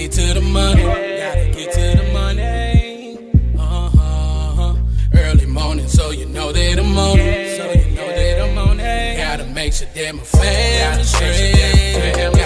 get 0.00 0.12
to 0.12 0.34
the 0.34 0.40
money. 0.40 0.82
Gotta 0.82 1.50
get 1.50 1.72
to 1.72 2.02
the 2.02 2.12
money. 2.12 3.18
Uh-huh. 3.58 4.74
Early 5.14 5.46
morning, 5.46 5.88
so 5.88 6.10
you 6.10 6.26
know 6.26 6.52
that 6.52 6.78
I'm 6.78 6.98
on 6.98 7.18
it. 7.18 7.56
So 7.58 7.64
you 7.72 7.96
know 7.96 8.08
that 8.08 8.40
I'm 8.40 8.58
on 8.58 8.80
it. 8.80 9.18
Gotta 9.18 9.44
make 9.44 9.74
sure 9.74 9.88
that 9.94 10.14
my 10.14 10.22
family 10.22 11.04
straight. 11.04 12.39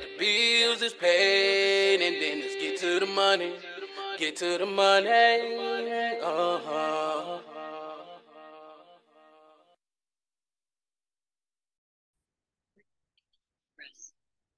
The 0.00 0.18
bills 0.18 0.82
is 0.82 0.92
paid. 0.92 2.00
And 2.00 2.20
then 2.20 2.40
let's 2.40 2.54
get 2.56 2.78
to 2.80 3.00
the 3.00 3.06
money. 3.06 3.54
Get 4.18 4.36
to 4.36 4.58
the 4.58 4.66
money. 4.66 5.08
Uh-huh. 6.22 7.38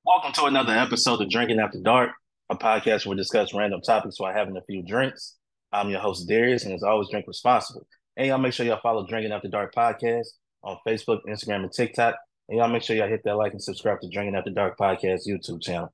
Welcome 0.05 0.33
to 0.35 0.45
another 0.45 0.73
episode 0.73 1.21
of 1.21 1.29
Drinking 1.29 1.59
After 1.59 1.81
Dark, 1.81 2.11
a 2.49 2.57
podcast 2.57 3.05
where 3.05 3.11
we 3.11 3.17
discuss 3.17 3.53
random 3.53 3.81
topics 3.81 4.21
while 4.21 4.33
having 4.33 4.57
a 4.57 4.63
few 4.63 4.83
drinks. 4.83 5.35
I'm 5.73 5.91
your 5.91 6.01
host, 6.01 6.29
Darius, 6.29 6.65
and 6.65 6.73
as 6.73 6.85
always, 6.85 7.09
drink 7.11 7.27
responsibly. 7.27 7.83
And 8.17 8.29
y'all 8.29 8.39
make 8.39 8.53
sure 8.53 8.65
y'all 8.65 8.81
follow 8.81 9.05
Drinking 9.07 9.33
After 9.33 9.49
Dark 9.49 9.75
podcast 9.75 10.29
on 10.63 10.79
Facebook, 10.87 11.21
Instagram, 11.29 11.65
and 11.65 11.73
TikTok. 11.73 12.15
And 12.49 12.59
y'all 12.59 12.69
make 12.69 12.83
sure 12.83 12.95
y'all 12.97 13.09
hit 13.09 13.23
that 13.25 13.37
like 13.37 13.53
and 13.53 13.63
subscribe 13.63 14.01
to 14.01 14.09
Drinking 14.09 14.37
After 14.37 14.51
Dark 14.51 14.79
podcast 14.79 15.27
YouTube 15.27 15.61
channel. 15.61 15.93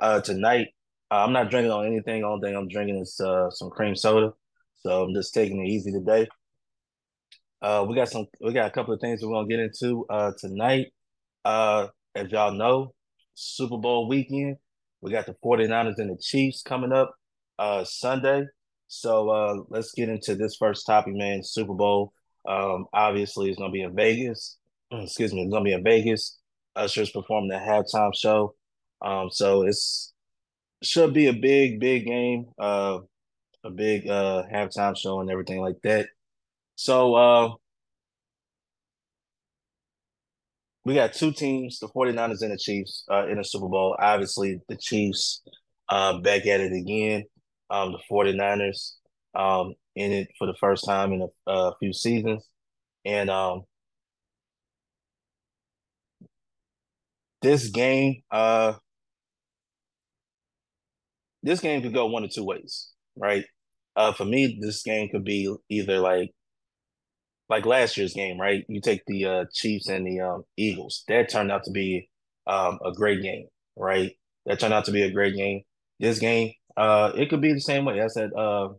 Uh, 0.00 0.20
tonight, 0.20 0.68
uh, 1.10 1.24
I'm 1.24 1.32
not 1.32 1.50
drinking 1.50 1.70
on 1.70 1.86
anything. 1.86 2.24
Only 2.24 2.48
thing 2.48 2.56
I'm 2.56 2.68
drinking 2.68 2.98
is 2.98 3.20
uh, 3.20 3.50
some 3.50 3.70
cream 3.70 3.94
soda. 3.94 4.32
So 4.80 5.04
I'm 5.04 5.14
just 5.14 5.32
taking 5.32 5.64
it 5.64 5.68
easy 5.68 5.92
today. 5.92 6.26
Uh, 7.60 7.86
we 7.88 7.94
got 7.94 8.08
some. 8.08 8.26
We 8.40 8.52
got 8.52 8.66
a 8.66 8.70
couple 8.70 8.92
of 8.92 9.00
things 9.00 9.22
we're 9.22 9.32
gonna 9.32 9.46
get 9.46 9.60
into 9.60 10.04
uh, 10.10 10.32
tonight. 10.36 10.88
Uh, 11.44 11.86
as 12.16 12.30
y'all 12.32 12.52
know, 12.52 12.94
Super 13.34 13.78
Bowl 13.78 14.08
weekend. 14.08 14.56
We 15.00 15.10
got 15.10 15.26
the 15.26 15.36
49ers 15.44 15.98
and 15.98 16.10
the 16.10 16.20
Chiefs 16.20 16.62
coming 16.62 16.92
up 16.92 17.14
uh 17.58 17.84
Sunday. 17.84 18.46
So 18.88 19.30
uh 19.30 19.56
let's 19.68 19.92
get 19.92 20.08
into 20.08 20.34
this 20.34 20.56
first 20.56 20.86
topic, 20.86 21.14
man. 21.14 21.42
Super 21.42 21.74
Bowl. 21.74 22.12
Um 22.48 22.86
obviously 22.92 23.50
it's 23.50 23.58
gonna 23.58 23.72
be 23.72 23.82
in 23.82 23.94
Vegas. 23.94 24.58
Excuse 24.92 25.32
me, 25.32 25.42
it's 25.42 25.52
gonna 25.52 25.64
be 25.64 25.72
in 25.72 25.84
Vegas. 25.84 26.38
Usher's 26.76 27.10
performing 27.10 27.50
the 27.50 27.56
halftime 27.56 28.12
show. 28.14 28.54
Um 29.00 29.30
so 29.30 29.62
it's 29.62 30.12
should 30.82 31.14
be 31.14 31.26
a 31.28 31.32
big, 31.32 31.80
big 31.80 32.06
game, 32.06 32.46
uh 32.58 33.00
a 33.64 33.70
big 33.70 34.08
uh 34.08 34.44
halftime 34.52 34.96
show 34.96 35.20
and 35.20 35.30
everything 35.30 35.60
like 35.60 35.76
that. 35.84 36.08
So 36.76 37.14
uh 37.14 37.54
we 40.84 40.94
got 40.94 41.12
two 41.12 41.32
teams, 41.32 41.78
the 41.78 41.88
49ers 41.88 42.42
and 42.42 42.52
the 42.52 42.58
Chiefs, 42.58 43.04
uh, 43.10 43.26
in 43.28 43.38
the 43.38 43.44
Super 43.44 43.68
Bowl. 43.68 43.96
Obviously, 43.98 44.60
the 44.68 44.76
Chiefs 44.76 45.42
uh, 45.88 46.18
back 46.18 46.46
at 46.46 46.60
it 46.60 46.72
again. 46.72 47.24
Um, 47.70 47.92
the 47.92 47.98
49ers 48.10 48.94
um, 49.34 49.74
in 49.94 50.12
it 50.12 50.28
for 50.38 50.46
the 50.46 50.54
first 50.58 50.84
time 50.84 51.12
in 51.12 51.22
a, 51.22 51.50
a 51.50 51.74
few 51.78 51.92
seasons. 51.92 52.44
And 53.04 53.30
um, 53.30 53.62
this 57.42 57.68
game, 57.68 58.22
uh, 58.30 58.74
this 61.42 61.60
game 61.60 61.82
could 61.82 61.94
go 61.94 62.06
one 62.06 62.24
of 62.24 62.30
two 62.30 62.44
ways, 62.44 62.90
right? 63.16 63.44
Uh, 63.96 64.12
for 64.12 64.24
me, 64.24 64.58
this 64.60 64.82
game 64.82 65.08
could 65.10 65.24
be 65.24 65.54
either 65.68 65.98
like 65.98 66.30
like 67.48 67.66
last 67.66 67.96
year's 67.96 68.14
game, 68.14 68.40
right? 68.40 68.64
You 68.68 68.80
take 68.80 69.02
the 69.06 69.26
uh, 69.26 69.44
Chiefs 69.52 69.88
and 69.88 70.06
the 70.06 70.20
um, 70.20 70.44
Eagles. 70.56 71.04
That 71.08 71.28
turned 71.28 71.52
out 71.52 71.64
to 71.64 71.70
be 71.70 72.08
um, 72.46 72.78
a 72.84 72.92
great 72.92 73.22
game, 73.22 73.46
right? 73.76 74.12
That 74.46 74.58
turned 74.58 74.72
out 74.72 74.86
to 74.86 74.92
be 74.92 75.02
a 75.02 75.10
great 75.10 75.36
game. 75.36 75.62
This 76.00 76.18
game, 76.18 76.52
uh, 76.76 77.12
it 77.14 77.28
could 77.28 77.42
be 77.42 77.52
the 77.52 77.60
same 77.60 77.84
way. 77.84 78.00
I 78.00 78.06
said, 78.06 78.32
uh, 78.32 78.70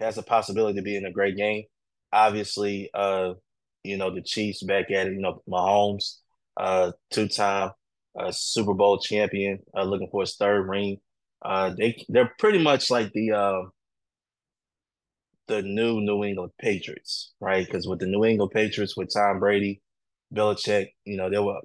has 0.00 0.18
a 0.18 0.22
possibility 0.22 0.78
to 0.78 0.82
be 0.82 0.96
in 0.96 1.04
a 1.04 1.12
great 1.12 1.36
game. 1.36 1.64
Obviously, 2.12 2.90
uh, 2.94 3.34
you 3.84 3.96
know 3.96 4.14
the 4.14 4.22
Chiefs 4.22 4.62
back 4.62 4.90
at 4.90 5.06
it. 5.06 5.14
You 5.14 5.20
know 5.20 5.42
Mahomes, 5.48 6.16
uh, 6.58 6.92
two-time 7.10 7.70
uh, 8.18 8.32
Super 8.32 8.74
Bowl 8.74 8.98
champion, 8.98 9.60
uh, 9.76 9.84
looking 9.84 10.08
for 10.10 10.22
his 10.22 10.36
third 10.36 10.68
ring. 10.68 10.98
Uh, 11.42 11.72
they 11.78 12.04
they're 12.08 12.32
pretty 12.38 12.58
much 12.58 12.90
like 12.90 13.12
the 13.12 13.32
uh, 13.32 13.62
the 15.48 15.62
new 15.62 16.00
New 16.00 16.24
England 16.24 16.52
Patriots, 16.60 17.32
right? 17.40 17.64
Because 17.64 17.86
with 17.88 18.00
the 18.00 18.06
New 18.06 18.24
England 18.24 18.52
Patriots, 18.52 18.96
with 18.96 19.12
Tom 19.12 19.40
Brady, 19.40 19.80
Belichick, 20.34 20.88
you 21.04 21.16
know, 21.16 21.30
they 21.30 21.38
were 21.38 21.60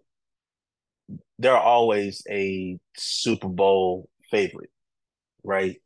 they're 1.39 1.57
always 1.57 2.23
a 2.29 2.79
Super 2.97 3.49
Bowl 3.49 4.09
favorite, 4.31 4.69
right? 5.43 5.77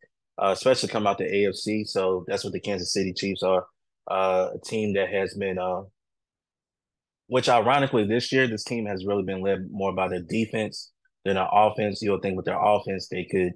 Uh, 0.42 0.52
especially 0.52 0.90
come 0.90 1.08
out 1.08 1.18
the 1.18 1.26
AFC. 1.26 1.88
So 1.88 2.26
that's 2.28 2.44
what 2.44 2.54
the 2.54 2.60
Kansas 2.60 2.94
City 2.94 3.14
Chiefs 3.14 3.44
are. 3.44 3.66
Uh, 4.10 4.52
a 4.56 4.60
team 4.66 4.94
that 4.94 5.10
has 5.10 5.34
been, 5.34 5.58
uh, 5.58 5.82
which 7.28 7.50
ironically 7.50 8.06
this 8.06 8.32
year, 8.32 8.48
this 8.48 8.64
team 8.64 8.86
has 8.86 9.06
really 9.06 9.24
been 9.24 9.42
led 9.42 9.68
more 9.70 9.94
by 9.94 10.08
their 10.08 10.22
defense 10.22 10.92
than 11.26 11.36
their 11.36 11.48
offense. 11.52 12.02
You'll 12.02 12.20
think 12.20 12.36
with 12.36 12.46
their 12.46 12.62
offense, 12.62 13.08
they 13.10 13.26
could, 13.30 13.54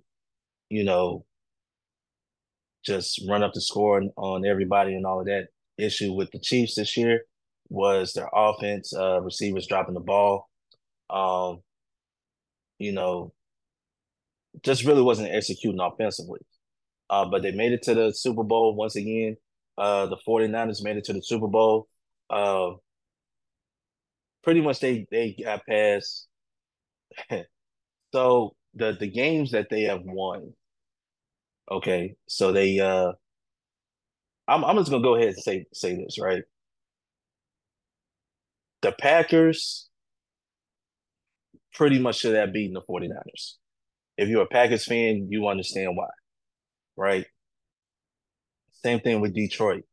you 0.69 0.83
know, 0.83 1.25
just 2.85 3.21
run 3.29 3.43
up 3.43 3.53
the 3.53 3.61
score 3.61 4.01
on 4.17 4.45
everybody 4.45 4.95
and 4.95 5.05
all 5.05 5.19
of 5.19 5.25
that. 5.27 5.47
Issue 5.77 6.13
with 6.13 6.29
the 6.31 6.39
Chiefs 6.39 6.75
this 6.75 6.95
year 6.95 7.21
was 7.69 8.13
their 8.13 8.29
offense, 8.33 8.93
uh, 8.93 9.21
receivers 9.21 9.65
dropping 9.65 9.93
the 9.93 9.99
ball. 9.99 10.49
Um, 11.09 11.61
you 12.77 12.91
know, 12.91 13.33
just 14.63 14.85
really 14.85 15.01
wasn't 15.01 15.31
executing 15.31 15.79
offensively. 15.79 16.41
Uh, 17.09 17.25
but 17.25 17.41
they 17.41 17.51
made 17.51 17.71
it 17.71 17.83
to 17.83 17.95
the 17.95 18.13
Super 18.13 18.43
Bowl 18.43 18.75
once 18.75 18.95
again. 18.95 19.37
Uh, 19.77 20.05
the 20.07 20.17
49ers 20.27 20.83
made 20.83 20.97
it 20.97 21.05
to 21.05 21.13
the 21.13 21.21
Super 21.21 21.47
Bowl. 21.47 21.87
Uh, 22.29 22.71
pretty 24.43 24.61
much 24.61 24.79
they 24.79 25.05
they 25.11 25.33
got 25.43 25.65
past. 25.65 26.27
so 28.13 28.55
the 28.75 28.93
the 28.99 29.07
games 29.07 29.51
that 29.51 29.69
they 29.69 29.83
have 29.83 30.01
won, 30.03 30.53
Okay, 31.71 32.15
so 32.27 32.51
they 32.51 32.79
uh 32.79 33.13
I'm 34.47 34.63
I'm 34.65 34.77
just 34.77 34.91
gonna 34.91 35.03
go 35.03 35.15
ahead 35.15 35.29
and 35.29 35.37
say 35.37 35.65
say 35.73 35.95
this, 35.95 36.17
right? 36.19 36.43
The 38.81 38.91
Packers 38.91 39.89
pretty 41.73 41.99
much 41.99 42.17
should 42.17 42.35
have 42.35 42.53
beaten 42.53 42.73
the 42.73 42.81
49ers. 42.81 43.55
If 44.17 44.29
you're 44.29 44.43
a 44.43 44.47
Packers 44.47 44.85
fan, 44.85 45.27
you 45.29 45.47
understand 45.47 45.95
why, 45.95 46.09
right? 46.97 47.25
Same 48.83 48.99
thing 48.99 49.21
with 49.21 49.33
Detroit. 49.33 49.85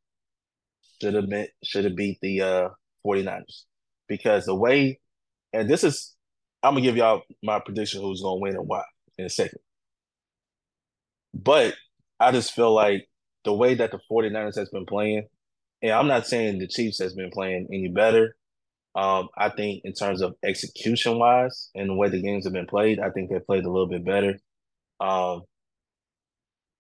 Should 1.00 1.14
have 1.14 1.28
been 1.28 1.48
should 1.62 1.84
have 1.84 1.96
beat 1.96 2.18
the 2.20 2.40
uh 2.42 2.68
49ers. 3.06 3.64
Because 4.08 4.46
the 4.46 4.54
way 4.54 5.00
and 5.52 5.68
this 5.68 5.84
is 5.84 6.14
I'm 6.62 6.74
gonna 6.74 6.82
give 6.82 6.96
y'all 6.96 7.22
my 7.42 7.60
prediction 7.60 8.02
who's 8.02 8.22
gonna 8.22 8.40
win 8.40 8.56
and 8.56 8.66
why 8.66 8.82
in 9.16 9.26
a 9.26 9.30
second. 9.30 9.60
But 11.34 11.74
I 12.20 12.32
just 12.32 12.52
feel 12.52 12.74
like 12.74 13.06
the 13.44 13.52
way 13.54 13.74
that 13.74 13.92
the 13.92 14.00
49ers 14.10 14.56
has 14.56 14.68
been 14.70 14.86
playing, 14.86 15.28
and 15.82 15.92
I'm 15.92 16.08
not 16.08 16.26
saying 16.26 16.58
the 16.58 16.66
Chiefs 16.66 16.98
has 16.98 17.14
been 17.14 17.30
playing 17.30 17.68
any 17.72 17.88
better. 17.88 18.36
Um, 18.94 19.28
I 19.36 19.50
think 19.50 19.82
in 19.84 19.92
terms 19.92 20.22
of 20.22 20.34
execution 20.44 21.18
wise 21.18 21.70
and 21.74 21.88
the 21.88 21.94
way 21.94 22.08
the 22.08 22.20
games 22.22 22.44
have 22.44 22.52
been 22.52 22.66
played, 22.66 22.98
I 22.98 23.10
think 23.10 23.30
they 23.30 23.38
played 23.38 23.64
a 23.64 23.70
little 23.70 23.88
bit 23.88 24.04
better 24.04 24.38
um, 25.00 25.42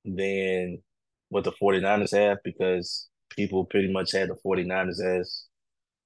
than 0.04 0.82
what 1.28 1.44
the 1.44 1.52
49ers 1.52 2.16
have 2.16 2.38
because 2.42 3.08
people 3.30 3.66
pretty 3.66 3.92
much 3.92 4.12
had 4.12 4.30
the 4.30 4.36
49ers 4.44 5.20
as 5.20 5.44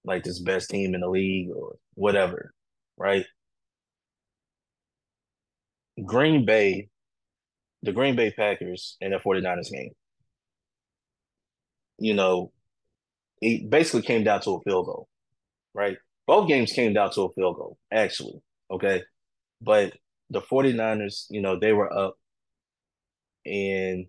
like 0.05 0.25
this 0.25 0.41
best 0.41 0.71
team 0.71 0.95
in 0.95 1.01
the 1.01 1.09
league 1.09 1.51
or 1.51 1.77
whatever, 1.95 2.53
right? 2.97 3.25
Green 6.05 6.45
Bay 6.45 6.89
the 7.83 7.93
Green 7.93 8.17
Bay 8.17 8.31
Packers 8.31 8.97
and 9.01 9.13
the 9.13 9.19
49ers 9.19 9.71
game, 9.71 9.91
you 11.99 12.15
know, 12.15 12.53
it 13.41 13.69
basically 13.69 14.03
came 14.03 14.23
down 14.25 14.41
to 14.43 14.53
a 14.53 14.61
field 14.61 14.87
goal, 14.87 15.09
right? 15.75 15.97
Both 16.27 16.49
games 16.49 16.73
came 16.73 16.95
down 16.95 17.11
to 17.13 17.23
a 17.23 17.33
field 17.33 17.57
goal, 17.57 17.77
actually. 17.93 18.41
Okay. 18.71 19.03
But 19.61 19.95
the 20.31 20.41
49ers, 20.41 21.27
you 21.31 21.41
know, 21.41 21.59
they 21.59 21.73
were 21.73 21.93
up 21.93 22.15
and 23.45 24.07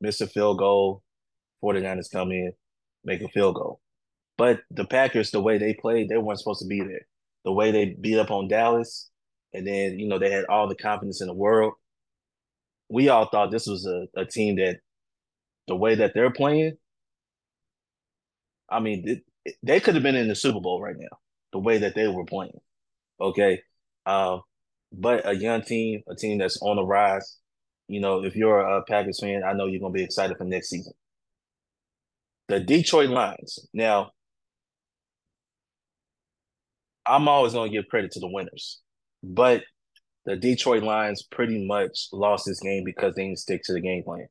missed 0.00 0.22
a 0.22 0.26
field 0.26 0.58
goal. 0.58 1.02
49ers 1.62 2.10
come 2.10 2.32
in, 2.32 2.52
make 3.04 3.20
a 3.20 3.28
field 3.28 3.56
goal. 3.56 3.80
But 4.38 4.60
the 4.70 4.84
Packers, 4.84 5.30
the 5.30 5.40
way 5.40 5.58
they 5.58 5.74
played, 5.74 6.08
they 6.08 6.16
weren't 6.16 6.38
supposed 6.38 6.62
to 6.62 6.66
be 6.68 6.80
there. 6.80 7.06
The 7.44 7.52
way 7.52 7.70
they 7.70 7.96
beat 8.00 8.18
up 8.18 8.30
on 8.30 8.48
Dallas, 8.48 9.10
and 9.52 9.66
then 9.66 9.98
you 9.98 10.08
know 10.08 10.18
they 10.18 10.30
had 10.30 10.44
all 10.46 10.68
the 10.68 10.74
confidence 10.74 11.20
in 11.20 11.26
the 11.26 11.34
world. 11.34 11.74
We 12.88 13.08
all 13.08 13.28
thought 13.28 13.50
this 13.50 13.66
was 13.66 13.86
a, 13.86 14.06
a 14.20 14.24
team 14.24 14.56
that 14.56 14.78
the 15.68 15.76
way 15.76 15.94
that 15.94 16.12
they're 16.14 16.30
playing, 16.30 16.76
I 18.70 18.80
mean, 18.80 19.04
it, 19.06 19.54
they 19.62 19.80
could 19.80 19.94
have 19.94 20.02
been 20.02 20.16
in 20.16 20.28
the 20.28 20.34
Super 20.34 20.60
Bowl 20.60 20.80
right 20.80 20.96
now, 20.98 21.18
the 21.52 21.58
way 21.58 21.78
that 21.78 21.94
they 21.94 22.08
were 22.08 22.24
playing. 22.24 22.60
Okay. 23.20 23.62
Uh, 24.06 24.38
but 24.92 25.26
a 25.26 25.34
young 25.34 25.62
team, 25.62 26.02
a 26.08 26.14
team 26.14 26.38
that's 26.38 26.60
on 26.60 26.76
the 26.76 26.84
rise, 26.84 27.38
you 27.88 28.00
know, 28.00 28.24
if 28.24 28.36
you're 28.36 28.60
a 28.60 28.82
Packers 28.82 29.20
fan, 29.20 29.42
I 29.44 29.52
know 29.52 29.66
you're 29.66 29.80
going 29.80 29.92
to 29.92 29.96
be 29.96 30.04
excited 30.04 30.36
for 30.36 30.44
next 30.44 30.70
season. 30.70 30.92
The 32.48 32.60
Detroit 32.60 33.10
Lions. 33.10 33.58
Now, 33.72 34.10
I'm 37.06 37.28
always 37.28 37.52
going 37.52 37.70
to 37.70 37.76
give 37.76 37.88
credit 37.88 38.12
to 38.12 38.20
the 38.20 38.28
winners, 38.28 38.80
but 39.22 39.62
the 40.24 40.36
Detroit 40.36 40.82
Lions 40.82 41.22
pretty 41.22 41.66
much 41.66 42.08
lost 42.12 42.46
this 42.46 42.60
game 42.60 42.84
because 42.84 43.14
they 43.14 43.24
didn't 43.24 43.38
stick 43.38 43.62
to 43.64 43.72
the 43.72 43.80
game 43.80 44.04
plan, 44.04 44.28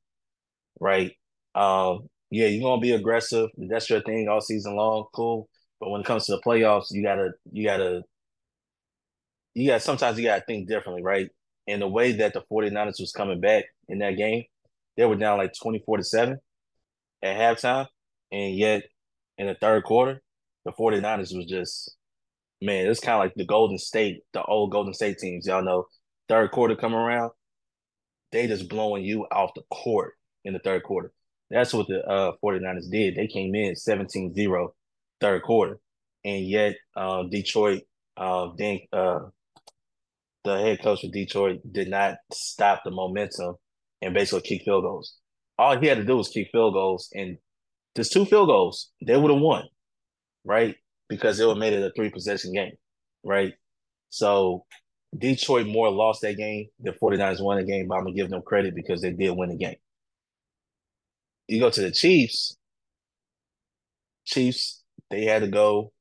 right? 0.80 1.12
Um, 1.54 2.10
yeah, 2.30 2.48
you're 2.48 2.64
gonna 2.64 2.82
be 2.82 2.94
aggressive. 2.94 3.50
That's 3.58 3.90
your 3.90 4.02
thing 4.02 4.30
all 4.30 4.40
season 4.40 4.76
long. 4.76 5.06
Cool. 5.14 5.50
But 5.80 5.90
when 5.90 6.02
it 6.02 6.08
comes 6.08 6.26
to 6.28 6.34
the 6.34 6.42
playoffs, 6.42 6.92
you 6.92 7.04
gotta 7.04 7.32
you 7.52 7.66
gotta 7.66 8.04
you 9.54 9.68
got 9.68 9.82
sometimes 9.82 10.18
you 10.18 10.26
gotta 10.26 10.44
think 10.48 10.70
differently, 10.70 11.04
right? 11.04 11.30
And 11.68 11.82
the 11.82 11.88
way 11.88 12.14
that 12.14 12.34
the 12.34 12.44
49ers 12.52 13.00
was 13.00 13.12
coming 13.12 13.42
back 13.42 13.66
in 13.90 14.00
that 14.00 14.18
game, 14.18 14.46
they 14.96 15.06
were 15.06 15.16
down 15.16 15.38
like 15.38 15.54
24 15.62 15.98
to 15.98 16.04
7 16.04 16.38
at 17.24 17.38
halftime. 17.38 17.88
And 18.32 18.56
yet 18.56 18.84
in 19.38 19.48
the 19.48 19.56
third 19.56 19.84
quarter, 19.84 20.22
the 20.66 20.72
49ers 20.72 21.36
was 21.36 21.46
just 21.46 21.96
man, 22.62 22.88
it's 22.88 23.00
kind 23.00 23.16
of 23.16 23.20
like 23.20 23.34
the 23.36 23.46
Golden 23.46 23.78
State, 23.78 24.22
the 24.34 24.44
old 24.44 24.72
Golden 24.72 24.94
State 24.94 25.18
teams. 25.18 25.48
Y'all 25.48 25.64
know, 25.64 25.88
third 26.30 26.52
quarter 26.52 26.76
come 26.76 26.94
around, 26.94 27.32
they 28.32 28.48
just 28.48 28.70
blowing 28.70 29.04
you 29.04 29.26
off 29.32 29.52
the 29.56 29.64
court 29.72 30.14
in 30.44 30.54
the 30.54 30.60
third 30.60 30.84
quarter. 30.84 31.12
That's 31.50 31.74
what 31.74 31.88
the 31.88 32.02
uh, 32.08 32.32
49ers 32.44 32.90
did. 32.90 33.16
They 33.16 33.28
came 33.28 33.54
in 33.56 33.74
17-0 33.74 34.68
third 35.20 35.44
quarter. 35.44 35.80
And 36.24 36.46
yet 36.48 36.76
uh, 36.96 37.24
Detroit, 37.24 37.82
uh, 38.16 38.50
then, 38.58 38.80
uh, 38.94 39.20
the 40.44 40.58
head 40.58 40.82
coach 40.82 41.04
of 41.04 41.12
Detroit 41.12 41.60
did 41.70 41.90
not 41.90 42.16
stop 42.34 42.82
the 42.84 42.92
momentum 42.92 43.56
and 44.02 44.14
basically 44.14 44.42
kick 44.42 44.64
field 44.64 44.84
goals. 44.84 45.16
All 45.58 45.78
he 45.78 45.88
had 45.88 45.98
to 45.98 46.04
do 46.04 46.18
was 46.18 46.30
kick 46.30 46.50
field 46.52 46.74
goals, 46.74 47.10
and 47.14 47.38
just 47.96 48.12
two 48.12 48.26
field 48.26 48.48
goals, 48.48 48.90
they 49.06 49.16
would 49.16 49.32
have 49.32 49.40
won, 49.40 49.66
right? 50.44 50.76
Because 51.12 51.42
it 51.42 51.46
would 51.46 51.58
made 51.58 51.74
it 51.74 51.84
a 51.84 51.92
three 51.94 52.10
possession 52.10 52.54
game, 52.54 52.72
right? 53.22 53.54
So 54.12 54.64
Detroit 55.18 55.68
more 55.68 55.92
lost 55.92 56.22
that 56.22 56.38
game. 56.38 56.68
The 56.80 56.94
49ers 56.94 57.44
won 57.44 57.58
the 57.58 57.66
game, 57.66 57.90
but 57.90 57.96
I'm 57.96 58.06
gonna 58.06 58.16
give 58.16 58.30
them 58.30 58.42
credit 58.42 58.74
because 58.76 59.02
they 59.02 59.12
did 59.12 59.32
win 59.32 59.50
the 59.50 59.58
game. 59.58 59.76
You 61.50 61.60
go 61.60 61.70
to 61.70 61.82
the 61.82 61.92
Chiefs. 61.92 62.56
Chiefs, 64.26 64.82
they 65.10 65.26
had 65.26 65.42
to 65.42 65.50
go, 65.50 65.92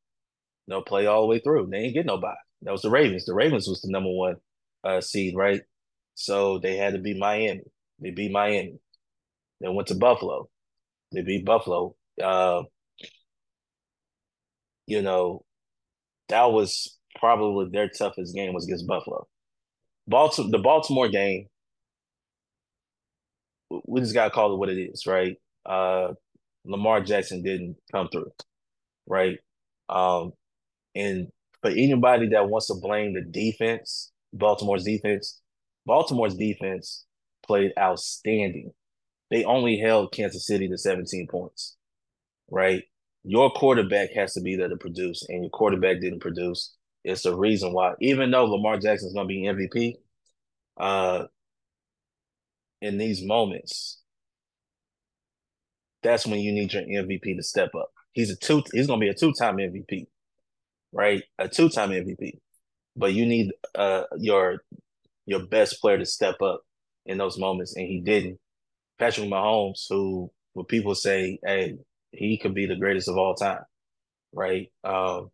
you 0.68 0.74
know, 0.74 0.80
play 0.80 1.06
all 1.06 1.22
the 1.22 1.26
way 1.26 1.40
through. 1.40 1.66
They 1.66 1.78
ain't 1.78 1.94
get 1.94 2.06
nobody. 2.06 2.38
That 2.62 2.70
was 2.70 2.82
the 2.82 2.90
Ravens. 2.90 3.24
The 3.24 3.34
Ravens 3.34 3.66
was 3.66 3.80
the 3.80 3.90
number 3.90 4.10
one 4.10 4.36
uh, 4.84 5.00
seed, 5.00 5.34
right? 5.34 5.62
So 6.14 6.60
they 6.60 6.76
had 6.76 6.92
to 6.92 7.00
beat 7.00 7.18
Miami. 7.18 7.62
They 7.98 8.10
beat 8.10 8.30
Miami. 8.30 8.78
They 9.60 9.68
went 9.68 9.88
to 9.88 9.96
Buffalo. 9.96 10.48
They 11.10 11.22
beat 11.22 11.44
Buffalo. 11.44 11.96
Uh, 12.22 12.62
you 14.90 15.02
know, 15.02 15.44
that 16.28 16.52
was 16.52 16.98
probably 17.18 17.68
their 17.70 17.88
toughest 17.88 18.34
game 18.34 18.52
was 18.52 18.66
against 18.66 18.86
Buffalo. 18.86 19.26
Baltimore, 20.08 20.50
the 20.50 20.58
Baltimore 20.58 21.08
game, 21.08 21.46
we 23.86 24.00
just 24.00 24.14
gotta 24.14 24.30
call 24.30 24.52
it 24.52 24.58
what 24.58 24.68
it 24.68 24.78
is, 24.78 25.06
right? 25.06 25.36
Uh, 25.64 26.14
Lamar 26.64 27.00
Jackson 27.00 27.42
didn't 27.42 27.76
come 27.92 28.08
through, 28.10 28.32
right? 29.06 29.38
Um, 29.88 30.32
and 30.94 31.28
for 31.62 31.70
anybody 31.70 32.28
that 32.30 32.48
wants 32.48 32.66
to 32.66 32.74
blame 32.74 33.14
the 33.14 33.22
defense, 33.22 34.10
Baltimore's 34.32 34.84
defense, 34.84 35.40
Baltimore's 35.86 36.34
defense 36.34 37.04
played 37.46 37.72
outstanding. 37.78 38.72
They 39.30 39.44
only 39.44 39.78
held 39.78 40.12
Kansas 40.12 40.46
City 40.46 40.68
to 40.68 40.76
17 40.76 41.28
points, 41.28 41.76
right? 42.50 42.82
Your 43.24 43.50
quarterback 43.50 44.12
has 44.14 44.32
to 44.34 44.40
be 44.40 44.56
there 44.56 44.68
to 44.68 44.76
produce, 44.76 45.26
and 45.28 45.42
your 45.42 45.50
quarterback 45.50 46.00
didn't 46.00 46.20
produce. 46.20 46.74
It's 47.04 47.22
the 47.22 47.34
reason 47.36 47.72
why, 47.72 47.94
even 48.00 48.30
though 48.30 48.46
Lamar 48.46 48.78
Jackson's 48.78 49.14
going 49.14 49.28
to 49.28 49.34
be 49.34 49.42
MVP, 49.42 49.94
uh, 50.78 51.26
in 52.80 52.98
these 52.98 53.22
moments, 53.24 54.00
that's 56.02 56.26
when 56.26 56.40
you 56.40 56.52
need 56.52 56.72
your 56.72 56.82
MVP 56.82 57.36
to 57.36 57.42
step 57.42 57.74
up. 57.74 57.90
He's 58.12 58.30
a 58.30 58.36
two. 58.36 58.62
He's 58.72 58.86
going 58.86 59.00
to 59.00 59.04
be 59.04 59.10
a 59.10 59.14
two-time 59.14 59.56
MVP, 59.56 60.06
right? 60.92 61.22
A 61.38 61.48
two-time 61.48 61.90
MVP, 61.90 62.38
but 62.96 63.12
you 63.12 63.26
need 63.26 63.50
uh 63.74 64.04
your 64.18 64.62
your 65.26 65.46
best 65.46 65.80
player 65.80 65.98
to 65.98 66.06
step 66.06 66.40
up 66.42 66.62
in 67.06 67.18
those 67.18 67.38
moments, 67.38 67.76
and 67.76 67.86
he 67.86 68.00
didn't. 68.00 68.38
Patrick 68.98 69.28
Mahomes, 69.28 69.86
who 69.88 70.30
what 70.54 70.68
people 70.68 70.94
say, 70.94 71.38
hey, 71.44 71.76
he 72.12 72.38
could 72.38 72.54
be 72.54 72.66
the 72.66 72.76
greatest 72.76 73.08
of 73.08 73.16
all 73.16 73.34
time, 73.34 73.62
right? 74.32 74.68
Um, 74.84 75.30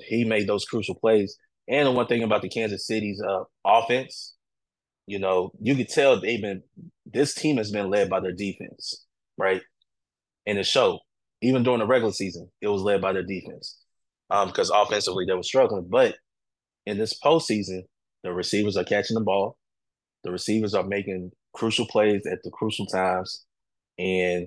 he 0.00 0.24
made 0.24 0.48
those 0.48 0.64
crucial 0.64 0.94
plays. 0.94 1.36
And 1.68 1.86
the 1.86 1.92
one 1.92 2.06
thing 2.06 2.22
about 2.22 2.42
the 2.42 2.48
Kansas 2.48 2.86
City's 2.86 3.22
uh, 3.22 3.44
offense, 3.64 4.34
you 5.06 5.18
know, 5.18 5.52
you 5.60 5.74
could 5.74 5.88
tell 5.88 6.20
they've 6.20 6.40
been 6.40 6.62
this 7.06 7.34
team 7.34 7.56
has 7.58 7.70
been 7.70 7.90
led 7.90 8.10
by 8.10 8.20
their 8.20 8.32
defense, 8.32 9.06
right? 9.38 9.62
In 10.46 10.56
the 10.56 10.64
show, 10.64 11.00
even 11.42 11.62
during 11.62 11.80
the 11.80 11.86
regular 11.86 12.12
season, 12.12 12.50
it 12.60 12.68
was 12.68 12.82
led 12.82 13.00
by 13.00 13.12
their 13.12 13.22
defense. 13.22 13.78
Um, 14.30 14.48
because 14.48 14.70
offensively 14.70 15.26
they 15.26 15.34
were 15.34 15.42
struggling. 15.42 15.86
But 15.88 16.16
in 16.86 16.98
this 16.98 17.18
postseason, 17.22 17.82
the 18.22 18.32
receivers 18.32 18.76
are 18.76 18.84
catching 18.84 19.14
the 19.14 19.20
ball, 19.20 19.58
the 20.24 20.30
receivers 20.30 20.74
are 20.74 20.82
making 20.82 21.30
crucial 21.52 21.86
plays 21.86 22.26
at 22.26 22.38
the 22.42 22.50
crucial 22.50 22.86
times, 22.86 23.44
and 23.98 24.46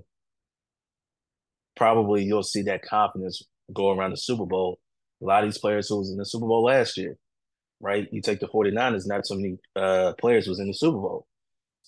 probably 1.78 2.24
you'll 2.24 2.44
see 2.44 2.64
that 2.64 2.82
confidence 2.84 3.42
go 3.74 3.92
around 3.92 4.12
the 4.12 4.18
Super 4.18 4.46
Bowl. 4.46 4.80
A 5.22 5.26
lot 5.26 5.44
of 5.44 5.50
these 5.50 5.60
players 5.60 5.88
who 5.88 6.00
was 6.00 6.12
in 6.12 6.18
the 6.18 6.26
Super 6.26 6.46
Bowl 6.46 6.64
last 6.66 6.98
year, 6.98 7.18
right? 7.80 8.08
You 8.12 8.22
take 8.22 8.40
the 8.40 8.48
49ers, 8.48 9.08
not 9.08 9.26
so 9.26 9.36
many 9.36 9.58
uh, 9.76 10.14
players 10.20 10.48
was 10.48 10.60
in 10.60 10.68
the 10.68 10.74
Super 10.74 10.98
Bowl. 10.98 11.28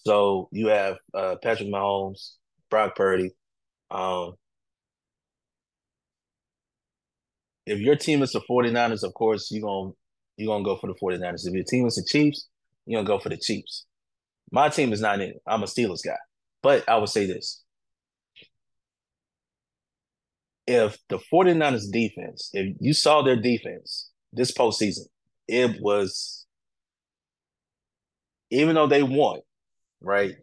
So 0.06 0.50
you 0.52 0.68
have 0.68 0.98
uh, 1.14 1.36
Patrick 1.44 1.70
Mahomes, 1.70 2.36
Brock 2.70 2.96
Purdy. 2.96 3.32
Um, 3.92 4.34
if 7.66 7.80
your 7.80 7.96
team 7.96 8.24
is 8.24 8.32
the 8.32 8.42
49ers, 8.50 9.04
of 9.04 9.14
course, 9.14 9.50
you're 9.52 9.62
going 9.62 9.94
you're 10.38 10.54
gonna 10.54 10.64
go 10.64 10.78
for 10.78 10.88
the 10.88 10.96
49ers. 11.02 11.46
If 11.46 11.54
your 11.54 11.66
team 11.66 11.86
is 11.86 11.96
the 11.96 12.06
Chiefs, 12.08 12.48
you're 12.86 13.00
gonna 13.04 13.08
go 13.08 13.22
for 13.22 13.30
the 13.30 13.38
Chiefs. 13.38 13.86
My 14.52 14.70
team 14.70 14.94
is 14.94 15.02
not 15.02 15.22
in. 15.22 15.34
I'm 15.46 15.64
a 15.64 15.66
Steelers 15.66 16.04
guy. 16.04 16.18
But 16.64 16.88
I 16.88 16.98
would 16.98 17.10
say 17.10 17.26
this. 17.26 17.62
If 20.70 21.00
the 21.10 21.18
49ers 21.34 21.92
defense, 21.92 22.52
if 22.54 22.78
you 22.80 22.94
saw 22.94 23.24
their 23.24 23.36
defense 23.36 24.12
this 24.32 24.52
postseason, 24.52 25.08
it 25.48 25.82
was 25.82 26.46
even 28.52 28.76
though 28.76 28.86
they 28.86 29.02
won, 29.02 29.40
right? 30.00 30.36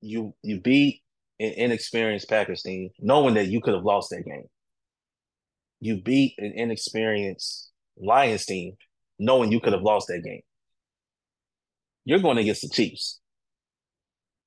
You 0.00 0.34
you 0.42 0.60
beat 0.60 1.02
an 1.38 1.52
inexperienced 1.52 2.28
Packers 2.28 2.64
team, 2.64 2.90
knowing 2.98 3.34
that 3.34 3.46
you 3.46 3.60
could 3.60 3.74
have 3.74 3.84
lost 3.84 4.10
that 4.10 4.24
game. 4.24 4.48
You 5.78 6.02
beat 6.02 6.34
an 6.38 6.52
inexperienced 6.56 7.70
Lions 7.96 8.44
team, 8.44 8.74
knowing 9.20 9.52
you 9.52 9.60
could 9.60 9.72
have 9.72 9.82
lost 9.82 10.08
that 10.08 10.24
game. 10.24 10.42
You're 12.04 12.18
going 12.18 12.38
against 12.38 12.62
the 12.62 12.70
Chiefs. 12.70 13.20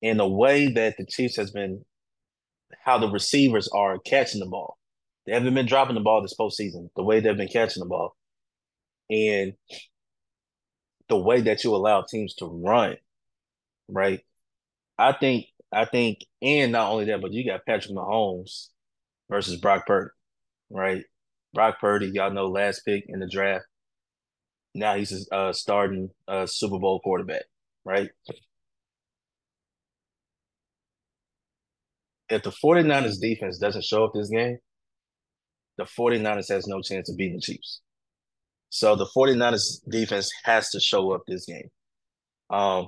And 0.04 0.20
the 0.20 0.28
way 0.28 0.68
that 0.74 0.96
the 0.98 1.06
Chiefs 1.06 1.38
has 1.38 1.52
been, 1.52 1.86
how 2.84 2.98
the 2.98 3.10
receivers 3.10 3.70
are 3.70 4.00
catching 4.00 4.42
the 4.42 4.48
ball. 4.48 4.78
They 5.26 5.34
haven't 5.34 5.54
been 5.54 5.66
dropping 5.68 5.96
the 5.96 6.02
ball 6.02 6.22
this 6.22 6.36
postseason, 6.40 6.90
the 6.96 7.04
way 7.04 7.20
they've 7.20 7.38
been 7.38 7.48
catching 7.48 7.82
the 7.82 7.90
ball. 7.90 8.16
And 9.10 9.54
the 11.10 11.18
way 11.18 11.42
that 11.42 11.64
you 11.64 11.76
allow 11.76 12.02
teams 12.02 12.34
to 12.36 12.46
run, 12.46 12.96
right? 13.88 14.22
I 14.98 15.14
think, 15.14 15.48
I 15.72 15.86
think, 15.86 16.20
and 16.42 16.72
not 16.72 16.90
only 16.92 17.06
that, 17.06 17.22
but 17.22 17.34
you 17.34 17.46
got 17.46 17.66
Patrick 17.66 17.94
Mahomes 17.94 18.68
versus 19.30 19.58
Brock 19.58 19.86
Purdy, 19.86 20.12
right? 20.70 21.04
Brock 21.54 21.80
Purdy, 21.82 22.12
y'all 22.14 22.32
know 22.32 22.48
last 22.48 22.86
pick 22.86 23.06
in 23.08 23.20
the 23.20 23.28
draft. 23.28 23.66
Now 24.74 24.96
he's 24.96 25.28
a 25.32 25.36
uh, 25.36 25.54
starting 25.54 26.12
uh, 26.28 26.46
Super 26.46 26.80
Bowl 26.80 27.02
quarterback, 27.02 27.44
right? 27.84 28.10
If 32.30 32.44
the 32.44 32.52
49ers 32.52 33.20
defense 33.20 33.58
doesn't 33.58 33.84
show 33.84 34.06
up 34.06 34.14
this 34.14 34.30
game, 34.30 34.60
the 35.82 35.90
49ers 36.02 36.50
has 36.50 36.68
no 36.68 36.82
chance 36.82 37.10
of 37.10 37.18
beating 37.18 37.38
the 37.38 37.42
Chiefs. 37.42 37.82
So 38.70 38.96
the 38.96 39.08
49ers 39.08 39.80
defense 39.90 40.32
has 40.44 40.70
to 40.70 40.80
show 40.80 41.12
up 41.12 41.24
this 41.28 41.46
game. 41.46 41.70
Um, 42.50 42.88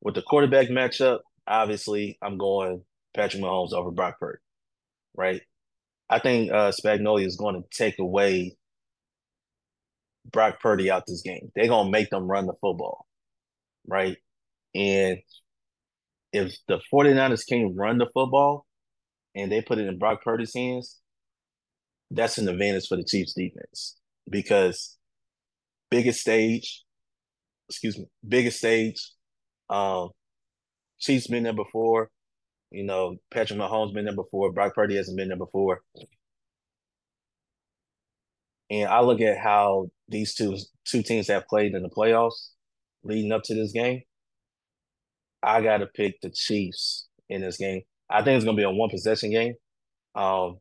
with 0.00 0.14
the 0.14 0.22
quarterback 0.22 0.68
matchup, 0.68 1.20
obviously 1.46 2.18
I'm 2.22 2.38
going 2.38 2.82
Patrick 3.14 3.42
Mahomes 3.42 3.72
over 3.72 3.90
Brock 3.90 4.18
Purdy, 4.18 4.38
right? 5.14 5.42
I 6.08 6.18
think 6.18 6.50
uh, 6.50 6.72
Spagnuolo 6.72 7.24
is 7.24 7.36
going 7.36 7.54
to 7.54 7.68
take 7.70 7.98
away 7.98 8.56
Brock 10.30 10.60
Purdy 10.60 10.90
out 10.90 11.04
this 11.06 11.22
game. 11.22 11.52
They're 11.54 11.68
going 11.68 11.86
to 11.86 11.92
make 11.92 12.10
them 12.10 12.30
run 12.30 12.46
the 12.46 12.54
football, 12.60 13.06
right? 13.86 14.16
And 14.74 15.18
if 16.32 16.56
the 16.66 16.80
49ers 16.92 17.46
can 17.46 17.76
run 17.76 17.98
the 17.98 18.08
football 18.12 18.66
and 19.34 19.52
they 19.52 19.60
put 19.60 19.78
it 19.78 19.86
in 19.86 19.98
Brock 19.98 20.22
Purdy's 20.24 20.54
hands, 20.54 21.01
that's 22.12 22.38
an 22.38 22.48
advantage 22.48 22.86
for 22.88 22.96
the 22.96 23.04
Chiefs 23.04 23.34
defense 23.34 23.96
because 24.28 24.96
biggest 25.90 26.20
stage, 26.20 26.82
excuse 27.68 27.98
me, 27.98 28.06
biggest 28.26 28.58
stage. 28.58 29.12
Um, 29.70 30.10
Chiefs 31.00 31.26
been 31.26 31.42
there 31.42 31.52
before. 31.52 32.10
You 32.70 32.84
know, 32.84 33.16
Patrick 33.30 33.58
Mahomes 33.58 33.94
been 33.94 34.04
there 34.04 34.14
before. 34.14 34.52
Brock 34.52 34.74
Purdy 34.74 34.96
hasn't 34.96 35.16
been 35.16 35.28
there 35.28 35.36
before. 35.36 35.82
And 38.70 38.88
I 38.88 39.00
look 39.00 39.20
at 39.20 39.38
how 39.38 39.88
these 40.08 40.34
two 40.34 40.56
two 40.86 41.02
teams 41.02 41.28
have 41.28 41.46
played 41.46 41.74
in 41.74 41.82
the 41.82 41.90
playoffs 41.90 42.50
leading 43.04 43.32
up 43.32 43.42
to 43.44 43.54
this 43.54 43.72
game. 43.72 44.02
I 45.42 45.60
got 45.60 45.78
to 45.78 45.86
pick 45.86 46.20
the 46.20 46.30
Chiefs 46.30 47.08
in 47.28 47.42
this 47.42 47.56
game. 47.56 47.82
I 48.08 48.22
think 48.22 48.36
it's 48.36 48.44
going 48.44 48.56
to 48.56 48.60
be 48.60 48.64
a 48.64 48.70
one 48.70 48.90
possession 48.90 49.30
game. 49.30 49.54
Um, 50.14 50.58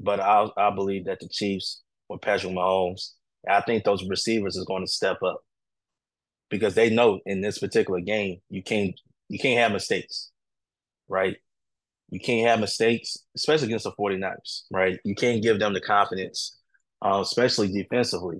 but 0.00 0.20
I 0.20 0.48
I 0.56 0.70
believe 0.74 1.06
that 1.06 1.20
the 1.20 1.28
Chiefs 1.28 1.82
with 2.08 2.22
Patrick 2.22 2.52
Mahomes, 2.54 3.12
I 3.48 3.60
think 3.62 3.84
those 3.84 4.08
receivers 4.08 4.56
is 4.56 4.64
going 4.66 4.84
to 4.84 4.90
step 4.90 5.22
up 5.22 5.42
because 6.50 6.74
they 6.74 6.90
know 6.90 7.20
in 7.26 7.40
this 7.40 7.58
particular 7.58 8.00
game 8.00 8.38
you 8.50 8.62
can't 8.62 8.98
you 9.28 9.38
can't 9.38 9.60
have 9.60 9.72
mistakes, 9.72 10.30
right? 11.08 11.36
You 12.10 12.20
can't 12.20 12.48
have 12.48 12.60
mistakes, 12.60 13.18
especially 13.36 13.68
against 13.68 13.84
the 13.84 13.92
49ers, 13.92 14.64
right? 14.72 14.98
You 15.04 15.14
can't 15.14 15.42
give 15.42 15.60
them 15.60 15.74
the 15.74 15.80
confidence, 15.80 16.58
uh, 17.04 17.20
especially 17.22 17.68
defensively, 17.72 18.38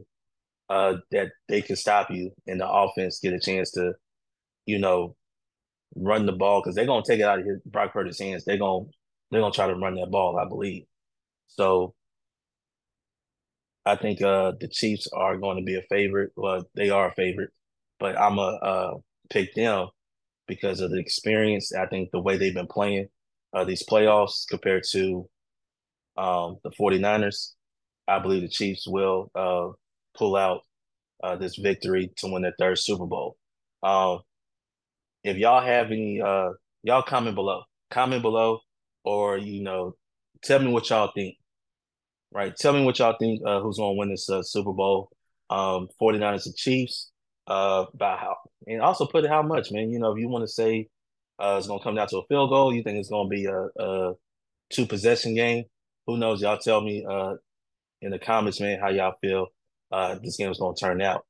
uh, 0.68 0.96
that 1.12 1.30
they 1.48 1.62
can 1.62 1.76
stop 1.76 2.10
you 2.10 2.32
and 2.46 2.60
the 2.60 2.68
offense 2.68 3.20
get 3.20 3.34
a 3.34 3.40
chance 3.40 3.72
to, 3.72 3.94
you 4.66 4.78
know, 4.78 5.16
run 5.96 6.26
the 6.26 6.32
ball 6.32 6.60
because 6.62 6.74
they're 6.76 6.86
gonna 6.86 7.04
take 7.06 7.20
it 7.20 7.24
out 7.24 7.40
of 7.40 7.46
his 7.46 7.60
Brock 7.66 7.92
Purdy's 7.92 8.20
hands. 8.20 8.44
They're 8.44 8.58
gonna 8.58 8.86
they're 9.30 9.40
gonna 9.40 9.54
try 9.54 9.68
to 9.68 9.74
run 9.76 9.94
that 9.96 10.10
ball, 10.10 10.38
I 10.38 10.48
believe. 10.48 10.84
So 11.56 11.94
I 13.86 13.96
think 13.96 14.22
uh, 14.22 14.52
the 14.60 14.68
Chiefs 14.68 15.08
are 15.12 15.36
going 15.36 15.56
to 15.56 15.64
be 15.64 15.76
a 15.76 15.82
favorite. 15.82 16.32
Well, 16.36 16.64
they 16.74 16.90
are 16.90 17.08
a 17.10 17.14
favorite, 17.14 17.50
but 17.98 18.18
I'm 18.18 18.38
a 18.38 18.42
uh, 18.62 18.94
pick 19.30 19.54
them 19.54 19.88
because 20.46 20.80
of 20.80 20.90
the 20.90 20.98
experience. 20.98 21.74
I 21.74 21.86
think 21.86 22.10
the 22.10 22.20
way 22.20 22.36
they've 22.36 22.54
been 22.54 22.66
playing 22.66 23.08
uh, 23.52 23.64
these 23.64 23.84
playoffs 23.84 24.46
compared 24.48 24.84
to 24.92 25.28
um, 26.16 26.58
the 26.62 26.70
49ers, 26.70 27.52
I 28.06 28.18
believe 28.18 28.42
the 28.42 28.48
Chiefs 28.48 28.86
will 28.86 29.30
uh, 29.34 29.68
pull 30.16 30.36
out 30.36 30.62
uh, 31.22 31.36
this 31.36 31.56
victory 31.56 32.12
to 32.18 32.32
win 32.32 32.42
their 32.42 32.54
third 32.58 32.78
Super 32.78 33.06
Bowl. 33.06 33.36
Um, 33.82 34.20
if 35.24 35.36
y'all 35.36 35.62
have 35.62 35.86
any, 35.90 36.20
uh, 36.20 36.50
y'all 36.82 37.02
comment 37.02 37.34
below. 37.34 37.62
Comment 37.90 38.22
below, 38.22 38.60
or 39.04 39.36
you 39.38 39.62
know, 39.62 39.96
tell 40.42 40.60
me 40.60 40.72
what 40.72 40.88
y'all 40.90 41.10
think 41.14 41.36
right? 42.32 42.54
Tell 42.56 42.72
me 42.72 42.84
what 42.84 42.98
y'all 42.98 43.16
think. 43.18 43.42
Uh, 43.44 43.60
who's 43.60 43.78
going 43.78 43.94
to 43.94 43.98
win 43.98 44.10
this 44.10 44.28
uh, 44.28 44.42
Super 44.42 44.72
Bowl? 44.72 45.10
Um, 45.48 45.88
49ers 46.00 46.46
and 46.46 46.56
Chiefs. 46.56 47.10
Uh, 47.46 47.86
by 47.94 48.16
how 48.16 48.36
and 48.68 48.80
also 48.80 49.06
put 49.06 49.24
it 49.24 49.30
how 49.30 49.42
much, 49.42 49.72
man. 49.72 49.90
You 49.90 49.98
know, 49.98 50.12
if 50.12 50.20
you 50.20 50.28
want 50.28 50.44
to 50.44 50.48
say 50.48 50.88
uh, 51.40 51.56
it's 51.58 51.66
going 51.66 51.80
to 51.80 51.82
come 51.82 51.96
down 51.96 52.06
to 52.08 52.18
a 52.18 52.26
field 52.28 52.50
goal, 52.50 52.72
you 52.72 52.82
think 52.84 52.98
it's 52.98 53.08
going 53.08 53.28
to 53.28 53.30
be 53.30 53.46
a, 53.46 53.82
a 53.82 54.14
two 54.70 54.86
possession 54.86 55.34
game. 55.34 55.64
Who 56.06 56.16
knows? 56.16 56.42
Y'all 56.42 56.58
tell 56.58 56.80
me 56.80 57.04
uh, 57.08 57.34
in 58.02 58.10
the 58.10 58.18
comments, 58.18 58.60
man, 58.60 58.78
how 58.78 58.90
y'all 58.90 59.16
feel 59.20 59.48
uh, 59.90 60.16
this 60.22 60.36
game 60.36 60.50
is 60.50 60.58
going 60.58 60.76
to 60.76 60.80
turn 60.80 61.02
out. 61.02 61.24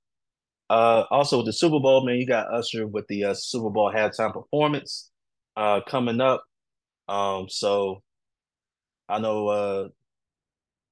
Uh, 0.68 1.04
also 1.10 1.38
with 1.38 1.46
the 1.46 1.52
Super 1.52 1.80
Bowl, 1.80 2.04
man, 2.04 2.16
you 2.16 2.26
got 2.26 2.52
Usher 2.52 2.86
with 2.86 3.06
the 3.08 3.24
uh, 3.24 3.34
Super 3.34 3.70
Bowl 3.70 3.92
halftime 3.92 4.32
performance 4.32 5.10
uh, 5.56 5.80
coming 5.88 6.20
up. 6.20 6.44
Um, 7.08 7.48
so 7.48 8.02
I 9.08 9.18
know 9.18 9.48
uh, 9.48 9.88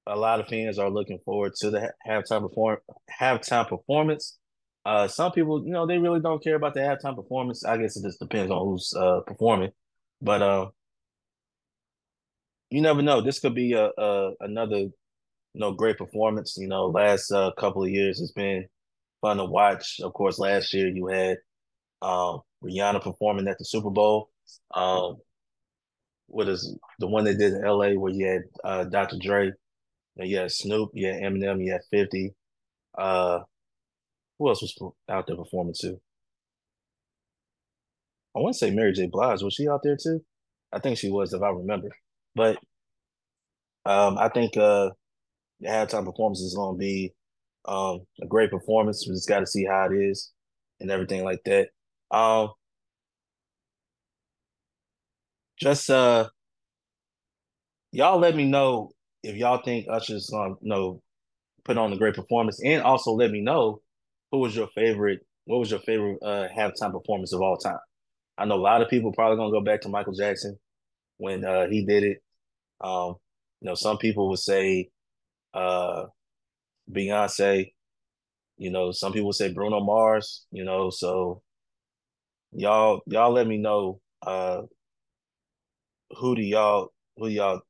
a 0.07 0.15
lot 0.15 0.39
of 0.39 0.47
fans 0.47 0.79
are 0.79 0.89
looking 0.89 1.19
forward 1.25 1.53
to 1.55 1.69
the 1.69 1.93
halftime 2.07 2.41
perform 2.41 2.77
halftime 3.19 3.67
performance. 3.67 4.37
Uh, 4.85 5.07
some 5.07 5.31
people, 5.31 5.63
you 5.65 5.71
know, 5.71 5.85
they 5.85 5.97
really 5.97 6.19
don't 6.19 6.43
care 6.43 6.55
about 6.55 6.73
the 6.73 6.79
halftime 6.79 7.15
performance. 7.15 7.65
I 7.65 7.77
guess 7.77 7.97
it 7.97 8.03
just 8.03 8.19
depends 8.19 8.51
on 8.51 8.65
who's 8.65 8.93
uh, 8.97 9.19
performing, 9.27 9.71
but 10.21 10.41
uh, 10.41 10.69
you 12.69 12.81
never 12.81 13.01
know. 13.01 13.21
This 13.21 13.39
could 13.39 13.55
be 13.55 13.73
a, 13.73 13.89
a 13.97 14.31
another, 14.39 14.77
you 14.77 14.91
know, 15.53 15.73
great 15.73 15.97
performance. 15.97 16.57
You 16.57 16.67
know, 16.67 16.87
last 16.87 17.31
uh, 17.31 17.51
couple 17.57 17.83
of 17.83 17.89
years 17.89 18.21
it's 18.21 18.31
been 18.31 18.65
fun 19.21 19.37
to 19.37 19.45
watch. 19.45 19.99
Of 20.01 20.13
course, 20.13 20.39
last 20.39 20.73
year 20.73 20.87
you 20.87 21.07
had 21.07 21.37
um, 22.01 22.41
Rihanna 22.63 23.03
performing 23.03 23.47
at 23.47 23.57
the 23.57 23.65
Super 23.65 23.89
Bowl. 23.89 24.29
Um, 24.73 25.17
what 26.27 26.47
is 26.47 26.77
the 26.99 27.07
one 27.07 27.23
they 27.23 27.35
did 27.35 27.53
in 27.53 27.65
L.A. 27.65 27.97
where 27.97 28.13
you 28.13 28.25
had 28.25 28.41
uh, 28.63 28.83
Dr. 28.85 29.17
Dre 29.19 29.51
you 30.25 30.37
had 30.37 30.51
Snoop, 30.51 30.91
you 30.93 31.07
had 31.07 31.21
Eminem, 31.21 31.63
you 31.63 31.71
had 31.71 31.81
50. 31.91 32.33
Uh, 32.97 33.39
who 34.37 34.47
else 34.49 34.61
was 34.61 34.93
out 35.09 35.27
there 35.27 35.35
performing 35.35 35.75
too? 35.79 35.99
I 38.35 38.39
want 38.39 38.53
to 38.53 38.59
say 38.59 38.71
Mary 38.71 38.93
J. 38.93 39.07
Blige. 39.07 39.41
Was 39.41 39.53
she 39.53 39.67
out 39.67 39.81
there 39.83 39.97
too? 40.01 40.23
I 40.71 40.79
think 40.79 40.97
she 40.97 41.09
was, 41.09 41.33
if 41.33 41.41
I 41.41 41.49
remember. 41.49 41.89
But 42.35 42.57
um, 43.85 44.17
I 44.17 44.29
think 44.29 44.55
uh, 44.55 44.91
the 45.59 45.67
halftime 45.67 46.05
performance 46.05 46.39
is 46.41 46.55
going 46.55 46.75
to 46.75 46.79
be 46.79 47.13
um, 47.65 48.01
a 48.21 48.27
great 48.27 48.51
performance. 48.51 49.05
We 49.07 49.13
just 49.13 49.27
got 49.27 49.39
to 49.39 49.47
see 49.47 49.65
how 49.65 49.89
it 49.91 49.95
is 49.95 50.31
and 50.79 50.91
everything 50.91 51.23
like 51.23 51.41
that. 51.45 51.69
Um, 52.11 52.51
just 55.59 55.89
uh, 55.89 56.29
y'all 57.91 58.19
let 58.19 58.35
me 58.35 58.45
know 58.45 58.91
if 59.23 59.35
y'all 59.35 59.61
think 59.63 59.87
Usher's 59.89 60.29
gonna 60.29 60.55
you 60.61 60.69
know 60.69 61.01
put 61.65 61.77
on 61.77 61.93
a 61.93 61.97
great 61.97 62.15
performance, 62.15 62.59
and 62.63 62.81
also 62.81 63.11
let 63.11 63.31
me 63.31 63.41
know 63.41 63.81
who 64.31 64.39
was 64.39 64.55
your 64.55 64.67
favorite. 64.75 65.21
What 65.45 65.59
was 65.59 65.71
your 65.71 65.79
favorite 65.79 66.19
uh, 66.21 66.47
halftime 66.55 66.91
performance 66.91 67.33
of 67.33 67.41
all 67.41 67.57
time? 67.57 67.79
I 68.37 68.45
know 68.45 68.55
a 68.55 68.57
lot 68.61 68.81
of 68.81 68.89
people 68.89 69.11
probably 69.11 69.37
gonna 69.37 69.51
go 69.51 69.61
back 69.61 69.81
to 69.81 69.89
Michael 69.89 70.13
Jackson 70.13 70.57
when 71.17 71.43
uh, 71.43 71.67
he 71.67 71.85
did 71.85 72.03
it. 72.03 72.17
Um, 72.81 73.15
you 73.61 73.67
know, 73.67 73.75
some 73.75 73.97
people 73.97 74.29
would 74.29 74.39
say 74.39 74.89
uh, 75.53 76.05
Beyonce. 76.91 77.73
You 78.57 78.71
know, 78.71 78.91
some 78.91 79.13
people 79.13 79.33
say 79.33 79.51
Bruno 79.51 79.81
Mars. 79.81 80.45
You 80.51 80.63
know, 80.63 80.89
so 80.89 81.41
y'all 82.51 83.01
y'all 83.07 83.31
let 83.31 83.47
me 83.47 83.57
know 83.57 83.99
uh, 84.25 84.61
who 86.17 86.35
do 86.35 86.41
y'all 86.41 86.89
who 87.17 87.27
y'all 87.27 87.61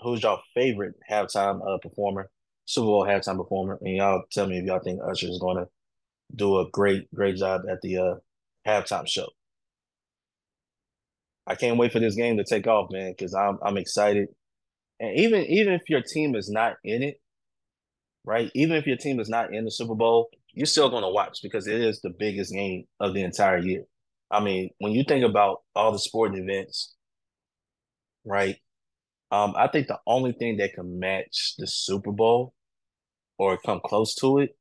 who's 0.00 0.22
y'all 0.22 0.42
favorite 0.54 0.94
halftime 1.10 1.60
uh, 1.66 1.78
performer, 1.78 2.30
Super 2.66 2.86
Bowl 2.86 3.06
halftime 3.06 3.36
performer, 3.36 3.78
and 3.80 3.96
y'all 3.96 4.22
tell 4.32 4.46
me 4.46 4.58
if 4.58 4.64
y'all 4.64 4.80
think 4.80 5.00
Usher 5.02 5.28
is 5.28 5.38
going 5.38 5.56
to 5.56 5.68
do 6.34 6.58
a 6.58 6.68
great, 6.70 7.12
great 7.14 7.36
job 7.36 7.62
at 7.70 7.80
the 7.82 7.98
uh, 7.98 8.14
halftime 8.66 9.06
show. 9.06 9.28
I 11.46 11.54
can't 11.54 11.78
wait 11.78 11.92
for 11.92 12.00
this 12.00 12.16
game 12.16 12.36
to 12.38 12.44
take 12.44 12.66
off, 12.66 12.90
man, 12.90 13.12
because 13.12 13.34
I'm 13.34 13.58
I'm 13.62 13.76
excited. 13.76 14.28
And 14.98 15.16
even 15.18 15.42
even 15.44 15.74
if 15.74 15.88
your 15.88 16.02
team 16.02 16.34
is 16.34 16.50
not 16.50 16.76
in 16.82 17.02
it, 17.02 17.20
right? 18.24 18.50
Even 18.54 18.76
if 18.76 18.86
your 18.86 18.96
team 18.96 19.20
is 19.20 19.28
not 19.28 19.54
in 19.54 19.64
the 19.64 19.70
Super 19.70 19.94
Bowl, 19.94 20.30
you're 20.52 20.66
still 20.66 20.90
going 20.90 21.02
to 21.04 21.08
watch 21.08 21.40
because 21.42 21.66
it 21.66 21.80
is 21.80 22.00
the 22.00 22.10
biggest 22.10 22.52
game 22.52 22.86
of 22.98 23.14
the 23.14 23.22
entire 23.22 23.58
year. 23.58 23.84
I 24.30 24.40
mean, 24.40 24.70
when 24.78 24.92
you 24.92 25.04
think 25.04 25.24
about 25.24 25.62
all 25.74 25.92
the 25.92 25.98
sporting 25.98 26.42
events, 26.42 26.94
right? 28.24 28.56
Um, 29.30 29.54
I 29.56 29.68
think 29.68 29.88
the 29.88 29.98
only 30.06 30.32
thing 30.32 30.58
that 30.58 30.74
can 30.74 30.98
match 30.98 31.54
the 31.58 31.66
Super 31.66 32.12
Bowl 32.12 32.54
or 33.38 33.58
come 33.58 33.80
close 33.84 34.14
to 34.16 34.38
it 34.38 34.56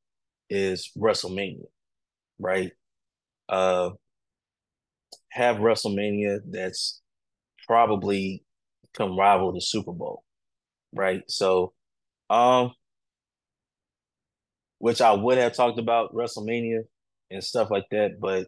is 0.50 0.92
WrestleMania, 0.98 1.66
right? 2.40 2.72
Uh, 3.50 3.92
have 5.32 5.58
WrestleMania 5.58 6.40
that's 6.50 7.02
probably 7.68 8.44
can 8.96 9.16
rival 9.18 9.54
the 9.54 9.62
Super 9.62 9.92
Bowl, 9.92 10.24
right? 10.94 11.24
So, 11.30 11.74
um, 12.30 12.74
which 14.80 15.02
I 15.02 15.12
would 15.14 15.38
have 15.38 15.54
talked 15.54 15.80
about 15.80 16.14
WrestleMania 16.14 16.82
and 17.32 17.44
stuff 17.44 17.70
like 17.72 17.86
that, 17.92 18.20
but 18.20 18.48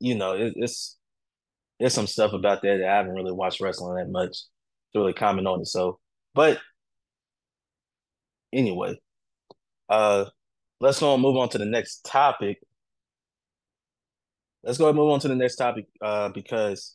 you 0.00 0.14
know, 0.14 0.32
it, 0.34 0.52
it's 0.56 0.96
there's 1.82 1.94
some 1.94 2.06
stuff 2.06 2.32
about 2.32 2.62
that 2.62 2.78
that 2.78 2.88
I 2.88 2.96
haven't 2.96 3.16
really 3.16 3.32
watched 3.32 3.60
wrestling 3.60 3.96
that 3.96 4.08
much 4.08 4.36
to 4.92 5.00
really 5.00 5.12
comment 5.12 5.48
on 5.48 5.62
it. 5.62 5.66
So, 5.66 5.98
but 6.32 6.60
anyway, 8.52 9.00
uh, 9.88 10.26
let's 10.80 11.00
go 11.00 11.12
and 11.12 11.20
move 11.20 11.36
on 11.36 11.48
to 11.48 11.58
the 11.58 11.64
next 11.64 12.04
topic. 12.04 12.58
Let's 14.62 14.78
go 14.78 14.86
and 14.90 14.96
move 14.96 15.10
on 15.10 15.18
to 15.20 15.28
the 15.28 15.34
next 15.34 15.56
topic 15.56 15.86
uh, 16.00 16.28
because 16.28 16.94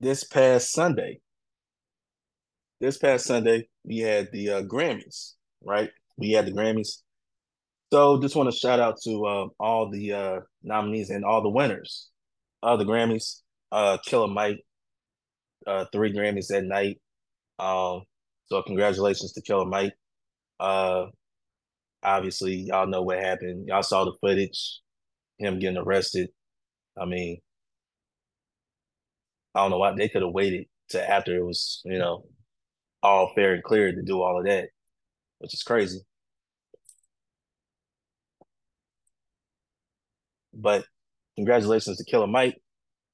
this 0.00 0.24
past 0.24 0.72
Sunday, 0.72 1.20
this 2.82 2.98
past 2.98 3.24
Sunday, 3.24 3.66
we 3.82 4.00
had 4.00 4.28
the 4.30 4.50
uh, 4.50 4.62
Grammys, 4.64 5.36
right? 5.64 5.88
We 6.18 6.32
had 6.32 6.44
the 6.44 6.52
Grammys. 6.52 6.98
So 7.90 8.20
just 8.20 8.36
want 8.36 8.50
to 8.52 8.58
shout 8.58 8.78
out 8.78 9.00
to 9.04 9.24
uh, 9.24 9.46
all 9.58 9.90
the 9.90 10.12
uh, 10.12 10.40
nominees 10.62 11.08
and 11.08 11.24
all 11.24 11.42
the 11.42 11.48
winners 11.48 12.10
of 12.62 12.78
the 12.78 12.84
Grammys. 12.84 13.40
Uh, 13.72 13.98
Killer 14.04 14.28
Mike, 14.28 14.60
uh, 15.66 15.84
three 15.92 16.12
Grammys 16.12 16.48
that 16.48 16.64
night. 16.64 17.00
Um, 17.58 18.02
so 18.46 18.62
congratulations 18.62 19.32
to 19.32 19.42
Killer 19.42 19.66
Mike. 19.66 19.94
Uh, 20.60 21.06
obviously, 22.02 22.54
y'all 22.54 22.86
know 22.86 23.02
what 23.02 23.18
happened. 23.18 23.66
Y'all 23.68 23.82
saw 23.82 24.04
the 24.04 24.14
footage, 24.20 24.80
him 25.38 25.58
getting 25.58 25.78
arrested. 25.78 26.30
I 27.00 27.04
mean, 27.04 27.38
I 29.54 29.60
don't 29.60 29.70
know 29.70 29.78
why 29.78 29.94
they 29.96 30.08
could 30.08 30.22
have 30.22 30.32
waited 30.32 30.66
to 30.90 31.10
after 31.10 31.34
it 31.36 31.44
was, 31.44 31.82
you 31.84 31.98
know, 31.98 32.26
all 33.02 33.32
fair 33.34 33.54
and 33.54 33.62
clear 33.64 33.92
to 33.92 34.02
do 34.02 34.22
all 34.22 34.38
of 34.38 34.46
that, 34.46 34.68
which 35.38 35.54
is 35.54 35.62
crazy. 35.62 36.00
But 40.52 40.84
congratulations 41.36 41.98
to 41.98 42.04
Killer 42.04 42.26
Mike, 42.26 42.60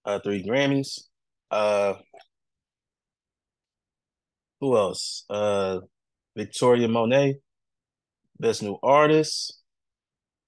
uh, 0.04 0.18
three 0.20 0.42
Grammys. 0.42 1.00
Uh, 1.50 1.94
who 4.60 4.76
else? 4.76 5.24
Uh, 5.28 5.80
Victoria 6.36 6.88
Monet, 6.88 7.36
Best 8.38 8.62
New 8.62 8.78
Artist. 8.82 9.58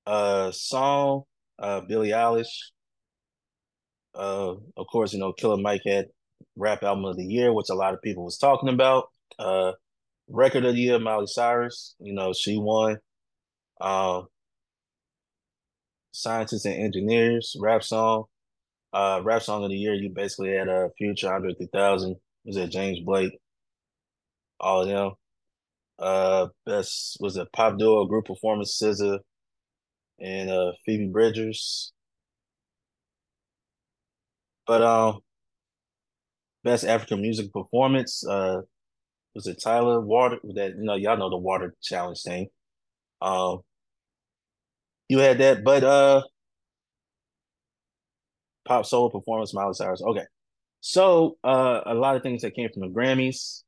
Uh, 0.06 0.50
song, 0.52 1.23
uh, 1.58 1.80
Billie 1.80 2.11
Eilish. 2.11 2.70
Uh, 4.14 4.54
of 4.76 4.87
course, 4.92 5.12
you 5.12 5.18
know, 5.18 5.32
Killer 5.32 5.56
Mike 5.56 5.82
had 5.87 6.06
Rap 6.56 6.82
Album 6.82 7.06
of 7.06 7.16
the 7.16 7.25
Year, 7.25 7.52
which 7.52 7.70
a 7.70 7.75
lot 7.75 7.94
of 7.94 8.02
people 8.02 8.25
was 8.25 8.38
talking 8.38 8.68
about. 8.68 9.08
Uh, 9.38 9.73
Record 10.28 10.64
of 10.64 10.75
the 10.75 10.80
Year, 10.80 10.99
Miley 10.99 11.26
Cyrus. 11.26 11.96
You 11.99 12.14
know, 12.14 12.32
she 12.32 12.58
won. 12.58 12.99
Um, 13.80 14.26
Scientists 16.12 16.64
and 16.64 16.75
Engineers, 16.75 17.56
Rap 17.58 17.82
Song. 17.82 18.25
Uh, 18.94 19.20
Rap 19.24 19.42
Song 19.42 19.64
of 19.64 19.70
the 19.70 19.76
Year, 19.76 19.94
you 19.94 20.10
basically 20.10 20.54
had 20.54 20.68
a 20.68 20.90
Future, 20.98 21.34
Andre 21.34 21.54
3000. 21.54 22.16
Was 22.46 22.56
it 22.56 22.70
James 22.70 23.00
Blake? 23.00 23.38
All 24.60 24.82
of 24.82 24.88
them. 24.88 25.12
Uh, 25.98 26.48
best 26.66 27.18
was 27.20 27.36
a 27.36 27.46
pop 27.46 27.78
duo 27.78 28.06
group 28.06 28.26
performance, 28.26 28.78
SZA 28.78 29.20
and 30.20 30.50
uh 30.50 30.72
Phoebe 30.86 31.08
Bridgers. 31.08 31.92
But 34.66 34.82
um, 34.82 35.20
best 36.64 36.84
African 36.84 37.20
music 37.20 37.52
performance 37.52 38.26
uh 38.26 38.62
was 39.34 39.46
it 39.46 39.60
Tyla 39.62 40.00
Water 40.00 40.38
that 40.54 40.70
you 40.76 40.84
know 40.84 40.94
y'all 40.96 41.18
know 41.18 41.30
the 41.30 41.38
water 41.38 41.74
challenge 41.82 42.22
thing. 42.22 42.48
Um, 43.22 43.60
you 45.08 45.18
had 45.18 45.38
that, 45.38 45.64
but 45.64 45.84
uh, 45.84 46.22
pop 48.64 48.87
solo 48.87 49.09
performance, 49.11 49.54
Miley 49.54 49.75
Cyrus. 49.75 50.02
Okay, 50.02 50.25
so 50.80 51.37
uh, 51.44 51.80
a 51.87 51.94
lot 51.94 52.16
of 52.16 52.23
things 52.23 52.42
that 52.42 52.54
came 52.54 52.68
from 52.73 52.83
the 52.83 52.88
Grammys. 52.88 53.62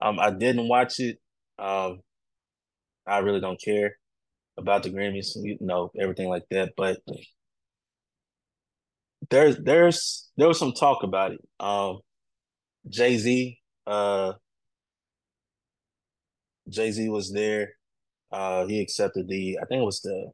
Um, 0.00 0.18
I 0.18 0.30
didn't 0.30 0.68
watch 0.68 1.00
it. 1.00 1.18
Um, 1.58 2.00
I 3.06 3.18
really 3.18 3.40
don't 3.40 3.60
care 3.62 3.96
about 4.58 4.82
the 4.82 4.90
Grammys, 4.90 5.30
you 5.36 5.58
know, 5.60 5.90
everything 6.00 6.28
like 6.28 6.44
that. 6.50 6.72
But 6.76 6.98
there's 9.30 9.56
there's 9.58 10.30
there 10.36 10.48
was 10.48 10.58
some 10.58 10.72
talk 10.72 11.02
about 11.02 11.32
it. 11.32 11.40
Um, 11.60 12.00
Jay 12.88 13.16
Z, 13.18 13.58
uh, 13.86 14.32
Jay 16.68 16.90
Z 16.90 17.08
was 17.08 17.32
there. 17.32 17.74
Uh, 18.30 18.66
he 18.66 18.80
accepted 18.80 19.28
the 19.28 19.58
I 19.62 19.66
think 19.66 19.82
it 19.82 19.84
was 19.86 20.00
the 20.00 20.32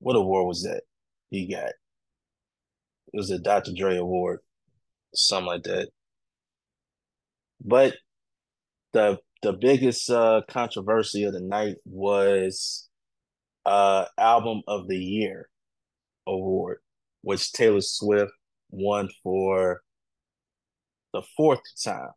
what 0.00 0.16
award 0.16 0.46
was 0.46 0.62
that 0.64 0.82
he 1.30 1.46
got? 1.46 1.72
It 3.12 3.18
was 3.18 3.30
a 3.30 3.38
Dr. 3.38 3.72
Dre 3.76 3.96
award, 3.96 4.40
something 5.14 5.46
like 5.46 5.62
that. 5.64 5.90
But 7.60 7.94
the 8.92 9.18
the 9.42 9.52
biggest 9.52 10.08
uh, 10.10 10.42
controversy 10.48 11.24
of 11.24 11.32
the 11.32 11.40
night 11.40 11.76
was 11.84 12.88
uh, 13.66 14.06
album 14.18 14.62
of 14.68 14.88
the 14.88 14.96
year 14.96 15.48
award, 16.26 16.78
which 17.22 17.52
Taylor 17.52 17.80
Swift 17.80 18.32
won 18.70 19.08
for 19.22 19.82
the 21.12 21.22
fourth 21.36 21.60
time. 21.84 22.10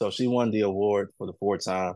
So 0.00 0.10
she 0.10 0.26
won 0.26 0.50
the 0.50 0.60
award 0.60 1.10
for 1.18 1.26
the 1.26 1.32
fourth 1.40 1.64
time. 1.64 1.94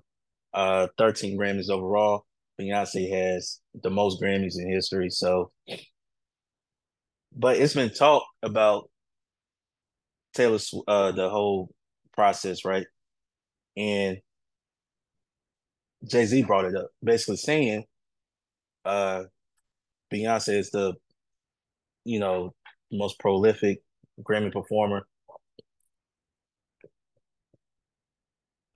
Uh, 0.52 0.88
13 0.98 1.38
Grammys 1.38 1.70
overall. 1.70 2.26
Beyonce 2.60 3.10
has 3.10 3.60
the 3.82 3.90
most 3.90 4.20
Grammys 4.20 4.58
in 4.58 4.70
history. 4.70 5.08
So, 5.08 5.50
but 7.36 7.56
it's 7.56 7.74
been 7.74 7.90
talked 7.90 8.26
about 8.42 8.90
Taylor, 10.34 10.58
uh, 10.88 11.12
the 11.12 11.28
whole 11.28 11.70
process, 12.12 12.64
right? 12.64 12.86
And 13.76 14.18
Jay 16.04 16.24
Z 16.24 16.42
brought 16.42 16.64
it 16.64 16.76
up, 16.76 16.88
basically 17.02 17.36
saying, 17.36 17.84
uh, 18.84 19.24
Beyonce 20.12 20.58
is 20.58 20.70
the, 20.70 20.94
you 22.04 22.18
know, 22.18 22.54
most 22.90 23.18
prolific 23.18 23.82
Grammy 24.22 24.52
performer 24.52 25.06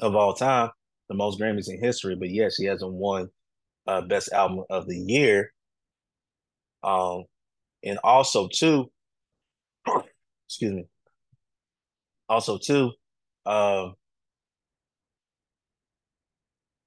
of 0.00 0.14
all 0.14 0.34
time, 0.34 0.70
the 1.08 1.14
most 1.14 1.40
Grammys 1.40 1.68
in 1.68 1.82
history. 1.82 2.16
But 2.16 2.30
yes, 2.30 2.56
she 2.56 2.66
hasn't 2.66 2.92
won 2.92 3.28
uh, 3.86 4.02
best 4.02 4.32
album 4.32 4.64
of 4.70 4.86
the 4.86 4.96
year. 4.96 5.52
Um, 6.82 7.24
and 7.86 7.98
also 8.04 8.48
too, 8.48 8.90
excuse 10.46 10.72
me. 10.72 10.86
Also 12.28 12.58
too, 12.58 12.90
um, 13.46 13.94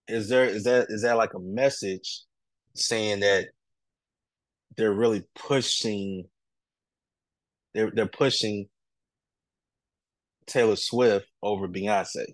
is 0.07 0.27
there 0.27 0.45
is 0.45 0.65
that 0.65 0.87
is 0.89 1.03
that 1.03 1.17
like 1.17 1.33
a 1.33 1.39
message 1.39 2.23
saying 2.75 3.21
that 3.21 3.47
they're 4.75 4.93
really 4.93 5.23
pushing 5.35 6.25
they're 7.73 7.91
they're 7.91 8.07
pushing 8.07 8.67
Taylor 10.47 10.75
Swift 10.75 11.27
over 11.41 11.67
Beyonce, 11.67 12.25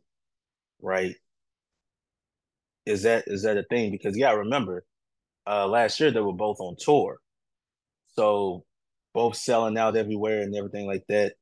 right? 0.81 1.15
Is 2.85 3.03
that 3.03 3.25
is 3.27 3.43
that 3.43 3.57
a 3.57 3.63
thing? 3.69 3.91
Because 3.91 4.17
yeah, 4.17 4.31
remember 4.31 4.83
uh 5.47 5.67
last 5.67 5.99
year 5.99 6.11
they 6.11 6.21
were 6.21 6.33
both 6.33 6.57
on 6.59 6.75
tour. 6.79 7.19
So 8.17 8.65
both 9.13 9.35
selling 9.37 9.77
out 9.77 9.95
everywhere 9.97 10.41
and 10.41 10.55
everything 10.55 10.87
like 10.87 11.03
that. 11.09 11.33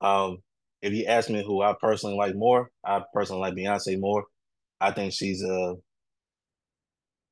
Um, 0.00 0.38
if 0.82 0.92
you 0.92 1.06
ask 1.06 1.30
me 1.30 1.44
who 1.44 1.62
I 1.62 1.74
personally 1.80 2.16
like 2.16 2.34
more, 2.34 2.70
I 2.84 3.02
personally 3.14 3.40
like 3.42 3.54
Beyonce 3.54 3.98
more. 4.00 4.24
I 4.80 4.90
think 4.92 5.12
she's 5.12 5.42
and 5.42 5.78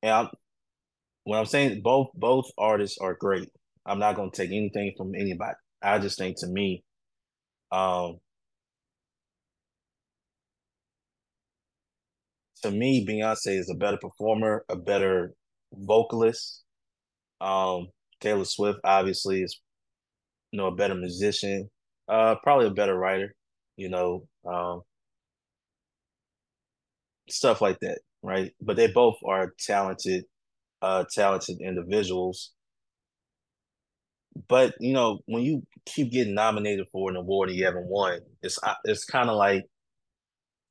I'm, 0.03 0.29
when 1.23 1.39
I'm 1.39 1.45
saying 1.45 1.81
both 1.83 2.09
both 2.15 2.45
artists 2.57 2.97
are 2.99 3.13
great. 3.15 3.49
I'm 3.85 3.99
not 3.99 4.15
gonna 4.15 4.31
take 4.31 4.51
anything 4.51 4.93
from 4.97 5.15
anybody. 5.15 5.55
I 5.81 5.99
just 5.99 6.17
think 6.17 6.39
to 6.41 6.47
me, 6.47 6.83
um 7.71 8.19
to 12.63 12.71
me, 12.71 13.05
Beyonce 13.05 13.57
is 13.57 13.69
a 13.69 13.75
better 13.75 13.97
performer, 13.97 14.65
a 14.69 14.75
better 14.75 15.33
vocalist. 15.73 16.63
Um, 17.41 17.89
Taylor 18.21 18.45
Swift 18.45 18.79
obviously 18.83 19.41
is, 19.43 19.59
you 20.51 20.57
know, 20.57 20.67
a 20.67 20.75
better 20.75 20.95
musician, 20.95 21.69
uh, 22.09 22.35
probably 22.43 22.67
a 22.67 22.71
better 22.71 22.97
writer, 22.97 23.35
you 23.77 23.89
know, 23.89 24.27
um, 24.45 24.81
stuff 27.29 27.61
like 27.61 27.79
that, 27.81 27.99
right? 28.23 28.53
But 28.61 28.75
they 28.77 28.87
both 28.87 29.15
are 29.25 29.53
talented, 29.59 30.25
uh, 30.81 31.05
talented 31.13 31.59
individuals. 31.61 32.51
But 34.47 34.75
you 34.79 34.93
know, 34.93 35.19
when 35.25 35.43
you 35.43 35.65
keep 35.85 36.11
getting 36.11 36.35
nominated 36.35 36.87
for 36.91 37.09
an 37.09 37.17
award 37.17 37.49
and 37.49 37.57
you 37.57 37.65
haven't 37.65 37.87
won, 37.87 38.19
it's 38.41 38.57
uh, 38.63 38.75
it's 38.85 39.05
kind 39.05 39.29
of 39.29 39.35
like 39.37 39.65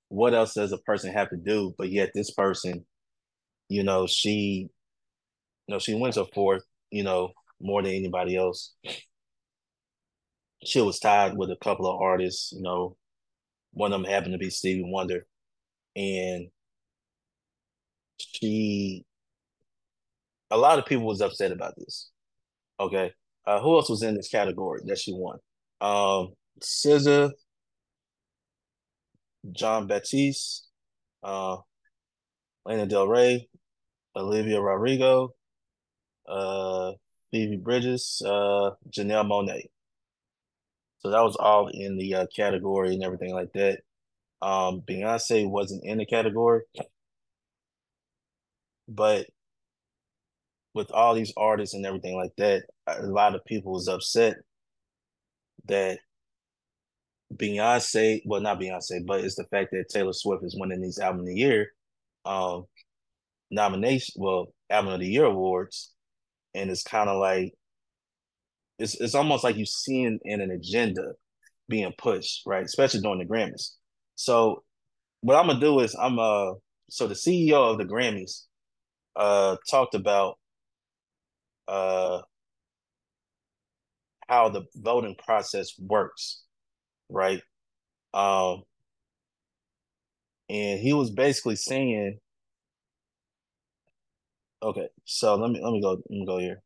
what 0.09 0.35
else 0.35 0.55
does 0.55 0.73
a 0.73 0.79
person 0.79 1.13
have 1.13 1.31
to 1.31 1.37
do? 1.37 1.75
But 1.79 1.91
yet 1.91 2.11
this 2.15 2.31
person, 2.33 2.85
you 3.69 3.83
know, 3.85 4.07
she, 4.07 4.69
you 5.67 5.73
know, 5.75 5.79
she 5.79 5.95
wins 5.95 6.17
a 6.17 6.27
fourth, 6.35 6.65
you 6.91 7.03
know, 7.05 7.33
more 7.61 7.83
than 7.83 7.93
anybody 7.93 8.37
else. 8.37 8.75
she 10.65 10.81
was 10.81 10.99
tied 10.99 11.37
with 11.37 11.51
a 11.51 11.57
couple 11.57 11.87
of 11.87 12.01
artists. 12.01 12.53
You 12.53 12.63
know, 12.63 12.97
one 13.73 13.93
of 13.93 14.01
them 14.01 14.11
happened 14.11 14.33
to 14.33 14.39
be 14.39 14.51
Stevie 14.51 14.85
Wonder, 14.85 15.27
and 15.97 16.49
she. 18.19 19.05
A 20.53 20.57
lot 20.57 20.81
of 20.81 20.87
people 20.87 21.07
was 21.07 21.21
upset 21.21 21.53
about 21.53 21.75
this. 21.77 22.11
Okay, 22.81 23.13
uh, 23.47 23.61
who 23.61 23.77
else 23.77 23.89
was 23.89 24.03
in 24.03 24.15
this 24.15 24.29
category 24.29 24.81
that 24.87 24.99
she 24.99 25.13
won? 25.13 25.39
Um, 25.81 26.31
SZA, 26.61 27.31
Jon 29.53 29.87
Batiste, 29.87 30.67
uh, 31.23 31.59
Del 32.67 33.07
Rey, 33.07 33.49
Olivia 34.17 34.61
Rodrigo, 34.61 35.35
uh, 36.29 36.93
Phoebe 37.31 37.57
Bridgers, 37.57 38.23
uh, 38.25 38.71
Janelle 38.91 39.29
Monáe. 39.29 39.69
So 41.01 41.11
that 41.11 41.23
was 41.23 41.37
all 41.37 41.69
in 41.69 41.97
the 41.97 42.15
uh, 42.15 42.27
category 42.35 42.95
and 42.95 43.03
everything 43.03 43.33
like 43.33 43.53
that. 43.55 43.81
Um, 44.43 44.83
Beyonce 44.83 45.49
wasn't 45.49 45.85
in 45.85 45.99
the 45.99 46.07
category, 46.07 46.63
but 48.89 49.27
with 50.75 50.91
all 50.93 51.15
these 51.15 51.33
artists 51.37 51.75
and 51.75 51.85
everything 51.85 52.17
like 52.17 52.33
that, 52.37 52.65
a 52.87 53.03
lot 53.03 53.35
of 53.35 53.45
people 53.45 53.73
was 53.73 53.89
upset 53.89 54.37
that 55.67 55.99
Beyonce, 57.35 58.23
well, 58.25 58.41
not 58.41 58.61
Beyonce, 58.61 59.05
but 59.07 59.21
it's 59.25 59.37
the 59.37 59.45
fact 59.45 59.71
that 59.73 59.89
Taylor 59.89 60.13
Swift 60.13 60.45
is 60.45 60.57
winning 60.59 60.81
these 60.81 60.99
album 60.99 61.21
of 61.21 61.27
the 61.27 61.35
year 61.35 61.69
um 62.25 62.67
nomination, 63.51 64.15
well, 64.19 64.53
album 64.69 64.93
of 64.95 65.01
the 65.01 65.07
year 65.07 65.25
awards, 65.25 65.93
and 66.55 66.71
it's 66.71 66.83
kind 66.83 67.09
of 67.09 67.19
like 67.19 67.53
it's 68.79 69.01
it's 69.01 69.15
almost 69.15 69.45
like 69.45 69.57
you 69.57 69.67
seeing 69.67 70.19
in 70.25 70.41
an 70.41 70.51
agenda 70.51 71.13
being 71.69 71.93
pushed, 71.99 72.43
right? 72.47 72.65
Especially 72.65 73.01
during 73.01 73.19
the 73.19 73.25
Grammys. 73.27 73.77
So 74.17 74.65
what 75.21 75.37
I'm 75.37 75.47
gonna 75.47 75.61
do 75.61 75.81
is 75.81 75.95
I'm 75.95 76.19
uh 76.19 76.53
so 76.89 77.07
the 77.07 77.15
CEO 77.15 77.71
of 77.71 77.79
the 77.79 77.85
Grammys 77.85 78.45
uh 79.17 79.57
talked 79.71 79.95
about 79.95 80.39
uh 81.69 82.21
how 84.29 84.49
the 84.49 84.63
voting 84.77 85.17
process 85.25 85.73
works, 85.79 86.43
right? 87.09 87.43
Um 88.15 88.63
and 90.49 90.81
he 90.81 90.93
was 90.93 91.11
basically 91.11 91.57
saying 91.57 92.19
okay, 94.63 94.89
so 95.05 95.37
let 95.37 95.51
me 95.51 95.61
let 95.63 95.73
me 95.73 95.81
go 95.81 95.91
let 95.93 96.11
me 96.11 96.27
go 96.27 96.39
here. 96.39 96.63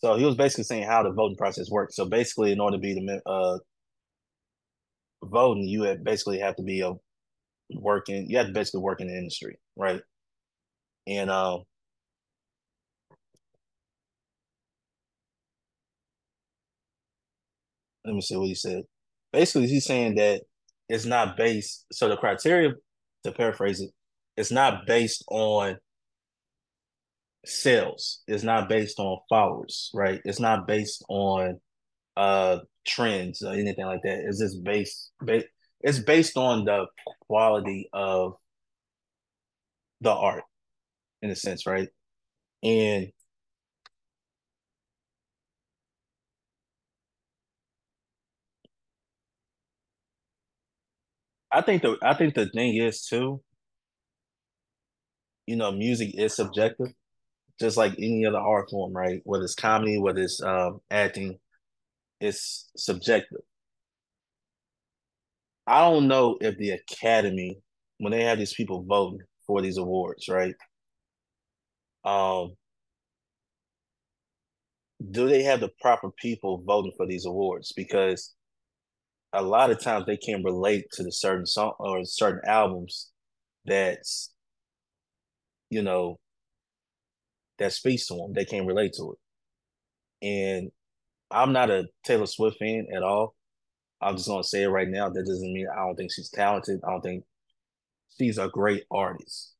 So 0.00 0.16
he 0.16 0.24
was 0.24 0.36
basically 0.36 0.64
saying 0.64 0.84
how 0.84 1.02
the 1.02 1.10
voting 1.10 1.36
process 1.36 1.70
works. 1.70 1.96
So 1.96 2.04
basically, 2.06 2.52
in 2.52 2.60
order 2.60 2.76
to 2.76 2.80
be 2.80 2.94
the 2.94 3.20
uh, 3.26 3.58
voting, 5.24 5.64
you 5.64 5.82
have 5.82 6.04
basically 6.04 6.38
have 6.38 6.56
to 6.56 6.62
be 6.62 6.80
a 6.82 6.92
working. 7.74 8.26
You 8.30 8.38
have 8.38 8.46
to 8.48 8.52
basically 8.52 8.80
work 8.80 9.00
in 9.00 9.08
the 9.08 9.16
industry, 9.16 9.58
right? 9.76 10.00
And 11.06 11.30
um, 11.30 11.64
let 18.04 18.14
me 18.14 18.20
see 18.20 18.36
what 18.36 18.46
he 18.48 18.54
said. 18.54 18.82
Basically, 19.32 19.66
he's 19.68 19.84
saying 19.84 20.14
that 20.16 20.42
it's 20.88 21.04
not 21.04 21.36
based. 21.36 21.86
So 21.92 22.08
the 22.08 22.16
criteria, 22.16 22.72
to 23.24 23.32
paraphrase 23.32 23.80
it, 23.80 23.90
it's 24.36 24.52
not 24.52 24.86
based 24.86 25.24
on 25.28 25.76
sales. 27.46 28.22
It's 28.26 28.44
not 28.44 28.68
based 28.68 28.98
on 28.98 29.18
followers, 29.28 29.90
right? 29.94 30.20
It's 30.24 30.40
not 30.40 30.66
based 30.66 31.04
on 31.08 31.60
uh 32.16 32.60
trends 32.86 33.42
or 33.42 33.54
anything 33.54 33.86
like 33.86 34.02
that. 34.04 34.20
It's 34.26 34.40
just 34.40 34.62
based, 34.64 35.12
based 35.24 35.46
it's 35.82 36.00
based 36.00 36.36
on 36.36 36.64
the 36.64 36.86
quality 37.28 37.88
of 37.92 38.34
the 40.00 40.10
art 40.10 40.44
in 41.22 41.30
a 41.30 41.36
sense, 41.36 41.66
right? 41.66 41.88
And 42.64 43.12
I 51.52 51.60
think 51.62 51.82
the 51.82 51.96
I 52.02 52.14
think 52.14 52.34
the 52.34 52.48
thing 52.48 52.76
is 52.76 53.04
too, 53.06 53.42
you 55.46 55.56
know, 55.56 55.72
music 55.72 56.10
is 56.14 56.34
subjective 56.36 56.92
just 57.60 57.76
like 57.76 57.94
any 57.98 58.24
other 58.26 58.38
art 58.38 58.70
form, 58.70 58.92
right? 58.92 59.20
Whether 59.24 59.44
it's 59.44 59.54
comedy, 59.54 59.98
whether 59.98 60.20
it's 60.22 60.42
um, 60.42 60.80
acting, 60.90 61.38
it's 62.20 62.70
subjective. 62.76 63.40
I 65.66 65.80
don't 65.82 66.08
know 66.08 66.38
if 66.40 66.56
the 66.56 66.70
Academy, 66.70 67.60
when 67.98 68.12
they 68.12 68.22
have 68.24 68.38
these 68.38 68.54
people 68.54 68.84
voting 68.84 69.20
for 69.46 69.60
these 69.60 69.76
awards, 69.76 70.28
right? 70.28 70.54
Um, 72.04 72.54
do 75.10 75.28
they 75.28 75.42
have 75.42 75.60
the 75.60 75.70
proper 75.80 76.10
people 76.10 76.62
voting 76.66 76.92
for 76.96 77.06
these 77.06 77.26
awards? 77.26 77.72
Because 77.76 78.34
a 79.32 79.42
lot 79.42 79.70
of 79.70 79.80
times 79.80 80.06
they 80.06 80.16
can 80.16 80.42
relate 80.42 80.86
to 80.92 81.02
the 81.02 81.12
certain 81.12 81.46
song 81.46 81.74
or 81.78 82.04
certain 82.04 82.40
albums 82.48 83.10
that's, 83.66 84.32
you 85.70 85.82
know, 85.82 86.18
that 87.58 87.72
speaks 87.72 88.06
to 88.06 88.14
them. 88.14 88.32
They 88.32 88.44
can't 88.44 88.66
relate 88.66 88.94
to 88.94 89.12
it. 89.12 90.26
And 90.26 90.70
I'm 91.30 91.52
not 91.52 91.70
a 91.70 91.86
Taylor 92.04 92.26
Swift 92.26 92.58
fan 92.58 92.86
at 92.94 93.02
all. 93.02 93.34
I'm 94.00 94.16
just 94.16 94.28
gonna 94.28 94.44
say 94.44 94.62
it 94.62 94.68
right 94.68 94.88
now. 94.88 95.08
That 95.08 95.26
doesn't 95.26 95.52
mean 95.52 95.66
I 95.72 95.80
don't 95.80 95.96
think 95.96 96.12
she's 96.12 96.30
talented. 96.30 96.80
I 96.86 96.90
don't 96.90 97.02
think 97.02 97.24
she's 98.16 98.38
a 98.38 98.48
great 98.48 98.84
artist. 98.90 99.54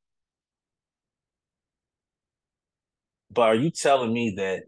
But 3.31 3.43
are 3.43 3.55
you 3.55 3.71
telling 3.71 4.13
me 4.13 4.35
that 4.37 4.65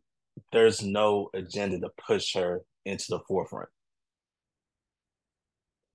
there's 0.53 0.83
no 0.83 1.31
agenda 1.35 1.79
to 1.81 1.91
push 2.07 2.35
her 2.35 2.63
into 2.85 3.07
the 3.09 3.21
forefront? 3.27 3.69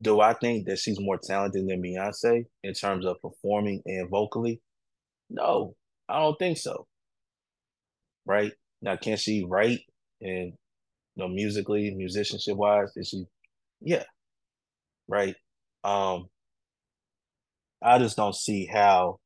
Do 0.02 0.20
I 0.22 0.34
think 0.34 0.68
that 0.68 0.80
she's 0.80 1.00
more 1.00 1.20
talented 1.22 1.68
than 1.68 1.82
Beyonce 1.82 2.46
in 2.64 2.74
terms 2.74 3.06
of 3.06 3.22
performing 3.22 3.82
and 3.86 4.10
vocally? 4.10 4.62
No, 5.30 5.76
I 6.10 6.20
don't 6.20 6.38
think 6.40 6.58
so 6.58 6.88
right? 8.26 8.54
Now, 8.82 8.96
can 8.98 9.18
she 9.18 9.46
write 9.48 9.82
and 10.22 10.54
you 11.16 11.24
know 11.24 11.28
musically, 11.28 11.94
musicianship 11.96 12.58
wise? 12.58 12.92
Is 12.96 13.10
she? 13.10 13.26
Yeah, 13.82 14.04
right. 15.08 15.36
Um, 15.84 16.28
I 17.82 18.00
just 18.00 18.18
don't 18.18 18.36
see 18.36 18.66
how. 18.66 19.20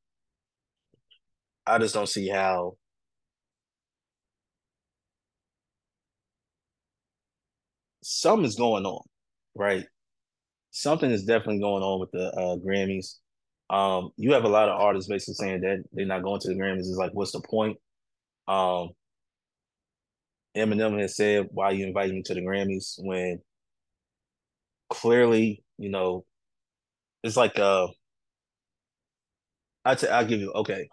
I 1.66 1.78
just 1.80 1.94
don't 1.94 2.10
see 2.10 2.28
how. 2.30 2.78
Something 8.02 8.46
is 8.46 8.56
going 8.56 8.86
on, 8.86 9.04
right? 9.56 9.86
Something 10.72 11.12
is 11.12 11.26
definitely 11.26 11.60
going 11.60 11.84
on 11.84 12.00
with 12.00 12.12
the 12.12 12.28
uh, 12.30 12.58
Grammys. 12.58 13.16
Um, 13.70 14.12
you 14.18 14.34
have 14.34 14.46
a 14.46 14.50
lot 14.50 14.70
of 14.70 14.80
artists 14.80 15.10
basically 15.10 15.36
saying 15.36 15.62
that 15.62 15.84
they're 15.92 16.06
not 16.06 16.24
going 16.24 16.40
to 16.42 16.48
the 16.48 16.56
Grammys. 16.56 16.82
Is 16.82 16.98
like, 16.98 17.12
what's 17.14 17.32
the 17.32 17.42
point? 17.42 17.78
Um, 18.50 18.90
Eminem 20.58 21.00
has 21.02 21.16
said, 21.16 21.48
"Why 21.52 21.72
you 21.72 21.86
invite 21.88 22.12
me 22.12 22.24
to 22.24 22.34
the 22.34 22.42
Grammys?" 22.42 22.96
When 23.00 23.42
clearly, 24.90 25.64
you 25.78 25.90
know, 25.90 26.26
it's 27.24 27.38
like 27.38 27.60
uh, 27.60 27.88
I 29.86 29.96
t- 29.96 30.08
I'll 30.08 30.26
give 30.26 30.40
you 30.42 30.52
okay. 30.54 30.90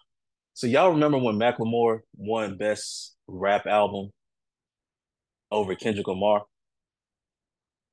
So 0.55 0.67
y'all 0.67 0.93
remember 0.93 1.19
when 1.19 1.37
Macklemore 1.39 2.01
won 2.17 2.59
Best 2.59 3.17
Rap 3.29 3.67
Album 3.67 4.11
over 5.51 5.75
Kendrick 5.75 6.07
Lamar, 6.09 6.45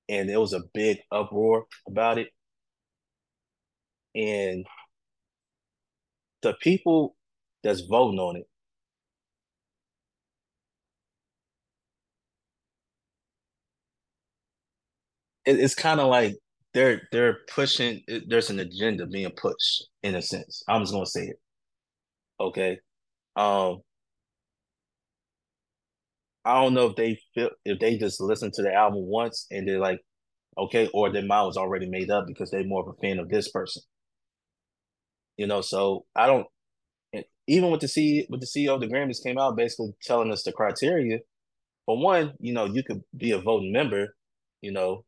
and 0.10 0.30
there 0.30 0.40
was 0.40 0.54
a 0.54 0.64
big 0.74 1.00
uproar 1.12 1.66
about 1.88 2.18
it, 2.18 2.30
and 4.16 4.66
the 6.42 6.54
people 6.62 7.16
that's 7.64 7.82
voting 7.82 8.20
on 8.20 8.36
it 8.38 8.48
it, 15.46 15.60
it's 15.60 15.76
kind 15.76 16.00
of 16.00 16.08
like 16.08 16.36
they're 16.74 17.02
they're 17.12 17.40
pushing. 17.54 18.02
There's 18.28 18.50
an 18.50 18.60
agenda 18.60 19.06
being 19.08 19.32
pushed 19.32 19.86
in 20.04 20.16
a 20.16 20.22
sense. 20.22 20.64
I'm 20.68 20.82
just 20.82 20.94
gonna 20.94 21.06
say 21.06 21.26
it. 21.28 21.40
Okay. 22.40 22.80
Um. 23.36 23.82
I 26.46 26.62
don't 26.62 26.74
know 26.74 26.88
if 26.88 26.96
they 26.96 27.20
feel 27.34 27.52
if 27.66 27.80
they 27.80 27.98
just 27.98 28.20
listen 28.22 28.52
to 28.54 28.62
the 28.62 28.74
album 28.74 29.06
once 29.06 29.48
and 29.52 29.68
they're 29.68 29.80
like, 29.80 30.00
okay, 30.58 30.90
or 30.94 31.12
their 31.12 31.26
mind 31.26 31.48
was 31.48 31.58
already 31.58 31.88
made 31.88 32.12
up 32.12 32.28
because 32.28 32.52
they're 32.52 32.64
more 32.66 32.82
of 32.84 32.90
a 32.90 33.00
fan 33.02 33.20
of 33.20 33.30
this 33.30 33.50
person. 33.52 33.84
You 35.38 35.48
know, 35.48 35.62
so 35.62 36.06
I 36.16 36.28
don't. 36.28 36.48
Even 37.48 37.72
with 37.72 37.82
the 37.82 37.88
C 37.88 38.26
with 38.30 38.40
the 38.42 38.48
CEO 38.48 38.76
of 38.76 38.82
the 38.82 38.88
Grammys 38.88 39.24
came 39.24 39.38
out 39.38 39.58
basically 39.58 39.94
telling 40.04 40.32
us 40.32 40.44
the 40.44 40.54
criteria, 40.54 41.20
for 41.86 41.98
one, 42.02 42.34
you 42.40 42.54
know, 42.54 42.66
you 42.66 42.84
could 42.84 43.04
be 43.16 43.32
a 43.32 43.40
voting 43.40 43.74
member, 43.74 44.16
you 44.62 44.72
know, 44.72 45.06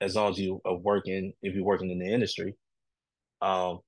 as 0.00 0.14
long 0.14 0.30
as 0.30 0.38
you 0.38 0.60
are 0.64 0.76
working, 0.76 1.32
if 1.42 1.54
you're 1.54 1.64
working 1.64 1.90
in 1.90 1.98
the 1.98 2.12
industry. 2.12 2.54
Um, 3.42 3.80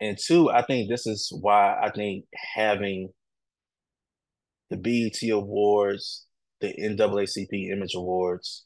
and 0.00 0.18
two, 0.18 0.50
I 0.50 0.62
think 0.62 0.88
this 0.88 1.06
is 1.06 1.28
why 1.40 1.78
I 1.80 1.90
think 1.90 2.24
having 2.54 3.10
the 4.70 4.76
BET 4.76 5.28
Awards, 5.30 6.26
the 6.60 6.72
NAACP 6.72 7.70
Image 7.70 7.94
Awards 7.94 8.64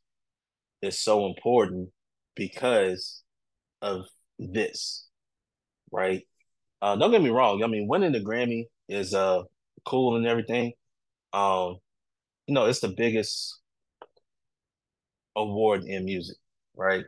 is 0.82 1.00
so 1.00 1.26
important 1.26 1.90
because 2.36 3.22
of 3.82 4.04
this, 4.38 5.06
right? 5.90 6.22
Uh, 6.82 6.96
don't 6.96 7.10
get 7.10 7.22
me 7.22 7.30
wrong. 7.30 7.62
I 7.62 7.66
mean, 7.66 7.88
winning 7.88 8.12
the 8.12 8.20
Grammy 8.20 8.64
is 8.88 9.14
uh 9.14 9.42
cool 9.86 10.16
and 10.16 10.26
everything. 10.26 10.72
Um, 11.32 11.78
you 12.46 12.54
know, 12.54 12.66
it's 12.66 12.80
the 12.80 12.94
biggest 12.96 13.58
award 15.36 15.84
in 15.84 16.04
music, 16.04 16.36
right? 16.76 17.04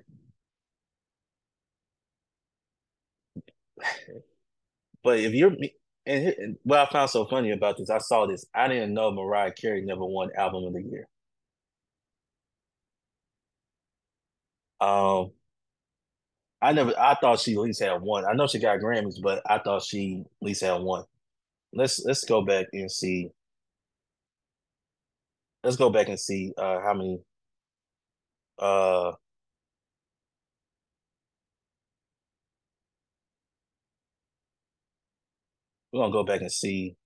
but 5.02 5.18
if 5.18 5.32
you're 5.34 5.54
and, 6.06 6.28
and 6.38 6.58
what 6.62 6.78
I 6.78 6.86
found 6.90 7.10
so 7.10 7.26
funny 7.26 7.50
about 7.50 7.76
this, 7.78 7.90
I 7.90 7.98
saw 7.98 8.26
this. 8.26 8.46
I 8.54 8.68
didn't 8.68 8.94
know 8.94 9.10
Mariah 9.10 9.52
Carey 9.52 9.82
never 9.82 10.04
won 10.04 10.30
Album 10.36 10.64
of 10.64 10.72
the 10.74 10.82
Year. 10.82 11.08
Um, 14.80 15.32
I 16.62 16.72
never. 16.72 16.94
I 16.98 17.14
thought 17.14 17.40
she 17.40 17.54
at 17.54 17.60
least 17.60 17.82
had 17.82 18.00
one. 18.02 18.24
I 18.24 18.34
know 18.34 18.46
she 18.46 18.58
got 18.58 18.80
Grammys, 18.80 19.20
but 19.20 19.42
I 19.46 19.58
thought 19.58 19.82
she 19.82 20.24
at 20.24 20.46
least 20.46 20.62
had 20.62 20.80
one. 20.80 21.04
Let's 21.72 22.04
let's 22.04 22.24
go 22.24 22.42
back 22.42 22.66
and 22.72 22.90
see. 22.90 23.30
Let's 25.64 25.76
go 25.76 25.90
back 25.90 26.08
and 26.08 26.18
see 26.20 26.52
uh, 26.56 26.80
how 26.80 26.94
many. 26.94 27.20
Uh, 28.58 29.12
we're 35.92 36.00
gonna 36.00 36.12
go 36.12 36.24
back 36.24 36.40
and 36.40 36.52
see. 36.52 36.96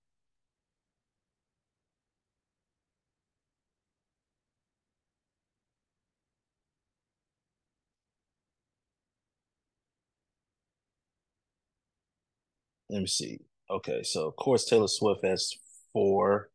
Let 12.89 13.01
me 13.01 13.07
see. 13.07 13.39
Okay, 13.71 14.03
so 14.03 14.27
of 14.27 14.35
course 14.35 14.65
Taylor 14.65 14.87
Swift 14.87 15.23
has 15.25 15.51
four. 15.93 16.51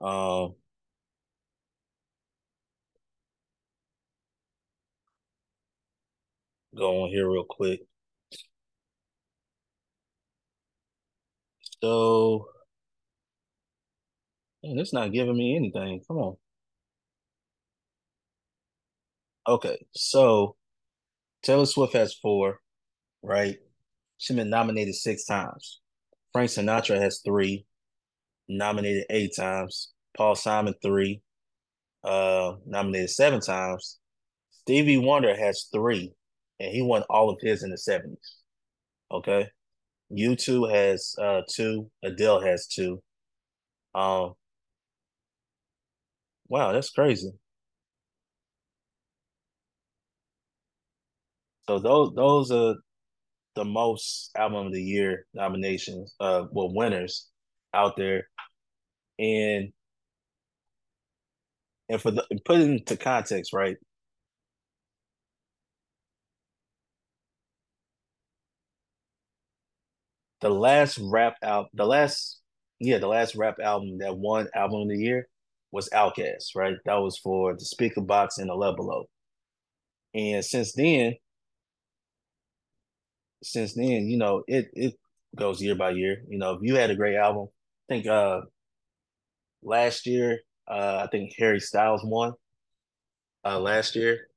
Um, 0.00 0.54
go 6.78 7.02
on 7.04 7.10
here 7.10 7.28
real 7.30 7.44
quick. 7.48 7.80
So, 11.82 12.48
man, 14.62 14.78
it's 14.78 14.92
not 14.92 15.12
giving 15.12 15.36
me 15.36 15.56
anything. 15.56 16.02
Come 16.08 16.18
on. 16.18 16.36
Okay, 19.46 19.78
so 19.94 20.56
Taylor 21.42 21.66
Swift 21.66 21.94
has 21.94 22.14
four, 22.14 22.60
right? 23.22 23.56
She's 24.18 24.36
been 24.36 24.50
nominated 24.50 24.94
six 24.94 25.24
times. 25.24 25.80
Frank 26.32 26.50
Sinatra 26.50 27.00
has 27.00 27.20
three, 27.24 27.66
nominated 28.48 29.04
eight 29.10 29.34
times. 29.36 29.92
Paul 30.16 30.34
Simon 30.34 30.74
three, 30.82 31.22
uh, 32.04 32.56
nominated 32.66 33.10
seven 33.10 33.40
times. 33.40 33.98
Stevie 34.50 34.98
Wonder 34.98 35.34
has 35.36 35.68
three, 35.72 36.12
and 36.60 36.70
he 36.72 36.82
won 36.82 37.02
all 37.10 37.30
of 37.30 37.38
his 37.40 37.62
in 37.62 37.70
the 37.70 37.78
seventies. 37.78 38.36
Okay, 39.12 39.48
U2 40.10 40.66
has 40.66 41.14
uh 41.20 41.42
two. 41.50 41.90
Adele 42.04 42.40
has 42.42 42.66
two. 42.66 43.02
Um, 43.94 44.34
wow, 46.48 46.72
that's 46.72 46.90
crazy. 46.90 47.32
So 51.68 51.78
those 51.78 52.14
those 52.14 52.50
are 52.50 52.74
the 53.56 53.64
most 53.64 54.30
album 54.36 54.68
of 54.68 54.72
the 54.72 54.82
year 54.82 55.26
nominations, 55.34 56.14
uh, 56.20 56.44
well 56.52 56.72
winners 56.74 57.28
out 57.74 57.96
there, 57.96 58.28
and 59.18 59.72
and 61.88 62.00
for 62.00 62.10
the 62.10 62.24
put 62.44 62.60
it 62.60 62.68
into 62.70 62.96
context, 62.96 63.52
right? 63.52 63.76
The 70.40 70.50
last 70.50 70.98
rap 71.02 71.36
out, 71.42 71.68
the 71.74 71.84
last 71.86 72.40
yeah, 72.80 72.98
the 72.98 73.08
last 73.08 73.34
rap 73.34 73.56
album 73.62 73.98
that 73.98 74.16
won 74.16 74.48
album 74.54 74.82
of 74.82 74.88
the 74.88 74.96
year 74.98 75.28
was 75.72 75.88
Outkast, 75.90 76.54
right? 76.56 76.76
That 76.84 76.96
was 76.96 77.18
for 77.18 77.54
the 77.54 77.64
Speakerboxxx 77.64 78.38
and 78.38 78.48
the 78.50 78.54
Love 78.54 78.76
Below. 78.76 79.06
And 80.14 80.44
since 80.44 80.72
then, 80.74 81.14
since 83.42 83.74
then, 83.74 84.08
you 84.08 84.16
know, 84.16 84.42
it 84.46 84.68
it 84.74 84.94
goes 85.36 85.62
year 85.62 85.74
by 85.74 85.90
year. 85.90 86.22
You 86.28 86.38
know, 86.38 86.52
if 86.54 86.60
you 86.62 86.76
had 86.76 86.90
a 86.90 86.96
great 86.96 87.16
album, 87.16 87.48
I 87.88 87.94
think 87.94 88.06
uh 88.06 88.42
last 89.62 90.06
year, 90.06 90.40
uh 90.68 91.02
I 91.04 91.08
think 91.10 91.32
Harry 91.38 91.60
Styles 91.60 92.02
won 92.04 92.32
uh 93.44 93.60
last 93.60 93.96
year 93.96 94.28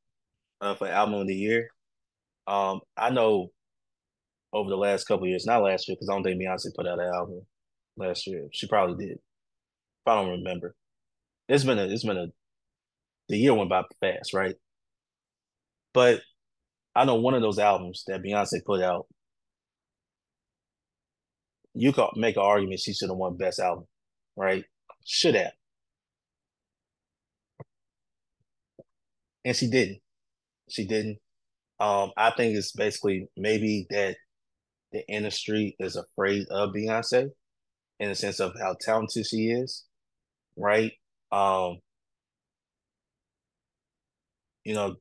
uh 0.61 0.75
for 0.75 0.87
album 0.87 1.15
of 1.21 1.27
the 1.27 1.35
year. 1.35 1.69
Um 2.47 2.81
I 2.97 3.09
know 3.09 3.51
over 4.53 4.69
the 4.69 4.75
last 4.77 5.07
couple 5.07 5.27
years, 5.27 5.45
not 5.45 5.63
last 5.63 5.87
year, 5.87 5.95
because 5.95 6.09
I 6.09 6.13
don't 6.13 6.23
think 6.23 6.41
Beyonce 6.41 6.75
put 6.75 6.87
out 6.87 6.99
an 6.99 7.11
album 7.13 7.41
last 7.97 8.27
year. 8.27 8.47
She 8.51 8.67
probably 8.67 9.05
did. 9.05 9.17
If 9.17 10.07
I 10.07 10.15
don't 10.15 10.31
remember. 10.31 10.75
It's 11.47 11.63
been 11.63 11.79
a 11.79 11.85
it's 11.85 12.03
been 12.03 12.17
a 12.17 12.27
the 13.29 13.37
year 13.37 13.53
went 13.53 13.69
by 13.69 13.83
fast, 13.99 14.33
right? 14.33 14.55
But 15.93 16.21
I 16.95 17.05
know 17.05 17.15
one 17.15 17.33
of 17.33 17.41
those 17.41 17.59
albums 17.59 18.03
that 18.07 18.21
Beyonce 18.21 18.63
put 18.65 18.81
out, 18.81 19.07
you 21.73 21.93
could 21.93 22.09
make 22.15 22.35
an 22.35 22.43
argument 22.43 22.79
she 22.79 22.93
should 22.93 23.09
have 23.09 23.17
won 23.17 23.37
best 23.37 23.59
album, 23.59 23.85
right? 24.35 24.65
Should 25.05 25.35
have. 25.35 25.53
And 29.45 29.55
she 29.55 29.69
didn't. 29.69 29.99
She 30.69 30.85
didn't. 30.85 31.17
Um, 31.79 32.11
I 32.15 32.31
think 32.31 32.55
it's 32.55 32.73
basically 32.73 33.27
maybe 33.35 33.87
that 33.89 34.17
the 34.91 35.07
industry 35.07 35.75
is 35.79 35.95
afraid 35.95 36.47
of 36.49 36.71
Beyonce 36.73 37.29
in 37.99 38.09
the 38.09 38.15
sense 38.15 38.39
of 38.39 38.53
how 38.59 38.75
talented 38.79 39.25
she 39.25 39.49
is, 39.49 39.85
right? 40.57 40.91
Um, 41.31 41.79
you 44.63 44.73
know, 44.73 44.95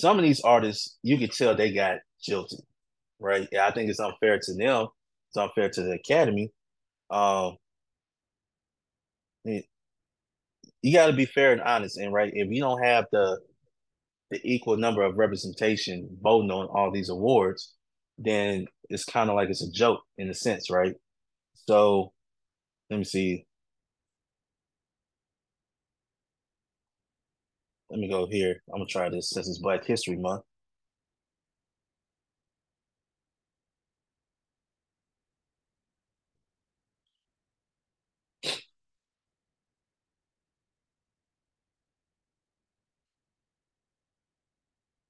some 0.00 0.18
of 0.18 0.24
these 0.24 0.40
artists, 0.42 0.96
you 1.02 1.18
could 1.18 1.32
tell 1.32 1.54
they 1.54 1.72
got 1.72 1.98
jilted, 2.22 2.60
right? 3.20 3.48
Yeah, 3.52 3.66
I 3.66 3.72
think 3.72 3.90
it's 3.90 4.00
unfair 4.00 4.38
to 4.40 4.54
them. 4.54 4.88
It's 5.28 5.36
unfair 5.36 5.70
to 5.70 5.82
the 5.82 5.92
Academy. 5.92 6.52
Um, 7.10 7.56
you 10.82 10.92
got 10.92 11.06
to 11.06 11.12
be 11.12 11.26
fair 11.26 11.52
and 11.52 11.60
honest, 11.62 11.98
and 11.98 12.12
right, 12.12 12.32
if 12.34 12.48
you 12.50 12.60
don't 12.60 12.82
have 12.82 13.06
the 13.12 13.38
the 14.30 14.40
equal 14.44 14.76
number 14.76 15.02
of 15.02 15.16
representation 15.16 16.08
voting 16.22 16.50
on 16.50 16.66
all 16.66 16.90
these 16.90 17.08
awards, 17.08 17.74
then 18.18 18.66
it's 18.90 19.04
kind 19.04 19.30
of 19.30 19.36
like 19.36 19.48
it's 19.50 19.62
a 19.62 19.70
joke 19.70 20.00
in 20.18 20.28
a 20.30 20.34
sense, 20.34 20.70
right? 20.70 20.94
So 21.66 22.12
let 22.90 22.98
me 22.98 23.04
see. 23.04 23.46
Let 27.90 28.00
me 28.00 28.08
go 28.08 28.26
here. 28.26 28.62
I'm 28.72 28.80
gonna 28.80 28.86
try 28.86 29.08
this 29.08 29.30
since 29.30 29.48
it's 29.48 29.58
Black 29.58 29.84
History 29.84 30.16
Month. 30.16 30.42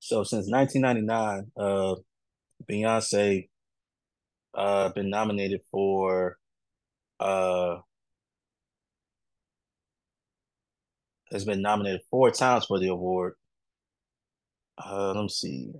So 0.08 0.24
since 0.24 0.48
1999, 0.50 1.52
uh, 1.54 1.96
Beyonce 2.70 3.48
uh 4.54 4.88
been 4.90 5.10
nominated 5.10 5.60
for 5.70 6.38
uh 7.20 7.78
has 11.32 11.44
been 11.46 11.62
nominated 11.62 12.02
four 12.10 12.30
times 12.30 12.66
for 12.66 12.78
the 12.78 12.88
award. 12.88 13.34
Uh, 14.78 15.12
let 15.14 15.22
me 15.22 15.28
see. 15.28 15.72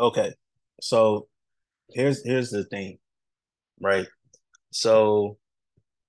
Okay, 0.00 0.32
so 0.80 1.28
here's 1.90 2.24
here's 2.24 2.50
the 2.50 2.64
thing, 2.64 2.98
right? 3.80 4.06
So 4.72 5.38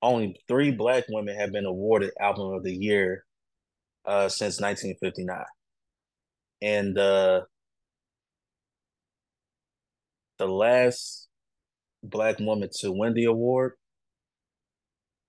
only 0.06 0.40
three 0.48 0.72
black 0.72 1.06
women 1.10 1.36
have 1.38 1.52
been 1.52 1.66
awarded 1.66 2.12
album 2.20 2.54
of 2.54 2.64
the 2.64 2.74
year 2.74 3.26
uh, 4.06 4.30
since 4.30 4.62
1959, 4.62 5.44
and 6.62 6.98
uh, 6.98 7.42
the 10.38 10.48
last 10.48 11.28
black 12.04 12.40
woman 12.40 12.70
to 12.80 12.92
win 12.92 13.14
the 13.14 13.26
award 13.26 13.74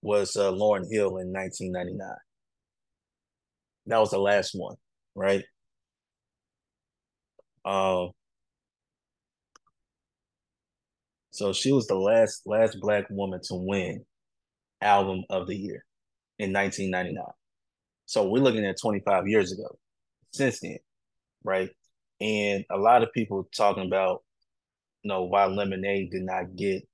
was 0.03 0.37
uh, 0.37 0.53
Lauryn 0.53 0.91
Hill 0.91 1.17
in 1.19 1.33
1999. 1.33 2.09
That 3.87 3.99
was 3.99 4.11
the 4.11 4.19
last 4.19 4.53
one, 4.55 4.77
right? 5.15 5.45
Um, 7.65 8.11
so 11.31 11.53
she 11.53 11.73
was 11.73 11.87
the 11.87 11.95
last 11.95 12.43
last 12.47 12.79
black 12.81 13.07
woman 13.11 13.41
to 13.45 13.55
win 13.55 14.05
album 14.81 15.25
of 15.31 15.47
the 15.47 15.57
year 15.57 15.85
in 16.39 16.53
1999. 16.53 17.25
So 18.07 18.29
we're 18.29 18.43
looking 18.43 18.67
at 18.67 18.79
25 18.81 19.29
years 19.29 19.53
ago 19.53 19.79
since 20.33 20.61
then, 20.61 20.79
right? 21.45 21.71
And 22.21 22.65
a 22.71 22.79
lot 22.79 23.03
of 23.03 23.13
people 23.13 23.49
talking 23.57 23.87
about, 23.87 24.25
you 25.03 25.09
know, 25.11 25.25
why 25.25 25.47
Lemonade 25.47 26.11
did 26.11 26.23
not 26.23 26.57
get 26.57 26.87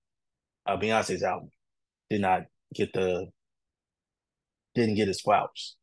uh, 0.67 0.77
Beyonce's 0.77 1.23
album, 1.23 1.51
did 2.11 2.21
not 2.21 2.45
get 2.75 2.93
the, 2.93 3.29
didn't 4.75 4.97
get 4.97 5.09
his 5.09 5.21
flowers. 5.21 5.77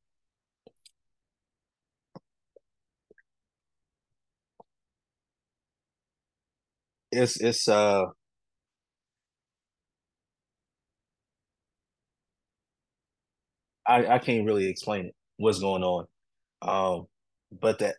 It's 7.11 7.39
it's 7.41 7.67
uh 7.67 8.05
I, 13.89 14.15
I 14.15 14.19
can't 14.19 14.45
really 14.47 14.69
explain 14.69 15.07
it 15.07 15.15
what's 15.37 15.59
going 15.59 15.83
on. 15.83 16.07
Um, 16.61 17.07
but 17.51 17.79
that 17.79 17.95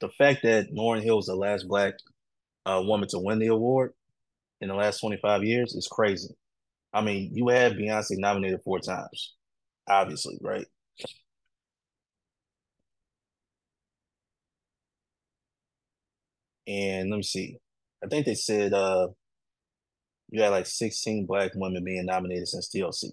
the 0.00 0.08
fact 0.08 0.42
that 0.42 0.72
Lauryn 0.72 1.02
Hill 1.02 1.16
was 1.16 1.26
the 1.26 1.34
last 1.34 1.66
black 1.68 1.94
uh, 2.66 2.82
woman 2.84 3.08
to 3.10 3.20
win 3.20 3.40
the 3.40 3.48
award 3.48 3.94
in 4.60 4.68
the 4.68 4.74
last 4.74 5.00
25 5.00 5.44
years 5.44 5.74
is 5.74 5.88
crazy. 5.90 6.34
I 6.92 7.02
mean, 7.02 7.30
you 7.34 7.48
had 7.48 7.74
Beyonce 7.74 8.18
nominated 8.18 8.62
four 8.64 8.80
times, 8.80 9.34
obviously, 9.88 10.38
right? 10.42 10.66
And 16.66 17.10
let 17.10 17.16
me 17.16 17.22
see. 17.22 17.58
I 18.02 18.06
think 18.08 18.26
they 18.26 18.34
said 18.34 18.72
uh 18.72 19.08
you 20.30 20.42
had 20.42 20.50
like 20.50 20.66
16 20.66 21.26
black 21.26 21.52
women 21.54 21.84
being 21.84 22.06
nominated 22.06 22.48
since 22.48 22.68
TLC. 22.68 23.12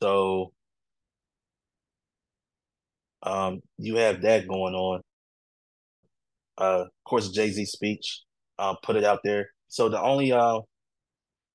So 0.00 0.52
um 3.22 3.60
you 3.78 3.96
have 3.96 4.22
that 4.22 4.46
going 4.48 4.74
on. 4.74 5.02
Uh 6.56 6.82
of 6.82 6.88
course 7.04 7.28
Jay 7.30 7.50
Z 7.50 7.64
speech, 7.66 8.22
uh, 8.58 8.74
put 8.82 8.96
it 8.96 9.04
out 9.04 9.20
there. 9.24 9.50
So 9.68 9.88
the 9.88 10.00
only 10.00 10.32
uh 10.32 10.60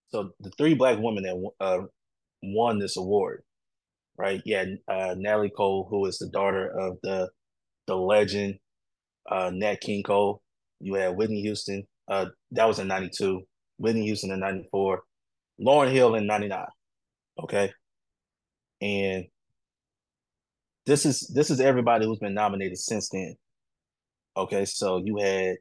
so 0.10 0.32
the 0.40 0.52
three 0.52 0.76
black 0.76 1.00
women 1.00 1.24
that 1.24 1.52
uh 1.60 1.80
won 2.44 2.80
this 2.80 2.98
award, 2.98 3.44
right? 4.18 4.42
Yeah, 4.46 4.66
uh 4.88 5.16
Natalie 5.18 5.52
Cole, 5.52 5.88
who 5.90 6.06
is 6.08 6.20
the 6.20 6.30
daughter 6.30 6.68
of 6.70 6.98
the 7.04 7.30
the 7.88 7.96
legend 7.98 8.60
uh 9.32 9.52
Nat 9.54 9.82
King 9.82 10.04
Cole. 10.04 10.42
You 10.82 10.96
had 10.96 11.18
Whitney 11.18 11.42
Houston, 11.42 11.88
uh 12.10 12.28
that 12.52 12.68
was 12.68 12.80
in 12.80 12.88
92, 12.88 13.44
Whitney 13.78 14.06
Houston 14.06 14.32
in 14.32 14.40
94, 14.42 15.04
Lauryn 15.62 15.92
Hill 15.92 16.16
in 16.16 16.28
99. 16.28 16.68
Okay. 17.44 17.74
And 18.84 19.26
this 20.86 21.06
is 21.06 21.32
this 21.34 21.50
is 21.50 21.62
everybody 21.62 22.06
who's 22.06 22.20
been 22.20 22.34
nominated 22.34 22.78
since 22.78 23.08
then. 23.10 23.38
Okay, 24.36 24.66
so 24.66 24.98
you 24.98 25.18
had 25.18 25.56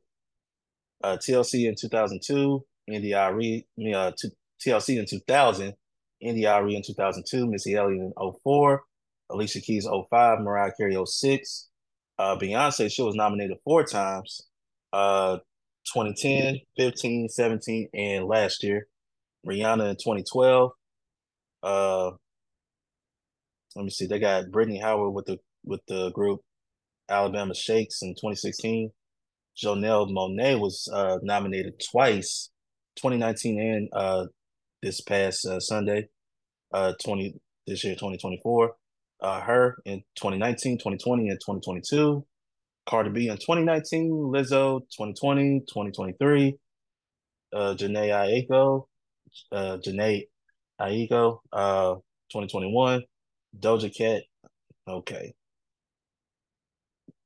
uh, 1.05 1.17
TLC 1.19 1.69
in 1.69 1.77
2002, 1.79 2.65
India.Arie, 2.89 3.67
uh, 3.95 4.11
TLC 4.61 4.99
in 4.99 5.07
2000, 5.07 5.75
India.Arie 6.21 6.75
in 6.75 6.83
2002, 6.83 7.47
Missy 7.47 7.77
Elliott 7.77 8.01
in 8.01 8.13
04, 8.43 8.83
Alicia 9.31 9.61
Keys 9.61 9.87
05, 9.87 10.41
Mariah 10.41 10.73
Carey 10.77 10.97
06. 11.05 11.69
Uh, 12.19 12.37
Beyonce, 12.37 12.91
she 12.91 13.03
was 13.03 13.15
nominated 13.15 13.59
four 13.65 13.85
times, 13.85 14.49
uh, 14.93 15.37
2010, 15.95 16.59
15, 16.77 17.29
17, 17.29 17.89
and 17.95 18.27
last 18.27 18.65
year. 18.65 18.89
Rihanna 19.47 19.91
in 19.91 19.97
2012. 19.97 20.73
Uh, 21.63 22.11
let 23.77 23.85
me 23.85 23.91
see. 23.91 24.07
They 24.07 24.19
got 24.19 24.51
Brittany 24.51 24.81
Howard 24.81 25.15
with 25.15 25.27
the 25.27 25.39
with 25.65 25.81
the 25.87 26.11
group 26.13 26.41
Alabama 27.09 27.55
Shakes 27.55 28.03
in 28.03 28.11
2016. 28.11 28.91
Janelle 29.57 30.11
Monáe 30.11 30.59
was 30.59 30.89
uh, 30.93 31.19
nominated 31.23 31.75
twice, 31.91 32.51
2019 32.97 33.61
and 33.61 33.89
uh, 33.93 34.27
this 34.83 35.01
past 35.01 35.47
uh, 35.47 35.61
Sunday, 35.61 36.09
uh, 36.73 36.95
20 37.05 37.35
this 37.67 37.85
year 37.85 37.95
2024. 37.95 38.75
Uh, 39.21 39.41
her 39.41 39.77
in 39.85 40.01
2019, 40.17 40.79
2020, 40.79 41.29
and 41.29 41.39
2022. 41.41 42.25
Cardi 42.89 43.11
B 43.11 43.29
in 43.29 43.37
2019, 43.37 44.11
Lizzo 44.11 44.81
2020, 44.97 45.61
2023. 45.61 46.57
Uh, 47.53 47.75
Jhené 47.75 48.11
Aiko, 48.49 48.87
uh, 49.53 49.77
Jhené 49.79 50.25
Aiko, 50.81 51.39
uh, 51.53 51.95
2021. 52.33 53.03
Doja 53.59 53.95
Cat, 53.95 54.23
okay. 54.89 55.35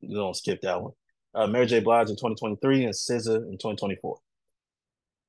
You 0.01 0.17
don't 0.17 0.37
skip 0.37 0.61
that 0.63 0.83
one. 0.83 0.93
Uh, 1.35 1.47
Mary 1.47 1.67
J. 1.67 1.81
Blige 1.81 2.11
in 2.11 2.17
2023 2.17 2.85
and 2.85 2.95
SZA 2.95 3.37
in 3.37 3.59
2024. 3.59 4.19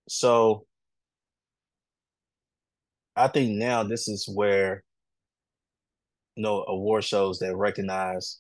So 0.08 0.66
I 3.16 3.28
think 3.28 3.52
now 3.52 3.84
this 3.84 4.08
is 4.08 4.30
where 4.32 4.84
you 6.36 6.44
know 6.44 6.64
award 6.68 7.04
shows 7.04 7.40
that 7.40 7.56
recognize 7.56 8.40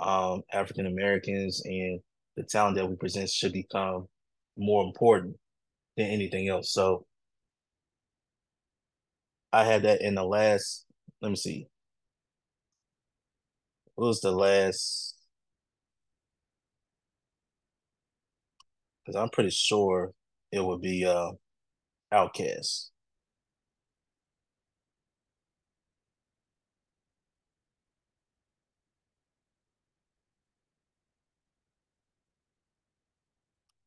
um, 0.00 0.42
African 0.52 0.86
Americans 0.86 1.62
and 1.64 2.00
the 2.36 2.44
talent 2.44 2.76
that 2.76 2.88
we 2.88 2.94
present 2.94 3.28
should 3.30 3.52
become 3.52 4.06
more 4.56 4.84
important 4.84 5.36
than 5.96 6.06
anything 6.06 6.48
else. 6.48 6.72
So 6.72 7.06
I 9.52 9.64
had 9.64 9.82
that 9.82 10.02
in 10.02 10.14
the 10.14 10.24
last. 10.24 10.84
Let 11.20 11.30
me 11.30 11.36
see. 11.36 11.66
What 13.98 14.06
was 14.06 14.20
the 14.22 14.30
last? 14.32 15.14
Because 19.04 19.20
I'm 19.20 19.28
pretty 19.30 19.50
sure 19.50 20.12
it 20.52 20.60
would 20.64 20.80
be 20.80 21.04
uh, 21.04 21.32
OutKast. 22.12 22.90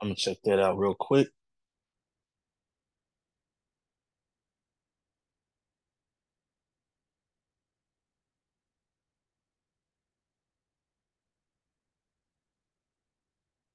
I'm 0.02 0.10
gonna 0.10 0.16
check 0.16 0.38
that 0.44 0.60
out 0.60 0.78
real 0.78 0.96
quick. 0.96 1.30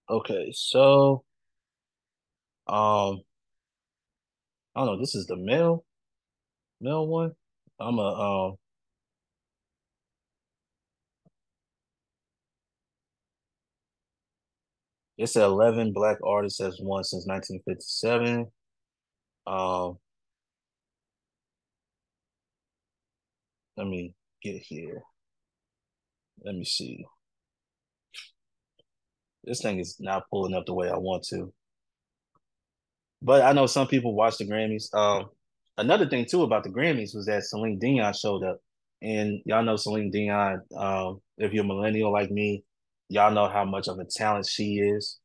Okay, 0.09 0.51
so 0.53 1.25
um 2.69 3.23
I 4.77 4.81
don't 4.81 4.87
know, 4.95 4.99
this 5.01 5.15
is 5.15 5.27
the 5.27 5.37
male 5.37 5.85
male 6.81 7.07
one. 7.07 7.33
I'm 7.81 7.99
a 7.99 8.03
um 8.03 8.59
it's 15.19 15.37
11 15.37 15.93
black 15.93 16.19
artists 16.25 16.61
has 16.61 16.79
won 16.81 17.05
since 17.05 17.27
1957. 17.27 18.47
Um 19.47 19.99
let 23.77 23.87
me 23.87 24.15
get 24.43 24.57
here. 24.63 25.03
Let 26.45 26.55
me 26.55 26.65
see. 26.65 27.07
This 29.47 29.63
thing 29.63 29.79
is 29.79 29.97
not 30.01 30.29
pulling 30.31 30.55
up 30.55 30.67
the 30.67 30.75
way 30.75 30.91
I 30.91 30.97
want 30.97 31.25
to. 31.31 31.53
But 33.23 33.43
I 33.43 33.53
know 33.53 33.67
some 33.67 33.87
people 33.87 34.15
watch 34.15 34.39
the 34.39 34.45
Grammys. 34.45 34.93
Um, 34.95 35.31
another 35.79 36.09
thing 36.09 36.27
too 36.27 36.43
about 36.43 36.65
the 36.65 36.71
Grammys 36.71 37.15
was 37.15 37.27
that 37.27 37.45
Celine 37.45 37.79
Dion 37.79 38.13
showed 38.13 38.45
up, 38.45 38.59
and 39.03 39.41
y'all 39.45 39.63
know 39.63 39.77
Celine 39.77 40.11
Dion. 40.11 40.61
Um, 40.77 41.21
if 41.39 41.53
you're 41.53 41.65
a 41.65 41.67
millennial 41.67 42.13
like 42.13 42.31
me, 42.31 42.65
Y'all 43.09 43.33
know 43.33 43.49
how 43.49 43.65
much 43.65 43.89
of 43.89 43.99
a 43.99 44.05
talent 44.05 44.47
she 44.47 44.79
is. 44.79 45.19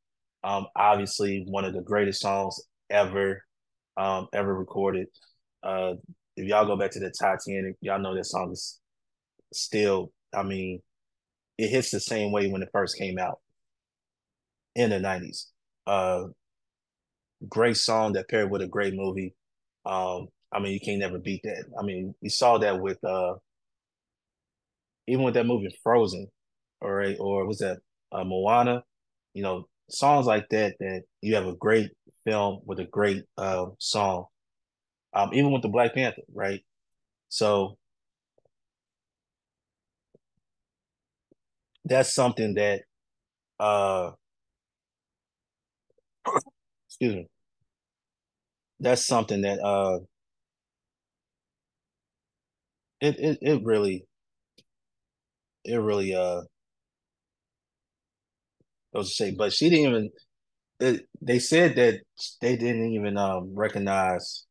Um, 0.44 0.68
obviously, 0.76 1.46
one 1.48 1.66
of 1.66 1.74
the 1.74 1.82
greatest 1.82 2.22
songs 2.22 2.62
ever, 2.90 3.44
um, 3.98 4.28
ever 4.34 4.54
recorded. 4.54 5.08
Uh, 5.64 5.94
if 6.38 6.46
y'all 6.46 6.66
go 6.66 6.78
back 6.78 6.92
to 6.92 7.00
the 7.00 7.12
Titanic, 7.12 7.76
y'all 7.82 8.00
know 8.00 8.16
that 8.16 8.26
song 8.26 8.52
is 8.52 8.80
still. 9.52 10.12
I 10.34 10.44
mean, 10.44 10.82
it 11.58 11.70
hits 11.70 11.90
the 11.92 12.00
same 12.00 12.32
way 12.32 12.50
when 12.50 12.62
it 12.62 12.70
first 12.72 12.98
came 12.98 13.18
out 13.18 13.40
in 14.76 14.90
the 14.90 15.00
'90s. 15.00 15.48
Uh, 15.88 16.26
great 17.48 17.78
song 17.78 18.14
that 18.14 18.30
paired 18.30 18.52
with 18.52 18.62
a 18.62 18.68
great 18.68 18.94
movie. 18.94 19.34
Um, 19.86 20.28
I 20.52 20.60
mean, 20.60 20.74
you 20.74 20.80
can't 20.80 21.00
never 21.00 21.18
beat 21.20 21.42
that. 21.44 21.66
I 21.80 21.84
mean, 21.84 22.14
we 22.22 22.30
saw 22.30 22.58
that 22.60 22.80
with 22.80 23.04
uh, 23.04 23.36
even 25.08 25.24
with 25.24 25.34
that 25.36 25.46
movie 25.46 25.76
Frozen, 25.84 26.28
or 26.82 27.04
or 27.20 27.46
was 27.46 27.60
that 27.60 27.80
uh, 28.12 28.24
Moana? 28.24 28.84
You 29.34 29.44
know, 29.44 29.68
songs 29.90 30.26
like 30.26 30.50
that 30.50 30.76
that 30.80 31.04
you 31.22 31.36
have 31.36 31.48
a 31.48 31.56
great 31.56 31.92
film 32.26 32.62
with 32.66 32.80
a 32.80 32.86
great 32.86 33.24
uh, 33.38 33.68
song. 33.80 34.26
Um, 35.14 35.34
even 35.34 35.52
with 35.52 35.62
the 35.64 35.70
Black 35.70 35.94
Panther, 35.96 36.22
right? 36.34 36.62
So 37.30 37.78
that's 41.86 42.14
something 42.14 42.54
that 42.56 42.82
uh 43.60 44.12
excuse 46.88 47.16
me. 47.16 47.28
That's 48.80 49.06
something 49.06 49.42
that 49.42 49.60
uh 49.64 50.00
it 53.02 53.20
it, 53.20 53.38
it 53.42 53.64
really 53.66 54.06
it 55.64 55.76
really 55.78 56.14
uh 56.16 56.42
I 58.94 58.98
was 58.98 59.16
say, 59.16 59.32
but 59.32 59.54
she 59.54 59.70
didn't 59.70 59.86
even 59.90 60.10
it, 60.80 61.08
they 61.22 61.40
said 61.40 61.76
that 61.78 62.02
they 62.42 62.58
didn't 62.58 62.94
even 62.94 63.18
um 63.18 63.56
recognize 63.56 64.46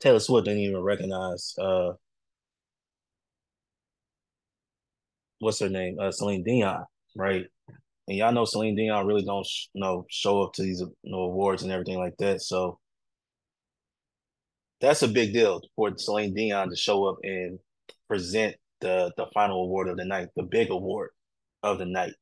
Taylor 0.00 0.18
Swift 0.18 0.46
didn't 0.46 0.62
even 0.62 0.82
recognize 0.82 1.54
uh 1.58 1.92
what's 5.38 5.60
her 5.60 5.68
name? 5.68 5.98
Uh 6.00 6.10
Celine 6.12 6.42
Dion, 6.42 6.84
right? 7.16 7.46
And 8.10 8.18
y'all 8.18 8.32
know 8.32 8.44
Celine 8.44 8.74
Dion 8.74 9.06
really 9.06 9.22
don't 9.22 9.46
you 9.72 9.80
know 9.80 10.04
show 10.10 10.42
up 10.42 10.52
to 10.54 10.62
these 10.62 10.80
you 10.80 11.12
know, 11.12 11.18
awards 11.20 11.62
and 11.62 11.70
everything 11.70 11.96
like 11.96 12.16
that. 12.18 12.42
So 12.42 12.80
that's 14.80 15.02
a 15.02 15.08
big 15.08 15.32
deal 15.32 15.60
for 15.76 15.96
Celine 15.96 16.34
Dion 16.34 16.70
to 16.70 16.76
show 16.76 17.04
up 17.04 17.18
and 17.22 17.60
present 18.08 18.56
the 18.80 19.12
the 19.16 19.26
final 19.32 19.62
award 19.62 19.88
of 19.88 19.96
the 19.96 20.04
night, 20.04 20.26
the 20.34 20.42
big 20.42 20.70
award 20.72 21.10
of 21.62 21.78
the 21.78 21.84
night. 21.86 22.14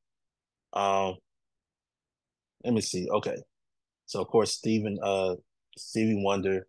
Um, 0.73 1.15
let 2.63 2.75
me 2.75 2.81
see. 2.81 3.09
Okay, 3.09 3.37
so 4.05 4.21
of 4.21 4.27
course 4.27 4.53
Stephen 4.53 4.99
uh 5.01 5.37
Stevie 5.75 6.21
Wonder, 6.23 6.67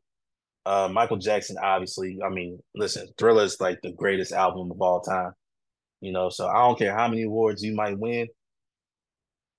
uh 0.65 0.89
Michael 0.91 1.19
Jackson. 1.19 1.59
Obviously, 1.63 2.17
I 2.25 2.31
mean, 2.31 2.59
listen, 2.75 3.07
Thriller 3.19 3.45
is 3.45 3.61
like 3.61 3.83
the 3.83 3.93
greatest 3.93 4.33
album 4.33 4.71
of 4.71 4.81
all 4.81 5.03
time. 5.03 5.33
You 6.01 6.13
know, 6.13 6.31
so 6.31 6.49
I 6.49 6.61
don't 6.61 6.79
care 6.79 6.97
how 6.97 7.07
many 7.09 7.25
awards 7.25 7.63
you 7.63 7.75
might 7.75 7.99
win. 7.99 8.27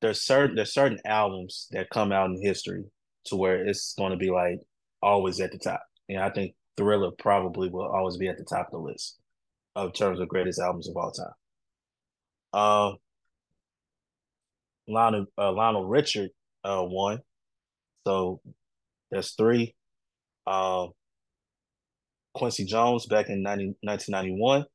There's 0.02 0.22
certain 0.22 0.56
there's 0.56 0.74
certain 0.74 1.00
albums 1.06 1.68
that 1.72 1.90
come 1.90 2.12
out 2.12 2.30
in 2.30 2.42
history 2.42 2.84
to 3.26 3.36
where 3.36 3.66
it's 3.66 3.94
going 3.98 4.12
to 4.12 4.18
be 4.18 4.32
like 4.32 4.60
always 5.02 5.40
at 5.40 5.52
the 5.52 5.60
top. 5.60 5.82
And 6.10 6.20
I 6.20 6.30
think 6.30 6.56
Thriller 6.78 7.12
probably 7.18 7.70
will 7.70 7.88
always 7.88 8.18
be 8.18 8.28
at 8.28 8.38
the 8.38 8.44
top 8.44 8.68
of 8.68 8.72
the 8.72 8.80
list 8.80 9.20
of 9.76 9.94
terms 9.94 10.20
of 10.20 10.28
greatest 10.28 10.60
albums 10.60 10.90
of 10.90 10.98
all 10.98 11.12
time. 11.12 11.34
Um, 12.54 12.98
Lionel 14.88 15.26
uh, 15.38 15.52
Lionel 15.52 15.86
Richard 15.86 16.32
uh 16.64 16.84
won, 16.84 17.20
so 18.06 18.42
that's 19.12 19.34
three. 19.34 19.76
Um, 20.48 20.92
Quincy 22.34 22.66
Jones 22.66 23.06
back 23.06 23.30
in 23.30 23.44
90, 23.44 23.76
1991. 23.82 24.66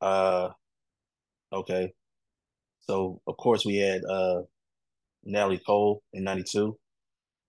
Uh, 0.00 0.50
okay. 1.52 1.92
So 2.86 3.20
of 3.26 3.36
course 3.36 3.64
we 3.64 3.76
had 3.76 4.02
uh 4.04 4.42
Cole 5.66 6.02
in 6.12 6.24
92, 6.24 6.78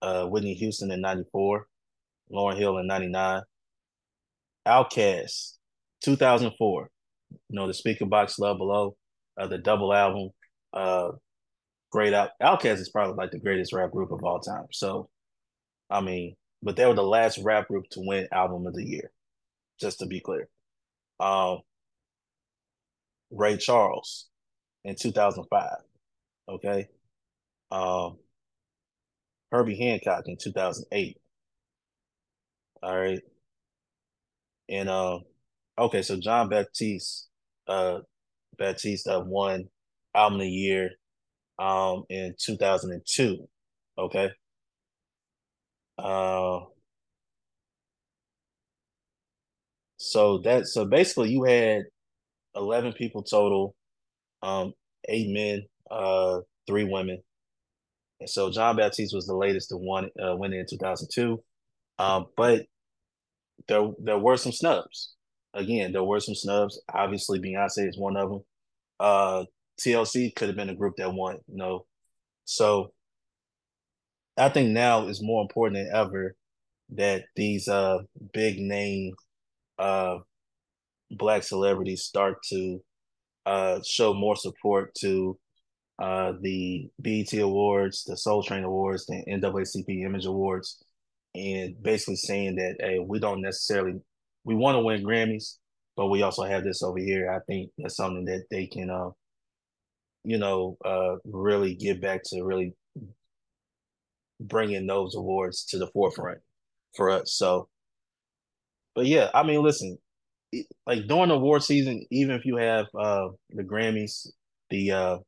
uh 0.02 0.26
Whitney 0.26 0.54
Houston 0.54 0.90
in 0.90 1.00
94, 1.00 1.66
Lauryn 2.32 2.58
Hill 2.58 2.78
in 2.78 2.86
99. 2.86 3.42
Outkast, 4.66 5.52
2004. 6.02 6.90
You 7.30 7.38
know, 7.50 7.66
the 7.66 7.72
Speakerboxxx 7.72 8.38
Love 8.38 8.58
Below, 8.58 8.96
uh, 9.38 9.46
the 9.46 9.58
double 9.58 9.92
album, 9.92 10.30
uh 10.72 11.10
great 11.92 12.14
out 12.14 12.30
Outkast 12.42 12.78
is 12.78 12.90
probably 12.90 13.14
like 13.16 13.30
the 13.30 13.38
greatest 13.38 13.72
rap 13.72 13.90
group 13.90 14.12
of 14.12 14.24
all 14.24 14.40
time. 14.40 14.66
So 14.72 15.08
I 15.90 16.00
mean, 16.00 16.36
but 16.62 16.76
they 16.76 16.86
were 16.86 16.94
the 16.94 17.02
last 17.02 17.38
rap 17.38 17.68
group 17.68 17.84
to 17.90 18.00
win 18.00 18.28
album 18.32 18.66
of 18.66 18.74
the 18.74 18.84
year, 18.84 19.10
just 19.80 19.98
to 20.00 20.06
be 20.06 20.20
clear. 20.20 20.48
Um 21.20 21.60
Ray 23.30 23.56
Charles 23.56 24.28
in 24.86 24.96
2005. 24.96 25.78
Okay. 26.48 26.88
Um 27.72 28.18
Herbie 29.50 29.76
Hancock 29.76 30.28
in 30.28 30.36
2008. 30.36 31.20
All 32.82 32.96
right. 32.98 33.20
And 34.68 34.88
um 34.88 35.22
okay, 35.78 36.02
so 36.02 36.16
John 36.18 36.48
Baptiste, 36.48 37.28
uh 37.68 38.00
Batiste 38.58 39.08
uh, 39.08 39.22
won 39.26 39.68
album 40.14 40.40
of 40.40 40.44
the 40.46 40.50
year 40.50 40.90
um 41.58 42.04
in 42.10 42.34
2002. 42.38 43.48
Okay. 43.98 44.30
Uh 45.98 46.60
so 49.98 50.38
that 50.38 50.66
so 50.66 50.84
basically 50.84 51.30
you 51.30 51.44
had 51.44 51.84
11 52.54 52.92
people 52.92 53.22
total, 53.22 53.74
um, 54.42 54.72
eight 55.08 55.28
men, 55.30 55.66
uh, 55.90 56.40
three 56.66 56.84
women. 56.84 57.22
And 58.20 58.28
so 58.28 58.50
John 58.50 58.76
Baptiste 58.76 59.14
was 59.14 59.26
the 59.26 59.36
latest 59.36 59.68
to 59.70 59.76
win, 59.76 60.10
uh, 60.22 60.36
win 60.36 60.52
in 60.52 60.66
2002. 60.68 61.42
Um, 61.98 62.26
but 62.36 62.66
there 63.68 63.90
there 63.98 64.18
were 64.18 64.36
some 64.36 64.52
snubs. 64.52 65.14
Again, 65.54 65.92
there 65.92 66.04
were 66.04 66.20
some 66.20 66.34
snubs. 66.34 66.80
Obviously, 66.92 67.40
Beyonce 67.40 67.88
is 67.88 67.98
one 67.98 68.16
of 68.16 68.30
them. 68.30 68.40
Uh, 69.00 69.44
TLC 69.80 70.34
could 70.34 70.48
have 70.48 70.56
been 70.56 70.70
a 70.70 70.74
group 70.74 70.94
that 70.96 71.12
won, 71.12 71.38
you 71.48 71.56
know. 71.56 71.86
So 72.44 72.92
I 74.36 74.48
think 74.48 74.70
now 74.70 75.06
is 75.06 75.22
more 75.22 75.42
important 75.42 75.86
than 75.86 75.94
ever 75.94 76.36
that 76.90 77.24
these 77.34 77.68
uh 77.68 77.98
big 78.32 78.58
name 78.60 79.12
uh 79.78 80.18
black 81.10 81.42
celebrities 81.42 82.02
start 82.02 82.36
to 82.50 82.80
uh 83.46 83.80
show 83.84 84.12
more 84.12 84.36
support 84.36 84.94
to 84.96 85.38
uh 85.98 86.32
the 86.42 86.90
BET 87.00 87.32
Awards, 87.34 88.04
the 88.04 88.16
Soul 88.16 88.42
Train 88.42 88.64
Awards, 88.64 89.06
the 89.06 89.24
NAACP 89.28 90.04
Image 90.04 90.26
Awards, 90.26 90.82
and 91.34 91.80
basically 91.82 92.16
saying 92.16 92.56
that 92.56 92.76
hey, 92.80 92.98
we 92.98 93.18
don't 93.18 93.40
necessarily 93.42 94.00
we 94.44 94.54
want 94.54 94.76
to 94.76 94.80
win 94.82 95.04
Grammys, 95.04 95.56
but 95.96 96.08
we 96.08 96.22
also 96.22 96.42
have 96.42 96.64
this 96.64 96.82
over 96.82 96.98
here. 96.98 97.30
I 97.30 97.40
think 97.50 97.70
that's 97.78 97.96
something 97.96 98.24
that 98.26 98.44
they 98.50 98.66
can 98.66 98.90
uh 98.90 99.10
you 100.24 100.38
know 100.38 100.76
uh 100.84 101.16
really 101.24 101.74
get 101.74 102.00
back 102.02 102.22
to 102.24 102.42
really 102.42 102.74
bringing 104.40 104.86
those 104.86 105.14
awards 105.14 105.64
to 105.66 105.78
the 105.78 105.86
forefront 105.88 106.38
for 106.94 107.10
us. 107.10 107.32
So 107.32 107.68
but 108.96 109.04
yeah, 109.04 109.30
I 109.34 109.42
mean, 109.42 109.62
listen, 109.62 109.98
like 110.86 111.06
during 111.06 111.30
award 111.30 111.62
season, 111.62 112.04
even 112.10 112.34
if 112.36 112.44
you 112.44 112.56
have 112.56 112.86
uh 112.98 113.28
the 113.50 113.62
Grammys, 113.64 114.26
the 114.70 114.90
uh 114.92 115.18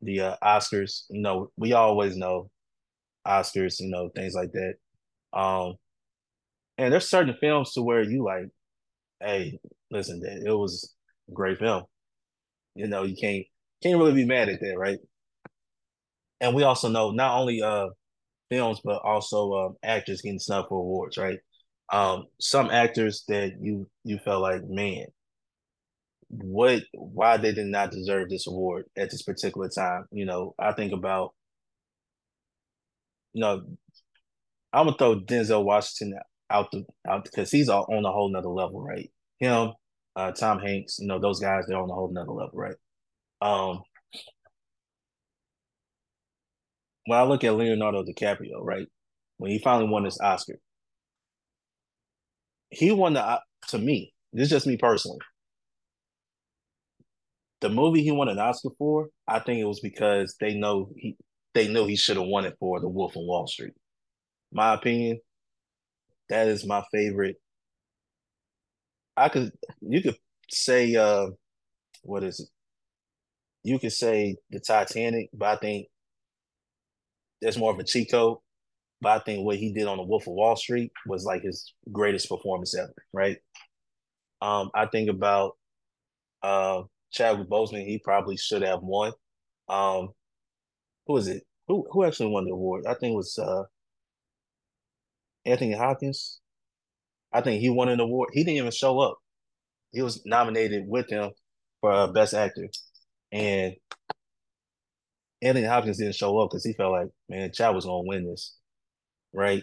the 0.00 0.20
uh 0.20 0.36
Oscars, 0.42 1.04
you 1.10 1.22
know, 1.22 1.50
we 1.56 1.72
always 1.72 2.16
know 2.16 2.50
Oscars, 3.26 3.80
you 3.80 3.90
know, 3.90 4.10
things 4.14 4.34
like 4.34 4.52
that. 4.52 4.74
Um 5.38 5.76
and 6.78 6.92
there's 6.92 7.08
certain 7.08 7.34
films 7.40 7.72
to 7.72 7.82
where 7.82 8.02
you 8.02 8.24
like, 8.24 8.46
hey, 9.22 9.58
listen, 9.90 10.22
it 10.24 10.52
was 10.52 10.94
a 11.30 11.32
great 11.34 11.58
film. 11.58 11.84
You 12.74 12.88
know, 12.88 13.04
you 13.04 13.16
can't 13.16 13.44
can't 13.82 13.98
really 13.98 14.14
be 14.14 14.26
mad 14.26 14.48
at 14.48 14.60
that, 14.60 14.78
right? 14.78 14.98
And 16.40 16.54
we 16.54 16.62
also 16.62 16.88
know 16.88 17.10
not 17.10 17.38
only 17.38 17.62
uh 17.62 17.88
films 18.50 18.80
but 18.84 19.02
also 19.04 19.54
um, 19.54 19.76
actors 19.82 20.22
getting 20.22 20.38
snubbed 20.40 20.68
for 20.70 20.80
awards, 20.80 21.18
right? 21.18 21.40
Um, 21.90 22.26
some 22.40 22.70
actors 22.70 23.24
that 23.28 23.52
you 23.60 23.88
you 24.04 24.18
felt 24.18 24.42
like, 24.42 24.62
man, 24.66 25.06
what 26.28 26.82
why 26.94 27.36
they 27.36 27.52
did 27.52 27.66
not 27.66 27.90
deserve 27.90 28.30
this 28.30 28.46
award 28.46 28.86
at 28.96 29.10
this 29.10 29.22
particular 29.22 29.68
time. 29.68 30.06
You 30.12 30.24
know, 30.24 30.54
I 30.58 30.72
think 30.72 30.92
about, 30.92 31.34
you 33.34 33.40
know, 33.42 33.62
I'm 34.72 34.86
gonna 34.86 34.96
throw 34.96 35.20
Denzel 35.20 35.64
Washington 35.64 36.18
out 36.50 36.70
the 36.72 36.84
out 37.08 37.24
because 37.24 37.50
he's 37.50 37.68
all 37.68 37.86
on 37.92 38.04
a 38.04 38.12
whole 38.12 38.30
nother 38.30 38.48
level, 38.48 38.80
right? 38.80 39.10
Him, 39.38 39.72
uh, 40.16 40.32
Tom 40.32 40.58
Hanks, 40.60 40.98
you 40.98 41.06
know, 41.06 41.18
those 41.18 41.40
guys 41.40 41.64
they're 41.68 41.78
on 41.78 41.90
a 41.90 41.94
whole 41.94 42.10
nother 42.12 42.32
level, 42.32 42.52
right? 42.54 42.76
Um, 43.42 43.82
when 47.06 47.18
I 47.18 47.24
look 47.24 47.44
at 47.44 47.54
Leonardo 47.56 48.04
DiCaprio, 48.04 48.60
right, 48.62 48.86
when 49.38 49.50
he 49.50 49.58
finally 49.58 49.88
won 49.90 50.04
this 50.04 50.20
Oscar, 50.20 50.58
he 52.72 52.90
won 52.90 53.14
the 53.14 53.40
to 53.68 53.78
me. 53.78 54.12
This 54.32 54.46
is 54.46 54.50
just 54.50 54.66
me 54.66 54.76
personally. 54.76 55.18
The 57.60 57.70
movie 57.70 58.02
he 58.02 58.10
won 58.10 58.28
an 58.28 58.38
Oscar 58.38 58.70
for, 58.76 59.08
I 59.28 59.38
think 59.38 59.60
it 59.60 59.64
was 59.64 59.80
because 59.80 60.36
they 60.40 60.54
know 60.54 60.90
he 60.96 61.16
they 61.54 61.68
know 61.68 61.86
he 61.86 61.96
should 61.96 62.16
have 62.16 62.26
won 62.26 62.44
it 62.44 62.56
for 62.58 62.80
The 62.80 62.88
Wolf 62.88 63.14
of 63.16 63.22
Wall 63.24 63.46
Street. 63.46 63.74
My 64.52 64.74
opinion, 64.74 65.20
that 66.28 66.48
is 66.48 66.66
my 66.66 66.82
favorite. 66.90 67.36
I 69.16 69.28
could 69.28 69.52
you 69.80 70.02
could 70.02 70.16
say 70.50 70.94
uh 70.96 71.28
what 72.02 72.24
is 72.24 72.40
it? 72.40 72.48
You 73.64 73.78
could 73.78 73.92
say 73.92 74.36
the 74.50 74.60
Titanic, 74.60 75.30
but 75.32 75.46
I 75.48 75.56
think 75.56 75.88
that's 77.40 77.56
more 77.56 77.72
of 77.72 77.78
a 77.78 77.84
cheat 77.84 78.10
code. 78.10 78.38
But 79.02 79.20
I 79.20 79.24
think 79.24 79.44
what 79.44 79.56
he 79.56 79.72
did 79.72 79.88
on 79.88 79.98
the 79.98 80.04
Wolf 80.04 80.28
of 80.28 80.34
Wall 80.34 80.54
Street 80.54 80.92
was 81.06 81.24
like 81.24 81.42
his 81.42 81.74
greatest 81.90 82.28
performance 82.28 82.76
ever, 82.78 82.94
right? 83.12 83.36
Um, 84.40 84.70
I 84.74 84.86
think 84.86 85.10
about 85.10 85.56
uh, 86.42 86.82
Chadwick 87.12 87.48
Boseman. 87.50 87.84
He 87.84 87.98
probably 87.98 88.36
should 88.36 88.62
have 88.62 88.80
won. 88.82 89.12
Um, 89.68 90.10
who 91.06 91.16
is 91.16 91.26
it? 91.26 91.42
Who 91.66 91.84
who 91.90 92.04
actually 92.04 92.30
won 92.30 92.44
the 92.44 92.52
award? 92.52 92.84
I 92.86 92.94
think 92.94 93.14
it 93.14 93.16
was 93.16 93.36
uh, 93.38 93.64
Anthony 95.44 95.74
Hopkins. 95.74 96.40
I 97.32 97.40
think 97.40 97.60
he 97.60 97.70
won 97.70 97.88
an 97.88 97.98
award. 98.00 98.30
He 98.32 98.44
didn't 98.44 98.58
even 98.58 98.70
show 98.70 99.00
up. 99.00 99.18
He 99.92 100.02
was 100.02 100.22
nominated 100.24 100.84
with 100.86 101.10
him 101.10 101.32
for 101.80 101.92
uh, 101.92 102.06
Best 102.06 102.34
Actor, 102.34 102.68
and 103.32 103.74
Anthony 105.42 105.66
Hopkins 105.66 105.98
didn't 105.98 106.14
show 106.14 106.38
up 106.38 106.50
because 106.50 106.64
he 106.64 106.72
felt 106.72 106.92
like, 106.92 107.08
man, 107.28 107.50
Chad 107.52 107.74
was 107.74 107.84
gonna 107.84 108.06
win 108.06 108.26
this, 108.28 108.56
right? 109.32 109.62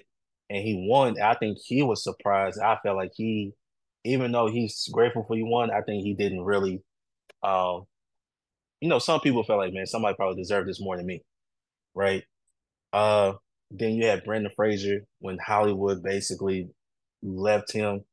And 0.49 0.63
he 0.63 0.85
won. 0.87 1.21
I 1.21 1.35
think 1.35 1.59
he 1.63 1.83
was 1.83 2.03
surprised. 2.03 2.59
I 2.59 2.77
felt 2.83 2.97
like 2.97 3.11
he, 3.15 3.53
even 4.03 4.31
though 4.31 4.47
he's 4.47 4.89
grateful 4.91 5.25
for 5.27 5.35
he 5.35 5.43
won, 5.43 5.71
I 5.71 5.81
think 5.81 6.03
he 6.03 6.13
didn't 6.13 6.41
really. 6.41 6.81
Um, 7.43 7.85
you 8.81 8.89
know, 8.89 8.99
some 8.99 9.19
people 9.19 9.43
felt 9.43 9.59
like, 9.59 9.73
man, 9.73 9.85
somebody 9.85 10.15
probably 10.15 10.41
deserved 10.41 10.69
this 10.69 10.81
more 10.81 10.97
than 10.97 11.05
me, 11.05 11.23
right? 11.93 12.23
Uh, 12.93 13.33
then 13.71 13.93
you 13.93 14.05
had 14.05 14.23
Brendan 14.23 14.51
Fraser 14.55 15.01
when 15.19 15.37
Hollywood 15.37 16.01
basically 16.03 16.69
left 17.21 17.71
him 17.71 18.03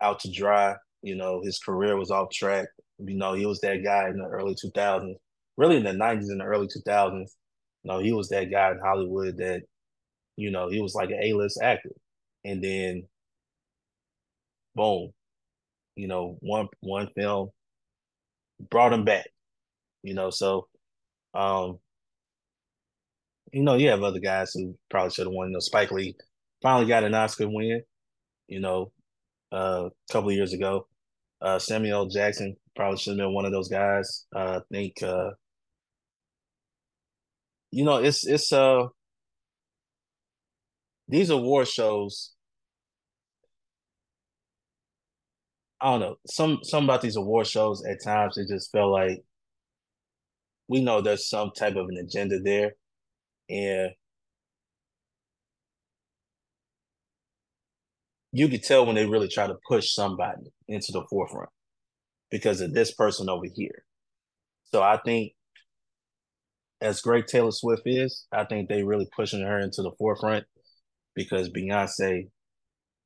out 0.00 0.20
to 0.20 0.30
dry. 0.30 0.76
You 1.02 1.16
know, 1.16 1.42
his 1.42 1.58
career 1.58 1.96
was 1.96 2.10
off 2.10 2.30
track. 2.30 2.68
You 2.98 3.16
know, 3.16 3.34
he 3.34 3.46
was 3.46 3.60
that 3.60 3.84
guy 3.84 4.08
in 4.08 4.18
the 4.18 4.24
early 4.26 4.54
2000s 4.54 5.16
really 5.58 5.76
in 5.76 5.84
the 5.84 5.90
90s 5.92 6.30
and 6.30 6.40
the 6.40 6.44
early 6.44 6.68
2000s, 6.68 7.12
you 7.82 7.92
know, 7.92 7.98
he 7.98 8.12
was 8.12 8.28
that 8.30 8.50
guy 8.50 8.70
in 8.70 8.78
Hollywood 8.78 9.36
that, 9.38 9.62
you 10.38 10.52
know, 10.52 10.68
he 10.70 10.80
was 10.80 10.94
like 10.94 11.10
an 11.10 11.20
A-list 11.22 11.60
actor. 11.62 11.90
And 12.44 12.62
then 12.62 13.08
boom, 14.76 15.10
you 15.96 16.06
know, 16.08 16.38
one 16.40 16.68
one 16.80 17.08
film 17.16 17.50
brought 18.70 18.92
him 18.92 19.04
back. 19.04 19.28
You 20.02 20.14
know, 20.14 20.30
so 20.30 20.68
um 21.34 21.80
you 23.52 23.62
know, 23.62 23.74
you 23.74 23.88
have 23.90 24.02
other 24.02 24.20
guys 24.20 24.52
who 24.52 24.76
probably 24.90 25.10
should 25.10 25.26
have 25.26 25.32
won. 25.32 25.48
You 25.48 25.54
know, 25.54 25.60
Spike 25.60 25.90
Lee 25.90 26.16
finally 26.62 26.86
got 26.86 27.04
an 27.04 27.14
Oscar 27.14 27.48
win, 27.48 27.82
you 28.48 28.60
know, 28.60 28.92
uh, 29.52 29.88
a 29.88 30.12
couple 30.12 30.32
years 30.32 30.52
ago. 30.52 30.86
Uh, 31.40 31.58
Samuel 31.58 32.08
Jackson 32.08 32.56
probably 32.76 32.98
should 32.98 33.12
have 33.12 33.18
been 33.18 33.34
one 33.34 33.46
of 33.46 33.52
those 33.52 33.68
guys. 33.68 34.26
Uh, 34.34 34.60
I 34.60 34.60
think 34.72 35.02
uh, 35.02 35.30
you 37.70 37.84
know, 37.84 37.96
it's 37.98 38.26
it's 38.26 38.52
uh 38.52 38.86
these 41.08 41.30
award 41.30 41.68
shows. 41.68 42.34
I 45.80 45.92
don't 45.92 46.00
know. 46.00 46.16
Some 46.26 46.58
some 46.62 46.84
about 46.84 47.02
these 47.02 47.16
award 47.16 47.46
shows 47.46 47.84
at 47.86 48.02
times 48.02 48.36
it 48.36 48.48
just 48.48 48.70
felt 48.72 48.90
like 48.92 49.22
we 50.68 50.82
know 50.82 51.00
there's 51.00 51.28
some 51.28 51.52
type 51.56 51.76
of 51.76 51.88
an 51.88 51.96
agenda 51.98 52.40
there. 52.40 52.72
And 53.48 53.92
you 58.32 58.48
could 58.48 58.62
tell 58.62 58.84
when 58.84 58.96
they 58.96 59.06
really 59.06 59.28
try 59.28 59.46
to 59.46 59.56
push 59.66 59.92
somebody 59.92 60.52
into 60.68 60.92
the 60.92 61.04
forefront 61.08 61.48
because 62.30 62.60
of 62.60 62.74
this 62.74 62.92
person 62.94 63.28
over 63.30 63.46
here. 63.54 63.84
So 64.64 64.82
I 64.82 64.98
think 65.04 65.32
as 66.80 67.00
great 67.00 67.26
Taylor 67.26 67.50
Swift 67.50 67.82
is, 67.86 68.26
I 68.30 68.44
think 68.44 68.68
they 68.68 68.82
really 68.82 69.08
pushing 69.16 69.40
her 69.40 69.58
into 69.58 69.82
the 69.82 69.92
forefront 69.98 70.44
because 71.18 71.50
Beyonce, 71.50 72.28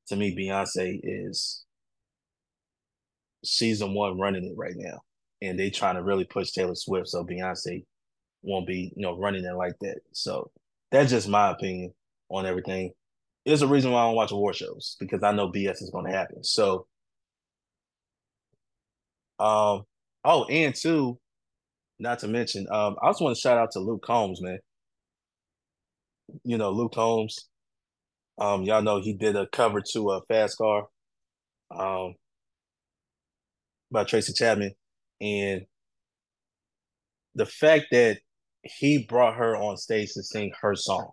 to 0.08 0.16
me, 0.16 0.36
Beyonce 0.36 1.00
is 1.02 1.64
season 3.42 3.94
one 3.94 4.20
running 4.20 4.44
it 4.44 4.52
right 4.54 4.76
now, 4.76 5.00
and 5.40 5.58
they 5.58 5.70
trying 5.70 5.94
to 5.94 6.02
really 6.02 6.24
push 6.24 6.50
Taylor 6.50 6.74
Swift 6.74 7.08
so 7.08 7.24
Beyonce 7.24 7.86
won't 8.42 8.66
be 8.66 8.92
you 8.94 9.02
know 9.02 9.18
running 9.18 9.46
it 9.46 9.56
like 9.56 9.78
that. 9.80 10.00
So 10.12 10.50
that's 10.90 11.10
just 11.10 11.26
my 11.26 11.52
opinion 11.52 11.94
on 12.28 12.44
everything. 12.44 12.92
There's 13.46 13.62
a 13.62 13.66
reason 13.66 13.92
why 13.92 14.02
I 14.02 14.06
don't 14.08 14.14
watch 14.14 14.30
award 14.30 14.56
shows 14.56 14.96
because 15.00 15.22
I 15.22 15.32
know 15.32 15.50
BS 15.50 15.82
is 15.82 15.90
going 15.90 16.04
to 16.04 16.12
happen. 16.12 16.44
So, 16.44 16.86
um, 19.38 19.84
oh, 20.22 20.44
and 20.50 20.74
two, 20.74 21.18
not 21.98 22.18
to 22.18 22.28
mention, 22.28 22.66
um, 22.70 22.96
I 23.02 23.08
just 23.08 23.22
want 23.22 23.34
to 23.34 23.40
shout 23.40 23.56
out 23.56 23.70
to 23.72 23.80
Luke 23.80 24.02
Combs, 24.04 24.42
man. 24.42 24.58
You 26.44 26.58
know, 26.58 26.70
Luke 26.72 26.92
Combs. 26.94 27.48
Um, 28.38 28.62
y'all 28.62 28.82
know 28.82 29.00
he 29.00 29.14
did 29.14 29.36
a 29.36 29.46
cover 29.46 29.80
to 29.92 30.10
a 30.10 30.22
Fast 30.22 30.58
Car, 30.58 30.86
um, 31.70 32.14
by 33.90 34.04
Tracy 34.04 34.32
Chapman, 34.32 34.72
and 35.20 35.62
the 37.34 37.46
fact 37.46 37.86
that 37.92 38.18
he 38.62 39.06
brought 39.08 39.36
her 39.36 39.56
on 39.56 39.76
stage 39.76 40.12
to 40.14 40.22
sing 40.22 40.52
her 40.60 40.74
song, 40.74 41.10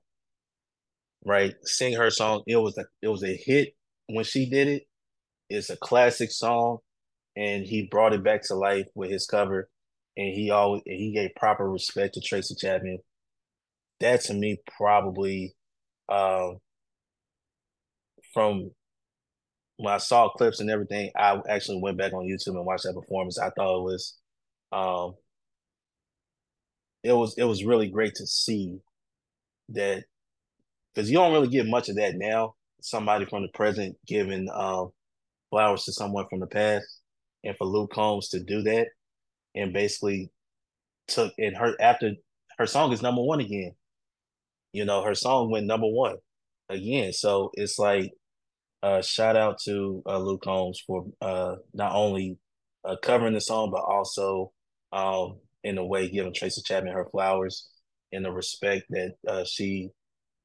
right? 1.25 1.55
Sing 1.63 1.93
her 1.93 2.09
song. 2.09 2.43
It 2.47 2.57
was 2.57 2.77
a 2.77 2.85
it 3.01 3.07
was 3.09 3.23
a 3.23 3.35
hit 3.35 3.75
when 4.07 4.25
she 4.25 4.49
did 4.49 4.67
it. 4.67 4.83
It's 5.49 5.69
a 5.69 5.77
classic 5.77 6.31
song, 6.31 6.79
and 7.35 7.65
he 7.65 7.87
brought 7.89 8.13
it 8.13 8.23
back 8.23 8.43
to 8.43 8.55
life 8.55 8.87
with 8.95 9.11
his 9.11 9.25
cover 9.25 9.69
and 10.19 10.33
he 10.33 10.51
always 10.51 10.81
and 10.85 10.97
he 10.97 11.11
gave 11.11 11.33
proper 11.35 11.69
respect 11.69 12.15
to 12.15 12.21
Tracy 12.21 12.53
Chapman. 12.55 12.99
That 14.01 14.21
to 14.25 14.33
me 14.33 14.61
probably 14.77 15.55
um, 16.09 16.57
from 18.33 18.71
when 19.77 19.93
I 19.93 19.97
saw 19.97 20.29
clips 20.29 20.59
and 20.59 20.69
everything, 20.69 21.11
I 21.15 21.39
actually 21.49 21.79
went 21.81 21.97
back 21.97 22.13
on 22.13 22.25
YouTube 22.25 22.55
and 22.57 22.65
watched 22.65 22.83
that 22.83 22.93
performance. 22.93 23.39
I 23.39 23.49
thought 23.51 23.79
it 23.79 23.83
was 23.83 24.17
um 24.71 25.15
it 27.03 27.13
was 27.13 27.35
it 27.37 27.45
was 27.45 27.63
really 27.63 27.87
great 27.89 28.15
to 28.15 28.27
see 28.27 28.79
that 29.69 30.03
because 30.93 31.09
you 31.09 31.17
don't 31.17 31.31
really 31.31 31.47
get 31.47 31.65
much 31.65 31.89
of 31.89 31.95
that 31.95 32.15
now. 32.15 32.55
Somebody 32.81 33.25
from 33.25 33.43
the 33.43 33.49
present 33.49 33.97
giving 34.05 34.49
um 34.53 34.91
flowers 35.49 35.85
to 35.85 35.93
someone 35.93 36.25
from 36.29 36.39
the 36.41 36.47
past, 36.47 36.85
and 37.43 37.55
for 37.57 37.65
Luke 37.65 37.91
Combs 37.93 38.29
to 38.29 38.39
do 38.39 38.61
that 38.63 38.87
and 39.55 39.73
basically 39.73 40.31
took 41.07 41.33
and 41.37 41.55
her 41.57 41.73
after 41.79 42.11
her 42.57 42.67
song 42.67 42.91
is 42.91 43.01
number 43.01 43.21
one 43.21 43.39
again. 43.39 43.73
You 44.73 44.85
know, 44.85 45.03
her 45.03 45.15
song 45.15 45.49
went 45.49 45.65
number 45.65 45.87
one 45.87 46.17
again. 46.69 47.13
So 47.13 47.51
it's 47.53 47.79
like 47.79 48.11
uh 48.83 49.01
shout 49.01 49.35
out 49.35 49.59
to 49.59 50.01
uh, 50.05 50.17
Luke 50.17 50.43
Combs 50.43 50.81
for 50.85 51.05
uh 51.21 51.55
not 51.73 51.95
only 51.95 52.37
uh, 52.85 52.95
covering 53.01 53.33
the 53.33 53.41
song 53.41 53.71
but 53.71 53.83
also 53.83 54.51
um 54.91 55.39
in 55.63 55.77
a 55.77 55.85
way 55.85 56.09
giving 56.09 56.33
Tracy 56.33 56.61
Chapman 56.65 56.93
her 56.93 57.07
flowers 57.11 57.67
in 58.11 58.23
the 58.23 58.31
respect 58.31 58.85
that 58.89 59.15
uh 59.27 59.43
she 59.45 59.89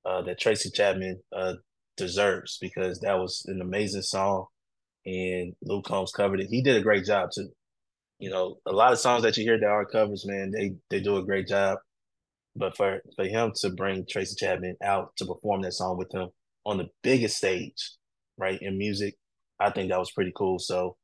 uh 0.04 0.22
that 0.22 0.40
Tracy 0.40 0.70
Chapman 0.70 1.20
uh 1.34 1.54
deserves 1.96 2.58
because 2.60 3.00
that 3.00 3.18
was 3.18 3.44
an 3.46 3.60
amazing 3.60 4.02
song 4.02 4.46
and 5.06 5.54
Luke 5.62 5.84
Combs 5.84 6.12
covered 6.12 6.40
it. 6.40 6.48
He 6.50 6.62
did 6.62 6.76
a 6.76 6.82
great 6.82 7.04
job 7.04 7.30
too 7.34 7.50
you 8.18 8.30
know, 8.30 8.58
a 8.66 8.72
lot 8.72 8.92
of 8.92 8.98
songs 8.98 9.22
that 9.24 9.36
you 9.36 9.44
hear 9.44 9.58
that 9.58 9.66
are 9.66 9.84
covers, 9.86 10.24
man, 10.26 10.50
they 10.50 10.74
they 10.90 11.00
do 11.02 11.16
a 11.18 11.24
great 11.24 11.48
job. 11.48 11.78
But 12.56 12.76
for 12.76 13.00
for 13.16 13.24
him 13.24 13.52
to 13.56 13.70
bring 13.70 14.06
Tracy 14.06 14.36
Chapman 14.36 14.76
out 14.82 15.16
to 15.16 15.26
perform 15.26 15.62
that 15.62 15.72
song 15.72 15.98
with 15.98 16.12
him 16.14 16.28
on 16.66 16.78
the 16.78 16.88
biggest 17.02 17.36
stage, 17.38 17.92
right, 18.38 18.60
in 18.60 18.78
music, 18.78 19.16
I 19.60 19.70
think 19.70 19.90
that 19.90 19.98
was 19.98 20.12
pretty 20.12 20.32
cool. 20.36 20.58
So 20.58 20.96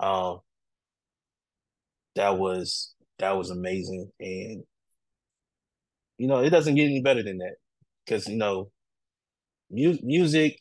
um 0.00 0.40
that 2.16 2.38
was 2.38 2.94
that 3.18 3.36
was 3.36 3.50
amazing. 3.50 4.10
And 4.20 4.64
you 6.18 6.26
know, 6.26 6.40
it 6.42 6.50
doesn't 6.50 6.74
get 6.74 6.84
any 6.84 7.00
better 7.00 7.22
than 7.22 7.38
that. 7.38 7.56
Cause 8.08 8.26
you 8.28 8.36
know, 8.36 8.70
mu- 9.70 9.98
music 10.02 10.60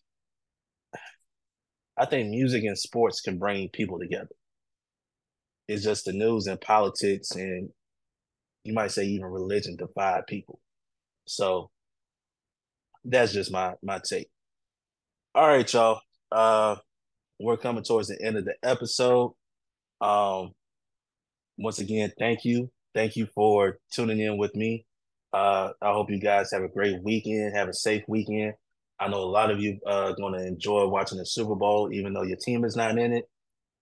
I 1.98 2.06
think 2.06 2.30
music 2.30 2.64
and 2.64 2.80
sports 2.80 3.20
can 3.22 3.38
bring 3.38 3.68
people 3.70 4.00
together 4.00 4.34
it's 5.68 5.84
just 5.84 6.06
the 6.06 6.14
news 6.14 6.48
and 6.48 6.60
politics 6.62 7.32
and 7.32 7.70
you 8.64 8.74
might 8.74 8.92
say 8.92 9.06
even 9.06 9.28
religion 9.28 9.76
divide 9.78 10.28
people. 10.28 10.60
So 11.26 11.72
that's 13.06 13.34
just 13.34 13.52
my 13.52 13.74
my 13.82 14.00
take. 14.08 14.30
All 15.36 15.48
right, 15.48 15.72
y'all. 15.72 16.02
Uh 16.32 16.78
we're 17.40 17.58
coming 17.58 17.84
towards 17.84 18.08
the 18.08 18.22
end 18.22 18.38
of 18.38 18.46
the 18.46 18.56
episode. 18.64 19.34
Um 20.02 20.54
once 21.58 21.80
again, 21.80 22.12
thank 22.20 22.46
you. 22.46 22.70
Thank 22.94 23.16
you 23.16 23.28
for 23.34 23.80
tuning 23.92 24.20
in 24.20 24.38
with 24.38 24.56
me. 24.56 24.86
Uh 25.34 25.72
I 25.82 25.92
hope 25.92 26.10
you 26.10 26.20
guys 26.20 26.52
have 26.52 26.64
a 26.64 26.70
great 26.70 27.02
weekend, 27.04 27.56
have 27.56 27.70
a 27.70 27.74
safe 27.74 28.04
weekend. 28.08 28.54
I 29.00 29.08
know 29.10 29.20
a 29.20 29.26
lot 29.26 29.52
of 29.52 29.60
you 29.60 29.80
are 29.86 30.10
uh, 30.10 30.14
going 30.14 30.34
to 30.34 30.46
enjoy 30.46 30.88
watching 30.88 31.20
the 31.20 31.26
Super 31.26 31.56
Bowl, 31.56 31.92
even 31.94 32.14
though 32.14 32.24
your 32.24 32.38
team 32.38 32.66
is 32.66 32.76
not 32.76 32.98
in 32.98 33.14
it. 33.14 33.30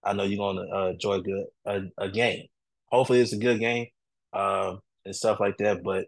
I 0.04 0.14
know 0.14 0.24
you're 0.24 0.38
going 0.38 0.58
to 0.58 0.76
uh, 0.76 0.90
enjoy 0.90 1.20
good 1.20 1.46
a, 1.66 1.82
a, 1.98 2.10
game. 2.10 2.48
Hopefully, 2.88 3.22
it's 3.22 3.34
a 3.34 3.38
good 3.38 3.60
game 3.60 3.88
uh, 4.34 4.76
and 5.06 5.16
stuff 5.16 5.40
like 5.40 5.58
that. 5.58 5.84
But 5.84 6.08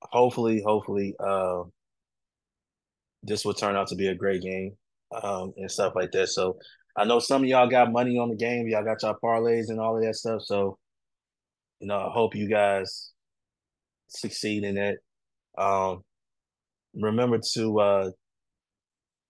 hopefully, 0.00 0.62
hopefully, 0.64 1.14
uh, 1.20 1.64
this 3.22 3.44
will 3.44 3.54
turn 3.54 3.76
out 3.76 3.88
to 3.88 3.96
be 3.96 4.08
a 4.08 4.14
great 4.14 4.42
game 4.42 4.76
um, 5.22 5.52
and 5.56 5.70
stuff 5.70 5.94
like 5.94 6.10
that. 6.12 6.28
So 6.28 6.58
I 6.96 7.04
know 7.04 7.18
some 7.18 7.42
of 7.42 7.48
y'all 7.48 7.68
got 7.68 7.92
money 7.92 8.18
on 8.18 8.30
the 8.30 8.36
game. 8.36 8.68
Y'all 8.68 8.84
got 8.84 9.02
y'all 9.02 9.16
parlays 9.22 9.68
and 9.68 9.80
all 9.80 9.96
of 9.96 10.02
that 10.02 10.16
stuff. 10.16 10.42
So 10.42 10.78
you 11.80 11.86
know, 11.86 11.96
I 11.96 12.10
hope 12.12 12.34
you 12.34 12.48
guys 12.48 13.10
succeed 14.08 14.64
in 14.64 14.76
it. 14.76 14.98
Um, 15.56 16.02
remember 16.94 17.40
to 17.54 17.80
uh, 17.80 18.10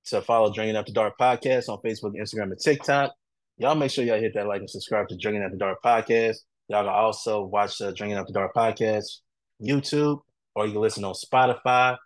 to 0.07 0.23
follow 0.23 0.53
Drinking 0.53 0.77
After 0.77 0.93
Dark 0.93 1.15
podcast 1.19 1.69
on 1.69 1.79
Facebook, 1.79 2.15
Instagram, 2.17 2.51
and 2.51 2.59
TikTok. 2.59 3.13
Y'all 3.59 3.75
make 3.75 3.91
sure 3.91 4.05
y'all 4.05 4.19
hit 4.19 4.33
that 4.35 4.47
like 4.47 4.61
and 4.61 4.71
subscribe 4.71 5.09
to 5.09 5.17
Drinking 5.17 5.43
After 5.43 5.57
Dark 5.57 5.79
podcast. 5.85 6.39
Y'all 6.69 6.85
can 6.85 6.93
also 6.93 7.45
watch 7.45 7.81
uh, 7.81 7.93
Drinking 7.93 8.19
After 8.19 8.33
Dark 8.33 8.55
podcast 8.55 9.19
YouTube, 9.63 10.21
or 10.55 10.67
you 10.67 10.73
can 10.73 10.81
listen 10.81 11.05
on 11.05 11.15
Spotify, 11.15 11.97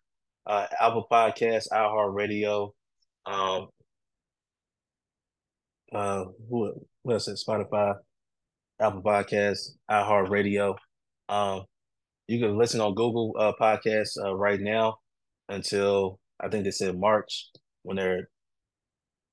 uh, 0.47 0.67
Apple 0.81 1.07
Podcasts, 1.11 1.69
iHeartRadio. 1.73 2.71
Um, 3.27 3.69
uh, 5.93 6.25
who, 6.49 6.73
what 7.03 7.15
else? 7.15 7.29
It? 7.29 7.41
Spotify, 7.47 7.95
Apple 8.81 9.03
Podcasts, 9.03 9.71
iHeartRadio. 9.91 10.77
Um, 11.29 11.65
you 12.27 12.41
can 12.41 12.59
listen 12.59 12.81
on 12.81 12.95
Google 12.95 13.35
uh, 13.39 13.53
Podcasts 13.61 14.17
uh, 14.23 14.35
right 14.35 14.61
now 14.61 14.97
until 15.49 16.19
I 16.41 16.49
think 16.49 16.65
they 16.65 16.71
said 16.71 16.99
March 16.99 17.51
when 17.83 17.97
they're. 17.97 18.29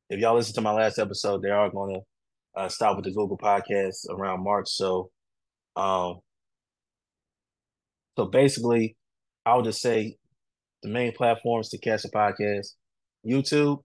If 0.09 0.19
y'all 0.19 0.35
listen 0.35 0.55
to 0.55 0.61
my 0.61 0.73
last 0.73 0.99
episode, 0.99 1.41
they 1.41 1.49
are 1.49 1.69
going 1.69 1.95
to 1.95 2.61
uh, 2.61 2.67
stop 2.67 2.97
with 2.97 3.05
the 3.05 3.11
Google 3.11 3.37
Podcasts 3.37 4.09
around 4.09 4.43
March. 4.43 4.67
So, 4.69 5.09
um, 5.77 6.19
so 8.17 8.25
basically, 8.25 8.97
I 9.45 9.55
would 9.55 9.63
just 9.63 9.81
say 9.81 10.17
the 10.83 10.89
main 10.89 11.11
platforms 11.13 11.69
to 11.69 11.77
catch 11.77 12.03
the 12.03 12.09
podcast: 12.09 12.67
YouTube, 13.25 13.81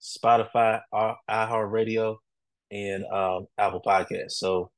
Spotify, 0.00 0.80
iHeartRadio, 1.28 2.16
and 2.70 3.04
um, 3.06 3.46
Apple 3.58 3.82
Podcasts. 3.84 4.32
So, 4.32 4.70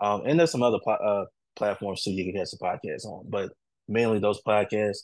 um, 0.00 0.22
and 0.26 0.38
there's 0.38 0.52
some 0.52 0.62
other 0.62 0.78
uh, 0.86 1.24
platforms 1.56 2.02
too 2.02 2.12
you 2.12 2.24
can 2.24 2.40
catch 2.40 2.50
the 2.50 2.58
podcast 2.58 3.04
on, 3.04 3.26
but 3.28 3.52
mainly 3.88 4.18
those 4.18 4.40
podcasts 4.42 5.02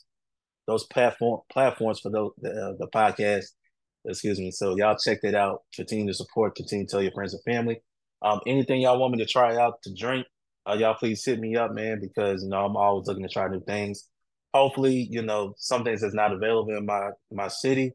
those 0.67 0.85
platform 0.85 1.41
platforms 1.51 1.99
for 1.99 2.11
those 2.11 2.31
the, 2.39 2.49
uh, 2.49 2.73
the 2.77 2.87
podcast. 2.93 3.45
Excuse 4.05 4.39
me. 4.39 4.51
So 4.51 4.77
y'all 4.77 4.97
check 4.97 5.19
that 5.23 5.35
out. 5.35 5.63
Continue 5.73 6.07
to 6.07 6.13
support. 6.13 6.55
Continue 6.55 6.85
to 6.85 6.91
tell 6.91 7.01
your 7.01 7.11
friends 7.11 7.33
and 7.33 7.43
family. 7.43 7.81
Um, 8.21 8.39
anything 8.45 8.81
y'all 8.81 8.99
want 8.99 9.13
me 9.13 9.19
to 9.19 9.25
try 9.25 9.57
out 9.57 9.81
to 9.83 9.93
drink, 9.93 10.25
uh, 10.69 10.73
y'all 10.73 10.95
please 10.95 11.25
hit 11.25 11.39
me 11.39 11.55
up, 11.55 11.73
man, 11.73 11.99
because 11.99 12.43
you 12.43 12.49
know 12.49 12.65
I'm 12.65 12.77
always 12.77 13.07
looking 13.07 13.23
to 13.23 13.29
try 13.29 13.47
new 13.47 13.63
things. 13.63 14.07
Hopefully, 14.57 15.07
you 15.11 15.21
know 15.21 15.53
some 15.57 15.83
things 15.83 16.01
that's 16.01 16.13
not 16.13 16.33
available 16.33 16.75
in 16.75 16.85
my 16.85 17.11
my 17.31 17.47
city. 17.47 17.93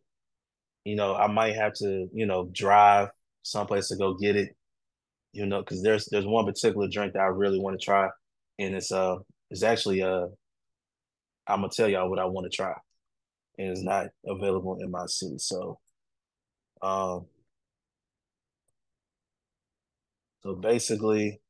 You 0.85 0.97
know, 0.97 1.15
I 1.15 1.29
might 1.29 1.57
have 1.57 1.75
to 1.75 2.09
you 2.13 2.27
know 2.27 2.49
drive 2.53 3.09
someplace 3.43 3.89
to 3.89 3.97
go 3.97 4.15
get 4.15 4.37
it. 4.37 4.57
You 5.33 5.47
know, 5.47 5.61
because 5.61 5.83
there's 5.83 6.07
there's 6.11 6.27
one 6.27 6.47
particular 6.47 6.89
drink 6.89 7.15
that 7.15 7.21
I 7.23 7.27
really 7.27 7.59
want 7.61 7.81
to 7.81 7.85
try, 7.85 8.09
and 8.59 8.75
it's 8.75 8.93
uh 8.93 9.17
it's 9.51 9.63
actually 9.63 10.03
uh 10.03 10.27
I'm 11.47 11.61
gonna 11.61 11.71
tell 11.71 11.89
y'all 11.89 12.11
what 12.11 12.19
I 12.19 12.25
want 12.27 12.51
to 12.51 12.57
try, 12.57 12.75
and 13.59 13.69
it's 13.71 13.83
not 13.83 14.09
available 14.27 14.79
in 14.81 14.91
my 14.91 15.07
city. 15.07 15.39
So, 15.39 15.79
um, 16.83 17.27
so 20.43 20.55
basically, 20.57 21.41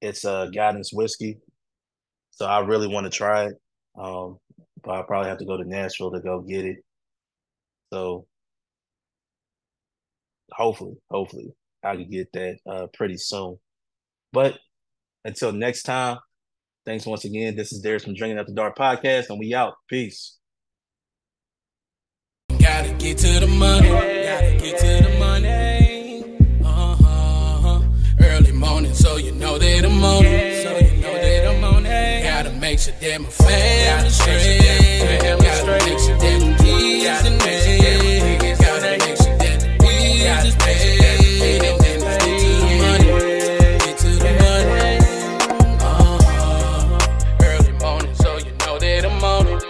it's 0.00 0.24
a 0.24 0.32
uh, 0.32 0.46
guidance 0.50 0.92
whiskey. 0.92 1.38
So 2.30 2.46
I 2.46 2.60
really 2.60 2.88
want 2.88 3.04
to 3.04 3.10
try 3.10 3.46
it, 3.46 3.54
um, 3.98 4.38
I 4.88 5.02
probably 5.02 5.28
have 5.28 5.38
to 5.38 5.46
go 5.46 5.56
to 5.56 5.64
Nashville 5.64 6.12
to 6.12 6.20
go 6.20 6.40
get 6.40 6.64
it. 6.64 6.78
So 7.92 8.26
hopefully, 10.52 10.96
hopefully, 11.10 11.54
I 11.82 11.96
can 11.96 12.10
get 12.10 12.32
that 12.32 12.58
uh, 12.68 12.86
pretty 12.94 13.16
soon. 13.16 13.58
But 14.32 14.58
until 15.24 15.52
next 15.52 15.84
time, 15.84 16.18
Thanks 16.86 17.04
once 17.04 17.24
again. 17.24 17.56
This 17.56 17.72
is 17.72 17.80
Darius 17.80 18.04
from 18.04 18.14
Drinking 18.14 18.38
After 18.38 18.52
Dark 18.52 18.78
podcast, 18.78 19.28
and 19.28 19.40
we 19.40 19.52
out. 19.52 19.74
Peace. 19.90 20.36
Gotta 22.60 22.92
get 22.92 23.18
to 23.18 23.40
the 23.40 23.48
money. 23.48 23.88
Gotta 23.88 24.56
get 24.56 24.78
to 24.78 25.10
the 25.10 25.16
money. 25.18 26.38
Uh-huh. 26.64 27.82
Early 28.20 28.52
morning, 28.52 28.94
so 28.94 29.16
you 29.16 29.32
know 29.32 29.58
that 29.58 29.84
I'm 29.84 30.04
on 30.04 30.26
it. 30.26 30.45
Make 32.66 32.80
sure 32.80 32.94
that 33.00 33.20
my 33.20 33.28
family 33.28 34.10
straight. 34.10 35.20
Gotta 35.22 35.36
make 35.38 35.98
sure 36.00 36.18
that 36.18 36.40
the 36.42 36.50
kids 36.64 37.24
and 37.24 37.38
me. 37.44 38.56
Gotta 38.56 38.90
make 38.90 39.02
sure 39.22 39.38
that 39.38 39.60
the 39.60 39.68
bills 39.78 40.44
is 40.44 40.56
paid. 40.56 41.62
And 41.62 41.80
then 41.80 42.02
it's 42.02 42.18
get 42.24 42.38
to 42.42 42.48
the 42.58 42.70
money. 42.82 43.10
Get 43.84 43.96
to 43.98 44.10
the 44.18 44.32
money. 44.42 44.98
Ah. 45.80 47.38
Early 47.40 47.72
morning, 47.84 48.14
so 48.16 48.30
you 48.38 48.52
know 48.66 48.78
that 48.80 49.04
I'm 49.04 49.22
on 49.22 49.46
it. 49.46 49.62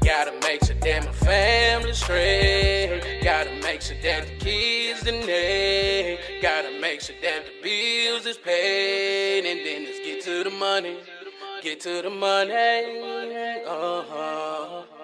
Gotta 0.00 0.32
make 0.40 0.62
sure 3.82 4.00
that 4.02 4.26
the 4.26 4.32
kids 4.38 5.06
in 5.06 5.26
there. 5.26 6.18
Gotta 6.40 6.70
make 6.80 7.02
sure 7.02 7.16
that 7.22 7.44
the 7.44 7.52
bills 7.62 8.24
is 8.24 8.38
paid. 8.38 9.44
And 9.44 9.60
then 9.66 9.84
let's 9.84 9.98
get 9.98 10.22
to 10.24 10.44
the 10.44 10.50
money. 10.50 10.96
Get 11.62 11.80
to 11.80 12.02
the 12.02 12.10
money. 12.10 12.52
Uh 13.66 14.02
huh. 14.08 14.97